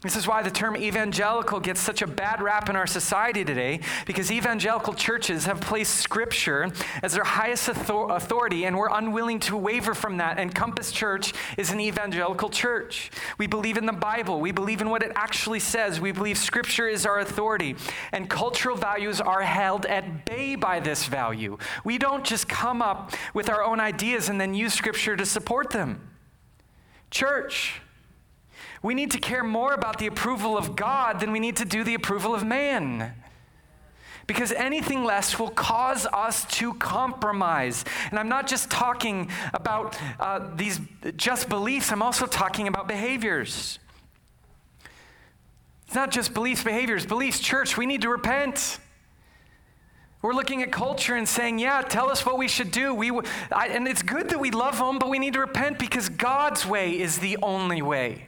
This 0.04 0.16
is 0.16 0.28
why 0.28 0.44
the 0.44 0.52
term 0.52 0.78
evangelical 0.78 1.60
gets 1.60 1.80
such 1.80 2.04
a 2.04 2.08
bad 2.08 2.40
rap 2.40 2.70
in 2.70 2.76
our 2.76 2.86
society 2.86 3.44
today, 3.44 3.80
because 4.06 4.32
evangelical 4.32 4.94
churches 4.94 5.46
have 5.46 5.60
placed 5.60 5.96
Scripture 5.96 6.70
as 7.02 7.14
their 7.14 7.24
highest 7.24 7.68
authority, 7.68 8.66
and 8.66 8.78
we're 8.78 8.94
unwilling 8.94 9.40
to 9.40 9.58
waver 9.58 9.96
from 9.96 10.18
that. 10.18 10.38
And 10.38 10.54
Compass 10.54 10.92
Church 10.92 11.34
is 11.58 11.72
an 11.72 11.80
evangelical 11.80 12.50
church. 12.50 13.10
We 13.40 13.48
believe 13.48 13.76
in 13.76 13.88
the 13.88 13.92
Bible, 13.92 14.40
we 14.40 14.52
believe 14.52 14.82
in 14.82 14.92
what 14.92 15.02
it 15.02 15.12
actually 15.16 15.60
says, 15.60 16.00
we 16.00 16.12
believe 16.12 16.38
Scripture 16.38 16.88
is 16.88 17.04
our 17.08 17.18
authority, 17.18 17.76
and 18.12 18.30
cultural 18.30 18.78
values 18.78 19.20
are 19.20 19.42
held 19.42 19.88
at 19.88 20.26
bay 20.26 20.54
by 20.54 20.80
this 20.80 21.08
value. 21.08 21.58
We 21.84 21.98
don't 21.98 22.24
just 22.24 22.48
come 22.48 22.84
up 22.84 23.14
with 23.34 23.50
our 23.50 23.64
own 23.64 23.80
ideas 23.80 24.30
and 24.30 24.40
then 24.40 24.54
use 24.54 24.76
Scripture 24.76 25.18
to 25.18 25.26
support 25.26 25.72
them. 25.72 26.08
Church, 27.10 27.82
we 28.82 28.94
need 28.94 29.12
to 29.12 29.18
care 29.18 29.44
more 29.44 29.74
about 29.74 29.98
the 30.00 30.08
approval 30.08 30.58
of 30.58 30.76
God 30.76 31.20
than 31.20 31.32
we 31.32 31.40
need 31.40 31.58
to 31.58 31.66
do 31.66 31.84
the 31.84 31.94
approval 31.94 32.34
of 32.34 32.46
man. 32.46 33.14
Because 34.28 34.52
anything 34.52 35.06
less 35.06 35.40
will 35.40 35.50
cause 35.50 36.06
us 36.08 36.46
to 36.58 36.74
compromise. 36.74 37.86
And 38.10 38.20
I'm 38.20 38.28
not 38.28 38.46
just 38.46 38.70
talking 38.70 39.30
about 39.54 39.98
uh, 40.20 40.50
these 40.56 40.82
just 41.16 41.48
beliefs, 41.48 41.92
I'm 41.92 42.02
also 42.02 42.26
talking 42.26 42.68
about 42.68 42.88
behaviors. 42.88 43.80
It's 45.86 45.96
not 45.96 46.12
just 46.12 46.34
beliefs, 46.34 46.64
behaviors. 46.64 47.06
Beliefs, 47.06 47.40
church, 47.40 47.78
we 47.78 47.86
need 47.86 48.02
to 48.02 48.10
repent. 48.10 48.80
We're 50.22 50.34
looking 50.34 50.62
at 50.62 50.72
culture 50.72 51.16
and 51.16 51.28
saying, 51.28 51.60
yeah, 51.60 51.82
tell 51.82 52.10
us 52.10 52.26
what 52.26 52.38
we 52.38 52.50
should 52.50 52.72
do. 52.72 52.94
We, 52.94 53.12
I, 53.52 53.68
and 53.68 53.88
it's 53.88 54.02
good 54.02 54.30
that 54.30 54.40
we 54.40 54.52
love 54.52 54.78
them, 54.78 55.00
but 55.00 55.10
we 55.10 55.20
need 55.20 55.34
to 55.34 55.40
repent 55.40 55.80
because 55.80 56.10
God's 56.10 56.66
way 56.66 57.00
is 57.00 57.20
the 57.20 57.38
only 57.42 57.82
way. 57.82 58.28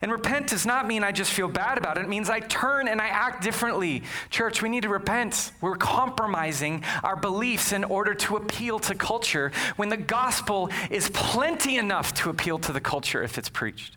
And 0.00 0.12
repent 0.12 0.48
does 0.48 0.64
not 0.64 0.86
mean 0.86 1.02
I 1.02 1.12
just 1.12 1.32
feel 1.32 1.48
bad 1.48 1.76
about 1.78 1.98
it. 1.98 2.02
It 2.02 2.08
means 2.08 2.30
I 2.30 2.40
turn 2.40 2.88
and 2.88 3.00
I 3.00 3.08
act 3.08 3.42
differently. 3.42 4.02
Church, 4.30 4.62
we 4.62 4.68
need 4.68 4.82
to 4.82 4.88
repent. 4.88 5.52
We're 5.60 5.76
compromising 5.76 6.84
our 7.02 7.16
beliefs 7.16 7.72
in 7.72 7.84
order 7.84 8.14
to 8.14 8.36
appeal 8.36 8.78
to 8.80 8.94
culture 8.94 9.50
when 9.76 9.88
the 9.88 9.96
gospel 9.96 10.70
is 10.90 11.10
plenty 11.10 11.76
enough 11.76 12.14
to 12.14 12.30
appeal 12.30 12.58
to 12.60 12.72
the 12.72 12.80
culture 12.80 13.22
if 13.22 13.38
it's 13.38 13.48
preached. 13.48 13.96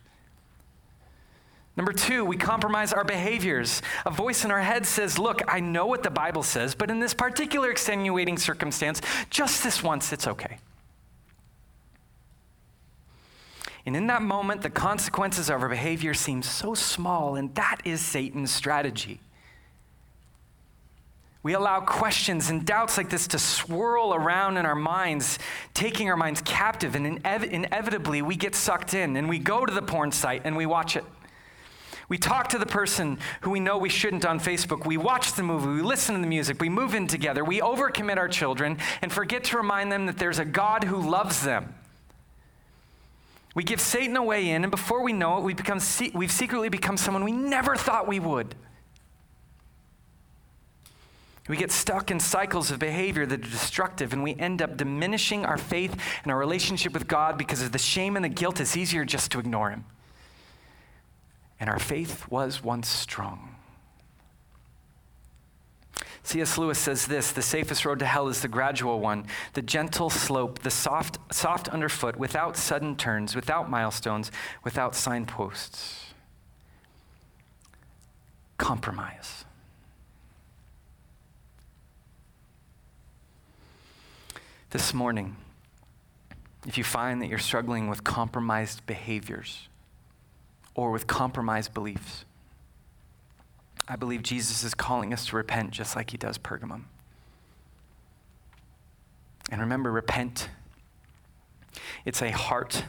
Number 1.76 1.92
two, 1.92 2.24
we 2.24 2.36
compromise 2.36 2.92
our 2.92 3.04
behaviors. 3.04 3.80
A 4.04 4.10
voice 4.10 4.44
in 4.44 4.50
our 4.50 4.60
head 4.60 4.84
says, 4.84 5.18
Look, 5.18 5.40
I 5.48 5.60
know 5.60 5.86
what 5.86 6.02
the 6.02 6.10
Bible 6.10 6.42
says, 6.42 6.74
but 6.74 6.90
in 6.90 7.00
this 7.00 7.14
particular 7.14 7.70
extenuating 7.70 8.36
circumstance, 8.36 9.00
just 9.30 9.64
this 9.64 9.82
once, 9.82 10.12
it's 10.12 10.26
okay. 10.26 10.58
And 13.84 13.96
in 13.96 14.06
that 14.06 14.22
moment, 14.22 14.62
the 14.62 14.70
consequences 14.70 15.50
of 15.50 15.62
our 15.62 15.68
behavior 15.68 16.14
seem 16.14 16.42
so 16.42 16.74
small, 16.74 17.34
and 17.34 17.54
that 17.56 17.78
is 17.84 18.00
Satan's 18.00 18.52
strategy. 18.52 19.20
We 21.42 21.54
allow 21.54 21.80
questions 21.80 22.50
and 22.50 22.64
doubts 22.64 22.96
like 22.96 23.10
this 23.10 23.26
to 23.28 23.38
swirl 23.38 24.14
around 24.14 24.56
in 24.58 24.64
our 24.64 24.76
minds, 24.76 25.40
taking 25.74 26.08
our 26.08 26.16
minds 26.16 26.40
captive, 26.44 26.94
and 26.94 27.20
inev- 27.20 27.50
inevitably 27.50 28.22
we 28.22 28.36
get 28.36 28.54
sucked 28.54 28.94
in 28.94 29.16
and 29.16 29.28
we 29.28 29.40
go 29.40 29.66
to 29.66 29.74
the 29.74 29.82
porn 29.82 30.12
site 30.12 30.42
and 30.44 30.56
we 30.56 30.66
watch 30.66 30.94
it. 30.94 31.04
We 32.08 32.18
talk 32.18 32.48
to 32.50 32.58
the 32.58 32.66
person 32.66 33.18
who 33.40 33.50
we 33.50 33.58
know 33.58 33.78
we 33.78 33.88
shouldn't 33.88 34.24
on 34.24 34.38
Facebook. 34.38 34.86
We 34.86 34.98
watch 34.98 35.32
the 35.32 35.42
movie. 35.42 35.68
We 35.68 35.82
listen 35.82 36.14
to 36.14 36.20
the 36.20 36.26
music. 36.26 36.60
We 36.60 36.68
move 36.68 36.94
in 36.94 37.08
together. 37.08 37.44
We 37.44 37.60
overcommit 37.60 38.18
our 38.18 38.28
children 38.28 38.78
and 39.00 39.10
forget 39.10 39.44
to 39.44 39.56
remind 39.56 39.90
them 39.90 40.06
that 40.06 40.18
there's 40.18 40.38
a 40.38 40.44
God 40.44 40.84
who 40.84 40.98
loves 40.98 41.42
them 41.42 41.74
we 43.54 43.64
give 43.64 43.80
Satan 43.80 44.16
a 44.16 44.24
way 44.24 44.50
in, 44.50 44.64
and 44.64 44.70
before 44.70 45.02
we 45.02 45.12
know 45.12 45.38
it, 45.38 45.42
we 45.42 45.52
become, 45.52 45.78
we've 46.14 46.32
secretly 46.32 46.68
become 46.68 46.96
someone 46.96 47.24
we 47.24 47.32
never 47.32 47.76
thought 47.76 48.08
we 48.08 48.18
would. 48.18 48.54
We 51.48 51.56
get 51.56 51.70
stuck 51.70 52.10
in 52.10 52.20
cycles 52.20 52.70
of 52.70 52.78
behavior 52.78 53.26
that 53.26 53.40
are 53.40 53.50
destructive, 53.50 54.12
and 54.12 54.22
we 54.22 54.34
end 54.36 54.62
up 54.62 54.76
diminishing 54.76 55.44
our 55.44 55.58
faith 55.58 55.94
and 56.22 56.32
our 56.32 56.38
relationship 56.38 56.94
with 56.94 57.08
God 57.08 57.36
because 57.36 57.60
of 57.62 57.72
the 57.72 57.78
shame 57.78 58.16
and 58.16 58.24
the 58.24 58.30
guilt. 58.30 58.60
It's 58.60 58.76
easier 58.76 59.04
just 59.04 59.32
to 59.32 59.40
ignore 59.40 59.70
Him. 59.70 59.84
And 61.60 61.68
our 61.68 61.78
faith 61.78 62.30
was 62.30 62.62
once 62.62 62.88
strong. 62.88 63.51
C.S. 66.24 66.56
Lewis 66.56 66.78
says 66.78 67.06
this 67.06 67.32
the 67.32 67.42
safest 67.42 67.84
road 67.84 67.98
to 67.98 68.06
hell 68.06 68.28
is 68.28 68.42
the 68.42 68.48
gradual 68.48 69.00
one, 69.00 69.26
the 69.54 69.62
gentle 69.62 70.08
slope, 70.08 70.60
the 70.60 70.70
soft, 70.70 71.18
soft 71.32 71.68
underfoot, 71.68 72.16
without 72.16 72.56
sudden 72.56 72.96
turns, 72.96 73.34
without 73.34 73.68
milestones, 73.68 74.30
without 74.62 74.94
signposts. 74.94 76.06
Compromise. 78.56 79.44
This 84.70 84.94
morning, 84.94 85.36
if 86.66 86.78
you 86.78 86.84
find 86.84 87.20
that 87.20 87.26
you're 87.26 87.38
struggling 87.38 87.88
with 87.88 88.04
compromised 88.04 88.86
behaviors 88.86 89.68
or 90.74 90.92
with 90.92 91.06
compromised 91.06 91.74
beliefs, 91.74 92.24
I 93.88 93.96
believe 93.96 94.22
Jesus 94.22 94.64
is 94.64 94.74
calling 94.74 95.12
us 95.12 95.26
to 95.26 95.36
repent 95.36 95.70
just 95.70 95.96
like 95.96 96.10
he 96.10 96.18
does 96.18 96.38
Pergamum. 96.38 96.84
And 99.50 99.60
remember, 99.60 99.90
repent. 99.90 100.48
It's 102.04 102.22
a 102.22 102.30
heart 102.30 102.84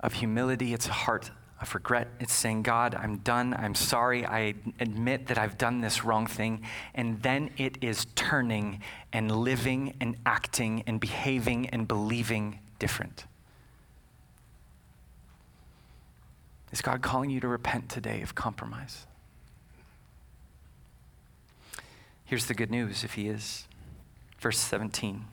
of 0.00 0.14
humility, 0.14 0.74
it's 0.74 0.88
a 0.88 0.92
heart 0.92 1.30
of 1.60 1.74
regret. 1.74 2.08
It's 2.20 2.32
saying, 2.32 2.62
God, 2.62 2.94
I'm 2.94 3.18
done. 3.18 3.54
I'm 3.54 3.74
sorry. 3.74 4.26
I 4.26 4.54
admit 4.80 5.26
that 5.28 5.38
I've 5.38 5.56
done 5.56 5.80
this 5.80 6.04
wrong 6.04 6.26
thing. 6.26 6.62
And 6.94 7.22
then 7.22 7.50
it 7.56 7.78
is 7.82 8.06
turning 8.14 8.80
and 9.12 9.30
living 9.30 9.94
and 10.00 10.16
acting 10.26 10.84
and 10.86 11.00
behaving 11.00 11.68
and 11.70 11.88
believing 11.88 12.58
different. 12.78 13.24
Is 16.70 16.82
God 16.82 17.02
calling 17.02 17.30
you 17.30 17.40
to 17.40 17.48
repent 17.48 17.88
today 17.88 18.20
of 18.20 18.34
compromise? 18.34 19.06
Here's 22.34 22.46
the 22.46 22.54
good 22.54 22.72
news 22.72 23.04
if 23.04 23.14
he 23.14 23.28
is. 23.28 23.68
Verse 24.40 24.58
17. 24.58 25.24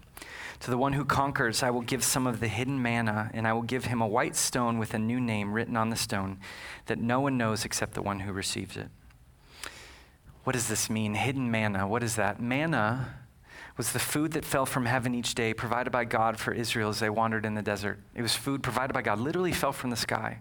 To 0.59 0.69
the 0.69 0.77
one 0.77 0.93
who 0.93 1.03
conquers, 1.03 1.63
I 1.63 1.71
will 1.71 1.81
give 1.81 2.03
some 2.03 2.27
of 2.27 2.39
the 2.39 2.47
hidden 2.47 2.79
manna, 2.79 3.31
and 3.33 3.47
I 3.47 3.53
will 3.53 3.63
give 3.63 3.85
him 3.85 4.01
a 4.01 4.07
white 4.07 4.35
stone 4.35 4.77
with 4.77 4.93
a 4.93 4.99
new 4.99 5.19
name 5.19 5.51
written 5.51 5.75
on 5.75 5.89
the 5.89 5.95
stone 5.95 6.37
that 6.85 6.99
no 6.99 7.19
one 7.19 7.39
knows 7.39 7.65
except 7.65 7.95
the 7.95 8.03
one 8.03 8.19
who 8.19 8.31
receives 8.31 8.77
it. 8.77 8.89
What 10.43 10.53
does 10.53 10.67
this 10.67 10.91
mean? 10.91 11.15
Hidden 11.15 11.49
manna. 11.49 11.87
What 11.87 12.03
is 12.03 12.17
that? 12.17 12.39
Manna 12.39 13.15
was 13.77 13.93
the 13.93 13.97
food 13.97 14.33
that 14.33 14.45
fell 14.45 14.67
from 14.67 14.85
heaven 14.85 15.15
each 15.15 15.33
day, 15.33 15.55
provided 15.55 15.89
by 15.89 16.05
God 16.05 16.37
for 16.37 16.53
Israel 16.53 16.89
as 16.89 16.99
they 16.99 17.09
wandered 17.09 17.47
in 17.47 17.55
the 17.55 17.63
desert. 17.63 17.99
It 18.13 18.21
was 18.21 18.35
food 18.35 18.61
provided 18.61 18.93
by 18.93 19.01
God, 19.01 19.17
literally 19.17 19.53
fell 19.53 19.73
from 19.73 19.89
the 19.89 19.95
sky. 19.95 20.37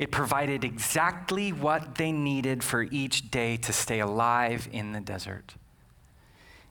It 0.00 0.10
provided 0.10 0.64
exactly 0.64 1.52
what 1.52 1.94
they 1.94 2.10
needed 2.10 2.64
for 2.64 2.82
each 2.82 3.30
day 3.30 3.56
to 3.58 3.72
stay 3.72 4.00
alive 4.00 4.68
in 4.72 4.90
the 4.90 5.00
desert. 5.00 5.54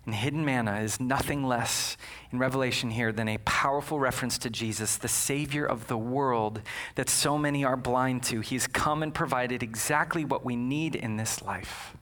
And 0.06 0.14
hidden 0.14 0.46
manna 0.46 0.82
is 0.82 1.00
nothing 1.00 1.44
less 1.44 1.98
in 2.32 2.38
Revelation 2.38 2.92
here 2.92 3.12
than 3.12 3.28
a 3.28 3.40
powerful 3.40 4.00
reference 4.00 4.38
to 4.40 4.52
Jesus, 4.52 4.98
the 4.98 5.08
Savior 5.08 5.66
of 5.66 5.88
the 5.88 5.98
world 5.98 6.62
that 6.94 7.10
so 7.10 7.40
many 7.40 7.66
are 7.66 7.76
blind 7.76 8.22
to. 8.24 8.42
He's 8.42 8.68
come 8.68 9.02
and 9.02 9.14
provided 9.14 9.64
exactly 9.64 10.24
what 10.24 10.46
we 10.46 10.56
need 10.56 10.96
in 10.96 11.18
this 11.18 11.42
life 11.42 11.98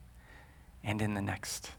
and 0.84 1.01
in 1.01 1.14
the 1.14 1.22
next. 1.22 1.72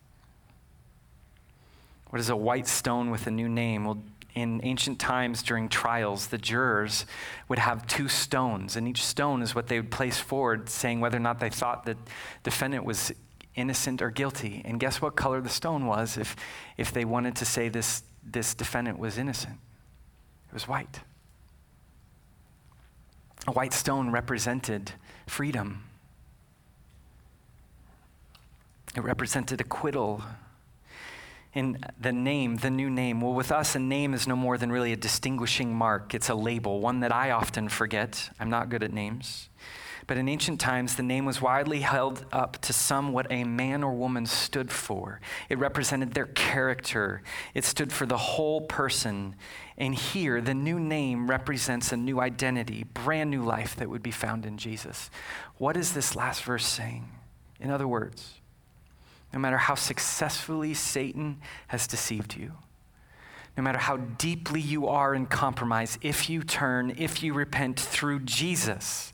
What 2.09 2.21
is 2.21 2.31
a 2.31 2.37
white 2.37 2.69
stone 2.69 3.11
with 3.11 3.27
a 3.27 3.31
new 3.31 3.49
name? 3.49 3.85
Well, 3.85 4.03
in 4.35 4.61
ancient 4.65 4.99
times 4.99 5.43
during 5.43 5.69
trials, 5.69 6.29
the 6.29 6.39
jurors 6.39 7.07
would 7.49 7.59
have 7.59 7.87
two 7.87 8.09
stones, 8.09 8.77
and 8.77 8.89
each 8.89 9.05
stone 9.05 9.43
is 9.43 9.55
what 9.55 9.69
they 9.69 9.79
would 9.79 9.91
place 9.91 10.19
forward, 10.19 10.69
saying 10.69 11.01
whether 11.01 11.17
or 11.17 11.21
not 11.21 11.39
they 11.39 11.51
thought 11.51 11.85
the 11.85 11.97
defendant 12.43 12.85
was 12.85 13.13
innocent 13.55 14.03
or 14.03 14.11
guilty. 14.11 14.63
And 14.65 14.81
guess 14.81 15.01
what 15.01 15.17
color 15.17 15.41
the 15.41 15.49
stone 15.49 15.87
was 15.87 16.17
if, 16.17 16.37
if 16.77 16.93
they 16.93 17.05
wanted 17.05 17.37
to 17.37 17.45
say 17.45 17.69
this, 17.69 18.03
this 18.25 18.55
defendant 18.55 18.99
was 18.99 19.19
innocent? 19.19 19.59
It 20.49 20.55
was 20.55 20.69
white. 20.69 21.01
A 23.47 23.53
white 23.53 23.73
stone 23.73 24.11
represented 24.11 24.93
freedom, 25.27 25.85
it 28.97 29.03
represented 29.03 29.61
acquittal 29.61 30.23
in 31.55 31.79
the 32.01 32.13
name, 32.13 32.57
the 32.57 32.71
new 32.71 32.91
name. 32.91 33.21
Well, 33.21 33.33
with 33.33 33.53
us, 33.53 33.77
a 33.77 33.79
name 33.79 34.13
is 34.13 34.27
no 34.27 34.35
more 34.35 34.59
than 34.59 34.73
really 34.73 34.93
a 34.93 34.97
distinguishing 34.97 35.73
mark. 35.73 36.13
It's 36.15 36.29
a 36.29 36.35
label, 36.35 36.81
one 36.81 37.01
that 37.01 37.13
I 37.13 37.31
often 37.31 37.69
forget. 37.69 38.31
I'm 38.41 38.51
not 38.51 38.69
good 38.69 38.83
at 38.83 38.93
names. 38.93 39.49
But 40.07 40.19
in 40.19 40.29
ancient 40.29 40.61
times, 40.61 40.97
the 40.97 41.03
name 41.03 41.25
was 41.25 41.41
widely 41.41 41.81
held 41.81 42.27
up 42.31 42.61
to 42.63 42.73
some 42.73 43.13
what 43.13 43.27
a 43.31 43.45
man 43.45 43.83
or 43.83 43.93
woman 43.93 44.27
stood 44.27 44.71
for. 44.71 45.21
It 45.49 45.59
represented 45.59 46.13
their 46.13 46.27
character, 46.27 47.23
it 47.55 47.65
stood 47.65 47.93
for 47.93 48.07
the 48.07 48.19
whole 48.19 48.61
person. 48.61 49.37
And 49.77 49.95
here, 49.95 50.41
the 50.41 50.55
new 50.55 50.79
name 50.79 51.29
represents 51.29 51.91
a 51.91 51.97
new 51.97 52.21
identity, 52.21 52.85
brand 52.85 53.31
new 53.31 53.43
life 53.43 53.75
that 53.77 53.89
would 53.89 54.03
be 54.03 54.11
found 54.11 54.47
in 54.47 54.59
Jesus. 54.59 55.11
What 55.57 55.77
is 55.77 55.95
this 55.95 56.15
last 56.15 56.45
verse 56.45 56.67
saying? 56.67 57.09
In 57.59 57.71
other 57.71 57.89
words, 57.89 58.41
no 59.33 59.39
matter 59.41 59.59
how 59.59 59.75
successfully 59.75 60.75
Satan 60.75 61.41
has 61.69 61.87
deceived 61.87 62.37
you, 62.37 62.53
no 63.57 63.63
matter 63.63 63.79
how 63.79 63.97
deeply 63.97 64.61
you 64.61 64.89
are 64.89 65.15
in 65.15 65.27
compromise, 65.27 65.97
if 66.03 66.29
you 66.29 66.43
turn, 66.43 66.95
if 66.99 67.23
you 67.23 67.33
repent 67.33 67.79
through 67.79 68.21
Jesus, 68.21 69.13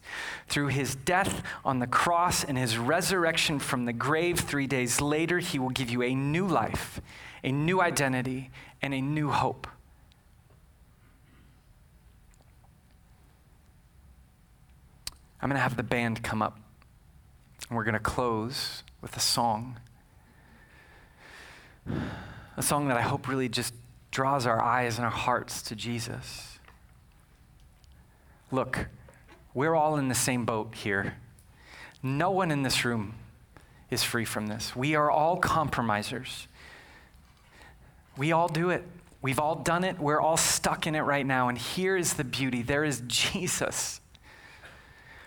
through 0.48 0.68
his 0.68 0.94
death 0.94 1.42
on 1.64 1.78
the 1.78 1.86
cross 1.86 2.42
and 2.42 2.56
his 2.56 2.78
resurrection 2.78 3.58
from 3.58 3.84
the 3.84 3.92
grave 3.92 4.40
three 4.40 4.66
days 4.66 5.00
later, 5.00 5.40
he 5.40 5.58
will 5.58 5.68
give 5.68 5.90
you 5.90 6.02
a 6.02 6.14
new 6.14 6.46
life, 6.46 7.02
a 7.44 7.52
new 7.52 7.82
identity, 7.82 8.50
and 8.80 8.94
a 8.94 9.00
new 9.00 9.28
hope. 9.28 9.66
I'm 15.42 15.48
going 15.48 15.56
to 15.56 15.62
have 15.62 15.76
the 15.76 15.82
band 15.82 16.22
come 16.22 16.40
up, 16.40 16.58
and 17.68 17.76
we're 17.76 17.84
going 17.84 17.94
to 17.94 18.00
close 18.00 18.84
with 19.02 19.16
a 19.16 19.20
song 19.20 19.78
a 22.56 22.62
song 22.62 22.88
that 22.88 22.96
I 22.98 23.00
hope 23.02 23.26
really 23.26 23.48
just 23.48 23.72
draws 24.10 24.46
our 24.46 24.60
eyes 24.60 24.96
and 24.96 25.04
our 25.04 25.10
hearts 25.10 25.62
to 25.62 25.76
Jesus. 25.76 26.58
Look, 28.50 28.88
we're 29.54 29.74
all 29.74 29.96
in 29.96 30.08
the 30.08 30.14
same 30.14 30.44
boat 30.44 30.74
here. 30.74 31.14
No 32.02 32.30
one 32.30 32.50
in 32.50 32.62
this 32.62 32.84
room 32.84 33.14
is 33.90 34.02
free 34.02 34.24
from 34.24 34.46
this. 34.46 34.74
We 34.74 34.94
are 34.94 35.10
all 35.10 35.36
compromisers. 35.36 36.48
We 38.16 38.32
all 38.32 38.48
do 38.48 38.70
it. 38.70 38.84
We've 39.22 39.38
all 39.38 39.56
done 39.56 39.84
it. 39.84 39.98
We're 39.98 40.20
all 40.20 40.36
stuck 40.36 40.86
in 40.86 40.94
it 40.94 41.00
right 41.00 41.26
now. 41.26 41.48
And 41.48 41.58
here 41.58 41.96
is 41.96 42.14
the 42.14 42.24
beauty 42.24 42.62
there 42.62 42.84
is 42.84 43.02
Jesus 43.06 44.00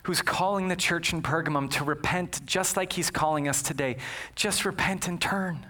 who's 0.04 0.22
calling 0.22 0.68
the 0.68 0.76
church 0.76 1.14
in 1.14 1.22
Pergamum 1.22 1.70
to 1.72 1.84
repent 1.84 2.46
just 2.46 2.76
like 2.76 2.94
he's 2.94 3.10
calling 3.10 3.48
us 3.48 3.62
today. 3.62 3.98
Just 4.36 4.66
repent 4.66 5.08
and 5.08 5.20
turn. 5.20 5.66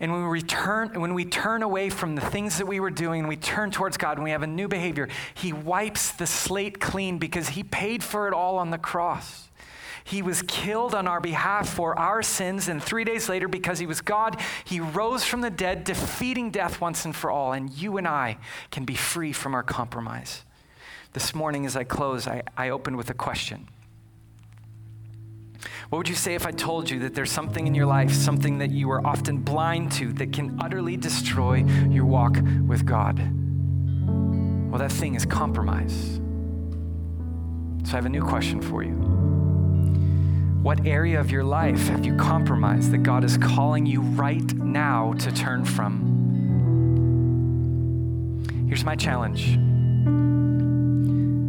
And 0.00 0.10
when 0.10 0.22
we 0.22 0.28
return, 0.28 0.98
when 0.98 1.12
we 1.12 1.26
turn 1.26 1.62
away 1.62 1.90
from 1.90 2.14
the 2.14 2.22
things 2.22 2.56
that 2.56 2.66
we 2.66 2.80
were 2.80 2.90
doing 2.90 3.20
and 3.20 3.28
we 3.28 3.36
turn 3.36 3.70
towards 3.70 3.98
God 3.98 4.16
and 4.16 4.24
we 4.24 4.30
have 4.30 4.42
a 4.42 4.46
new 4.46 4.66
behavior, 4.66 5.08
He 5.34 5.52
wipes 5.52 6.12
the 6.12 6.26
slate 6.26 6.80
clean 6.80 7.18
because 7.18 7.50
He 7.50 7.62
paid 7.62 8.02
for 8.02 8.26
it 8.26 8.32
all 8.32 8.56
on 8.56 8.70
the 8.70 8.78
cross. 8.78 9.48
He 10.02 10.22
was 10.22 10.40
killed 10.42 10.94
on 10.94 11.06
our 11.06 11.20
behalf 11.20 11.68
for 11.68 11.96
our 11.98 12.22
sins, 12.22 12.68
and 12.68 12.82
three 12.82 13.04
days 13.04 13.28
later, 13.28 13.46
because 13.46 13.78
He 13.78 13.86
was 13.86 14.00
God, 14.00 14.40
He 14.64 14.80
rose 14.80 15.24
from 15.24 15.42
the 15.42 15.50
dead, 15.50 15.84
defeating 15.84 16.50
death 16.50 16.80
once 16.80 17.04
and 17.04 17.14
for 17.14 17.30
all. 17.30 17.52
And 17.52 17.70
you 17.70 17.98
and 17.98 18.08
I 18.08 18.38
can 18.70 18.86
be 18.86 18.94
free 18.94 19.32
from 19.32 19.54
our 19.54 19.62
compromise. 19.62 20.44
This 21.12 21.34
morning, 21.34 21.66
as 21.66 21.76
I 21.76 21.84
close, 21.84 22.26
I, 22.26 22.42
I 22.56 22.70
opened 22.70 22.96
with 22.96 23.10
a 23.10 23.14
question. 23.14 23.68
What 25.90 25.98
would 25.98 26.08
you 26.08 26.14
say 26.14 26.34
if 26.36 26.46
I 26.46 26.52
told 26.52 26.88
you 26.88 27.00
that 27.00 27.14
there's 27.16 27.32
something 27.32 27.66
in 27.66 27.74
your 27.74 27.86
life, 27.86 28.12
something 28.12 28.58
that 28.58 28.70
you 28.70 28.92
are 28.92 29.04
often 29.04 29.38
blind 29.38 29.90
to, 29.92 30.12
that 30.14 30.32
can 30.32 30.56
utterly 30.60 30.96
destroy 30.96 31.64
your 31.88 32.04
walk 32.04 32.36
with 32.64 32.86
God? 32.86 33.18
Well, 34.70 34.78
that 34.78 34.92
thing 34.92 35.16
is 35.16 35.26
compromise. 35.26 36.20
So 37.82 37.94
I 37.94 37.96
have 37.96 38.06
a 38.06 38.08
new 38.08 38.22
question 38.22 38.62
for 38.62 38.84
you. 38.84 38.92
What 40.62 40.86
area 40.86 41.18
of 41.18 41.32
your 41.32 41.42
life 41.42 41.88
have 41.88 42.06
you 42.06 42.14
compromised 42.14 42.92
that 42.92 42.98
God 42.98 43.24
is 43.24 43.36
calling 43.36 43.84
you 43.84 44.00
right 44.00 44.54
now 44.54 45.14
to 45.14 45.32
turn 45.32 45.64
from? 45.64 46.06
Here's 48.68 48.84
my 48.84 48.94
challenge. 48.94 49.58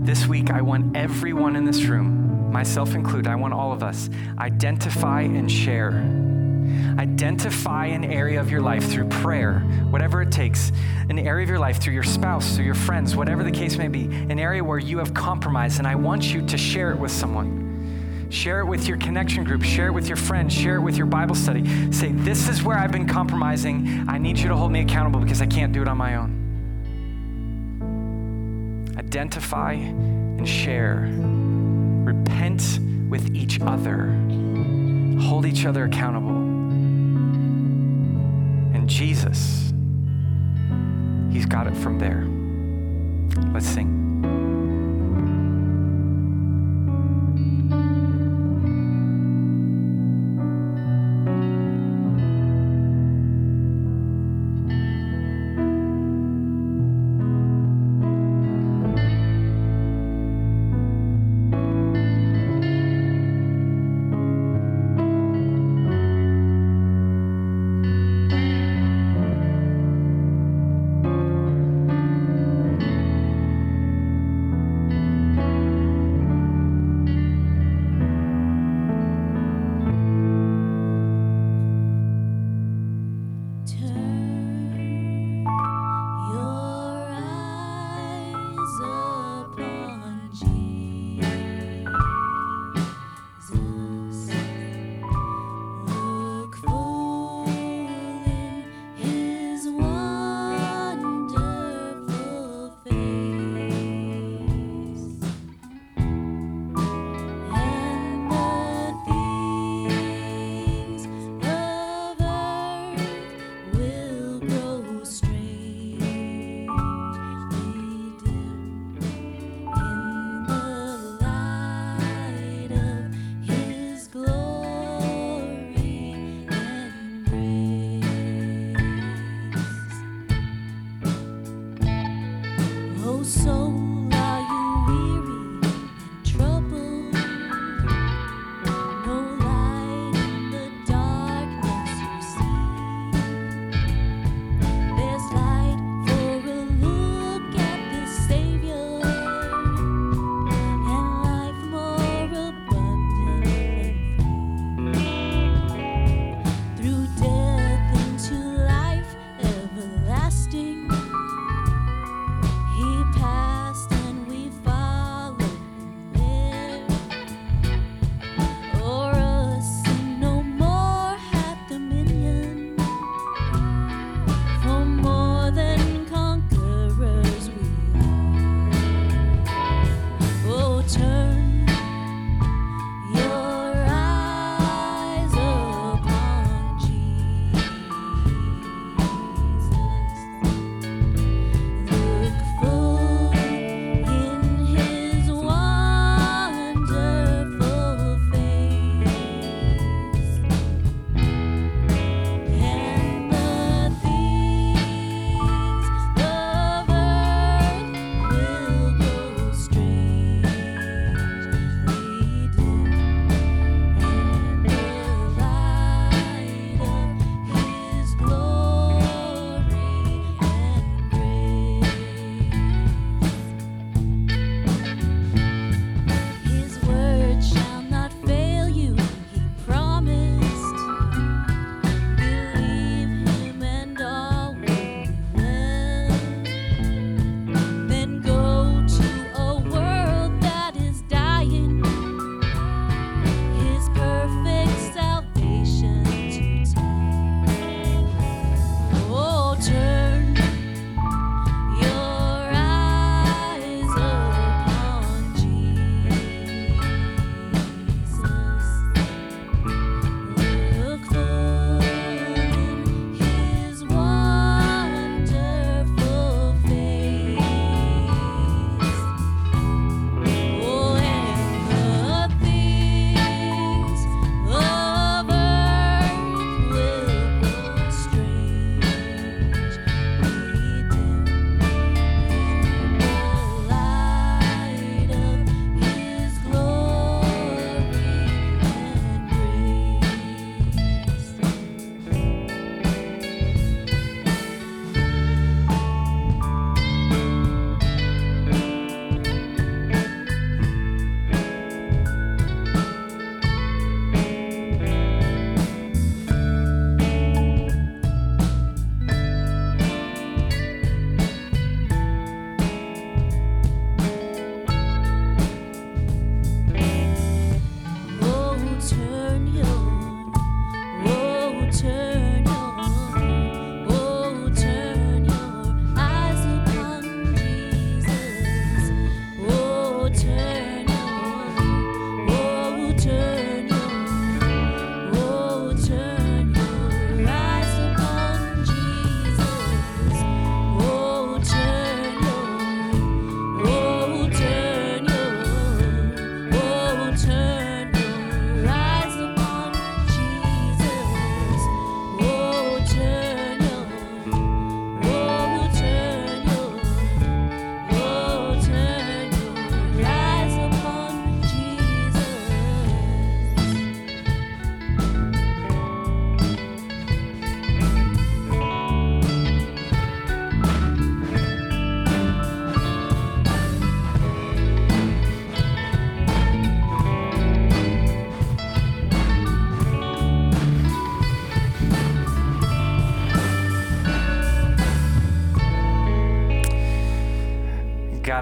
This 0.04 0.26
week, 0.26 0.50
I 0.50 0.62
want 0.62 0.98
everyone 0.98 1.56
in 1.56 1.66
this 1.66 1.84
room 1.84 2.21
myself 2.52 2.96
included, 2.96 3.28
I 3.28 3.36
want 3.36 3.54
all 3.54 3.72
of 3.72 3.84
us, 3.84 4.10
identify 4.38 5.22
and 5.22 5.52
share. 5.52 5.92
Identify 6.98 7.88
an 7.88 8.04
area 8.04 8.40
of 8.40 8.52
your 8.52 8.62
life 8.62 8.90
through 8.90 9.08
prayer, 9.10 9.60
whatever 9.90 10.22
it 10.22 10.32
takes, 10.32 10.72
an 11.10 11.18
area 11.20 11.44
of 11.44 11.50
your 11.50 11.60
life 11.60 11.82
through 11.82 11.94
your 11.94 12.04
spouse, 12.04 12.56
through 12.56 12.66
your 12.66 12.76
friends, 12.76 13.16
whatever 13.16 13.44
the 13.44 13.52
case 13.52 13.78
may 13.78 13.88
be, 13.88 14.06
an 14.06 14.40
area 14.40 14.64
where 14.64 14.80
you 14.80 14.98
have 15.00 15.14
compromised, 15.14 15.80
and 15.80 15.88
I 15.88 15.96
want 15.96 16.34
you 16.34 16.46
to 16.46 16.58
share 16.58 16.92
it 16.92 17.00
with 17.00 17.12
someone. 17.12 18.28
Share 18.30 18.62
it 18.62 18.66
with 18.66 18.88
your 18.88 18.98
connection 18.98 19.44
group, 19.44 19.64
share 19.64 19.88
it 19.88 19.92
with 19.92 20.08
your 20.08 20.16
friends, 20.16 20.54
share 20.54 20.78
it 20.78 20.82
with 20.82 20.96
your 20.96 21.06
Bible 21.06 21.36
study. 21.36 21.92
Say, 21.92 22.14
This 22.14 22.48
is 22.48 22.64
where 22.64 22.78
I've 22.78 22.92
been 22.92 23.08
compromising. 23.08 24.06
I 24.08 24.18
need 24.18 24.38
you 24.40 24.48
to 24.48 24.56
hold 24.56 24.72
me 24.72 24.80
accountable 24.82 25.20
because 25.20 25.42
I 25.42 25.48
can't 25.48 25.74
do 25.74 25.82
it 25.82 25.88
on 25.90 25.98
my 25.98 26.16
own. 26.16 26.38
Identify 28.98 29.74
and 29.74 30.48
share 30.48 31.10
repent 32.04 32.80
with 33.10 33.36
each 33.36 33.60
other, 33.62 34.12
hold 35.22 35.46
each 35.46 35.66
other 35.66 35.86
accountable. 35.86 36.36
And 38.76 38.90
Jesus, 38.90 39.74
He's 41.32 41.46
got 41.46 41.68
it 41.68 41.76
from 41.78 41.98
there. 41.98 42.28
Let's 43.54 43.66
sing. 43.68 44.11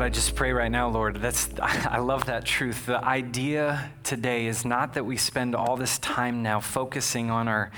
I 0.10 0.12
just 0.12 0.34
pray 0.34 0.54
right 0.54 0.72
now, 0.72 0.90
Lord, 0.90 1.18
that's 1.18 1.50
I 1.62 2.00
love 2.00 2.26
that 2.26 2.44
truth. 2.44 2.88
The 2.88 2.98
idea 2.98 3.92
today 4.04 4.48
is 4.48 4.66
not 4.66 4.96
that 4.96 5.06
we 5.06 5.18
spend 5.18 5.54
all 5.54 5.78
this 5.78 6.00
time 6.00 6.42
now 6.42 6.60
focusing 6.60 7.30
on 7.30 7.48
our 7.48 7.70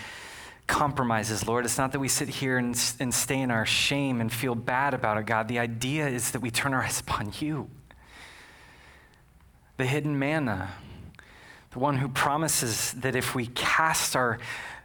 compromises, 0.65 1.45
Lord. 1.45 1.65
It's 1.65 1.77
not 1.77 1.91
that 1.91 1.99
we 1.99 2.07
sit 2.07 2.29
here 2.29 2.57
and, 2.57 2.69
and 3.01 3.13
stay 3.13 3.41
in 3.41 3.51
our 3.51 3.65
shame 3.65 4.21
and 4.21 4.31
feel 4.31 4.55
bad 4.55 4.93
about 4.93 5.17
it, 5.17 5.25
God. 5.25 5.49
The 5.49 5.59
idea 5.59 6.07
is 6.07 6.31
that 6.31 6.39
we 6.39 6.49
turn 6.49 6.73
our 6.73 6.81
eyes 6.85 7.01
upon 7.01 7.33
you. 7.41 7.69
The 9.75 9.85
hidden 9.85 10.17
manna, 10.17 10.71
the 11.71 11.79
one 11.79 11.97
who 11.97 12.07
promises 12.07 12.93
that 12.93 13.13
if 13.13 13.35
we 13.35 13.47
cast 13.47 14.15
our 14.15 14.39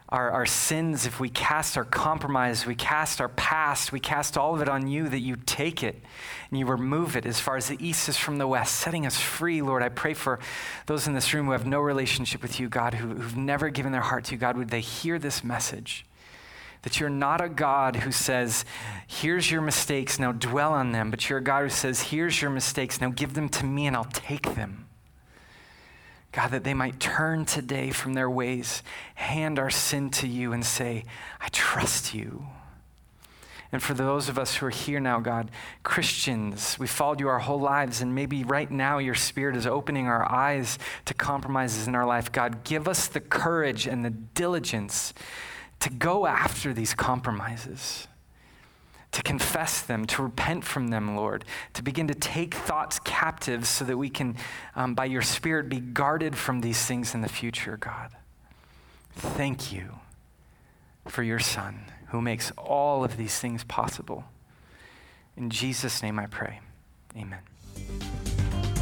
our, 0.08 0.30
our 0.30 0.46
sins, 0.46 1.04
if 1.04 1.18
we 1.18 1.28
cast 1.28 1.76
our 1.76 1.84
compromise, 1.84 2.64
we 2.64 2.76
cast 2.76 3.20
our 3.20 3.28
past, 3.28 3.90
we 3.90 3.98
cast 3.98 4.38
all 4.38 4.54
of 4.54 4.62
it 4.62 4.68
on 4.68 4.86
you, 4.86 5.08
that 5.08 5.18
you 5.18 5.36
take 5.46 5.82
it 5.82 6.00
and 6.48 6.58
you 6.60 6.66
remove 6.66 7.16
it 7.16 7.26
as 7.26 7.40
far 7.40 7.56
as 7.56 7.66
the 7.66 7.76
east 7.84 8.08
is 8.08 8.16
from 8.16 8.38
the 8.38 8.46
west, 8.46 8.76
setting 8.76 9.04
us 9.04 9.20
free, 9.20 9.62
Lord. 9.62 9.82
I 9.82 9.88
pray 9.88 10.14
for 10.14 10.38
those 10.86 11.08
in 11.08 11.14
this 11.14 11.34
room 11.34 11.46
who 11.46 11.52
have 11.52 11.66
no 11.66 11.80
relationship 11.80 12.40
with 12.40 12.60
you, 12.60 12.68
God, 12.68 12.94
who, 12.94 13.08
who've 13.08 13.36
never 13.36 13.68
given 13.68 13.90
their 13.90 14.00
heart 14.00 14.24
to 14.26 14.32
you, 14.32 14.38
God. 14.38 14.56
Would 14.56 14.70
they 14.70 14.80
hear 14.80 15.18
this 15.18 15.42
message? 15.42 16.06
That 16.82 17.00
you're 17.00 17.10
not 17.10 17.40
a 17.40 17.48
God 17.48 17.96
who 17.96 18.12
says, 18.12 18.64
here's 19.08 19.50
your 19.50 19.60
mistakes, 19.60 20.20
now 20.20 20.30
dwell 20.30 20.72
on 20.72 20.92
them, 20.92 21.10
but 21.10 21.28
you're 21.28 21.40
a 21.40 21.42
God 21.42 21.64
who 21.64 21.68
says, 21.68 22.00
here's 22.00 22.40
your 22.40 22.52
mistakes, 22.52 23.00
now 23.00 23.10
give 23.10 23.34
them 23.34 23.48
to 23.48 23.64
me 23.64 23.88
and 23.88 23.96
I'll 23.96 24.04
take 24.04 24.54
them. 24.54 24.85
God, 26.36 26.50
that 26.50 26.64
they 26.64 26.74
might 26.74 27.00
turn 27.00 27.46
today 27.46 27.90
from 27.90 28.12
their 28.12 28.28
ways, 28.28 28.82
hand 29.14 29.58
our 29.58 29.70
sin 29.70 30.10
to 30.10 30.28
you, 30.28 30.52
and 30.52 30.66
say, 30.66 31.04
I 31.40 31.48
trust 31.48 32.12
you. 32.12 32.44
And 33.72 33.82
for 33.82 33.94
those 33.94 34.28
of 34.28 34.38
us 34.38 34.56
who 34.56 34.66
are 34.66 34.70
here 34.70 35.00
now, 35.00 35.18
God, 35.18 35.50
Christians, 35.82 36.78
we 36.78 36.86
followed 36.86 37.20
you 37.20 37.28
our 37.28 37.38
whole 37.38 37.58
lives, 37.58 38.02
and 38.02 38.14
maybe 38.14 38.44
right 38.44 38.70
now 38.70 38.98
your 38.98 39.14
Spirit 39.14 39.56
is 39.56 39.66
opening 39.66 40.08
our 40.08 40.30
eyes 40.30 40.78
to 41.06 41.14
compromises 41.14 41.88
in 41.88 41.94
our 41.94 42.06
life. 42.06 42.30
God, 42.30 42.64
give 42.64 42.86
us 42.86 43.06
the 43.06 43.20
courage 43.20 43.86
and 43.86 44.04
the 44.04 44.10
diligence 44.10 45.14
to 45.80 45.88
go 45.88 46.26
after 46.26 46.74
these 46.74 46.92
compromises, 46.92 48.08
to 49.12 49.22
confess 49.22 49.82
them, 49.82 50.04
to 50.06 50.22
repent 50.22 50.64
from 50.64 50.88
them, 50.88 51.16
Lord, 51.16 51.44
to 51.74 51.82
begin 51.82 52.08
to 52.08 52.14
take 52.14 52.54
thoughts 52.54 52.98
captive 52.98 53.66
so 53.66 53.84
that 53.84 53.96
we 53.96 54.10
can, 54.10 54.36
um, 54.74 54.94
by 54.94 55.06
your 55.06 55.22
Spirit, 55.22 55.68
be 55.68 55.80
guarded 55.80 56.36
from 56.36 56.60
these 56.60 56.84
things 56.84 57.14
in 57.14 57.22
the 57.22 57.28
future, 57.28 57.76
God. 57.76 58.10
Thank 59.14 59.72
you 59.72 60.00
for 61.08 61.22
your 61.22 61.38
Son 61.38 61.86
who 62.08 62.20
makes 62.20 62.50
all 62.52 63.04
of 63.04 63.16
these 63.16 63.38
things 63.38 63.64
possible. 63.64 64.24
In 65.36 65.50
Jesus' 65.50 66.02
name 66.02 66.18
I 66.18 66.26
pray. 66.26 66.60
Amen. 67.16 67.40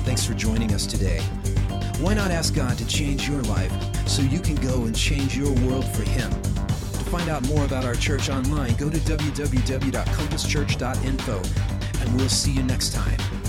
Thanks 0.05 0.25
for 0.25 0.35
joining 0.35 0.72
us 0.75 0.87
today. 0.87 1.20
Why 2.01 2.14
not 2.14 2.31
ask 2.31 2.55
God 2.55 2.77
to 2.79 2.87
change 2.87 3.29
your 3.29 3.43
life 3.43 3.72
so 4.07 4.22
you 4.22 4.41
can 4.41 4.57
go 4.57 4.85
and 4.85 4.95
change 4.95 5.37
your 5.37 5.53
world 5.66 5.87
for 5.87 6.03
Him? 6.03 6.31
Find 7.14 7.30
out 7.30 7.46
more 7.46 7.64
about 7.64 7.84
our 7.84 7.94
church 7.94 8.28
online, 8.28 8.74
go 8.74 8.90
to 8.90 8.98
www.compasschurch.info, 8.98 11.42
and 12.00 12.16
we'll 12.16 12.28
see 12.28 12.50
you 12.50 12.64
next 12.64 12.92
time. 12.92 13.43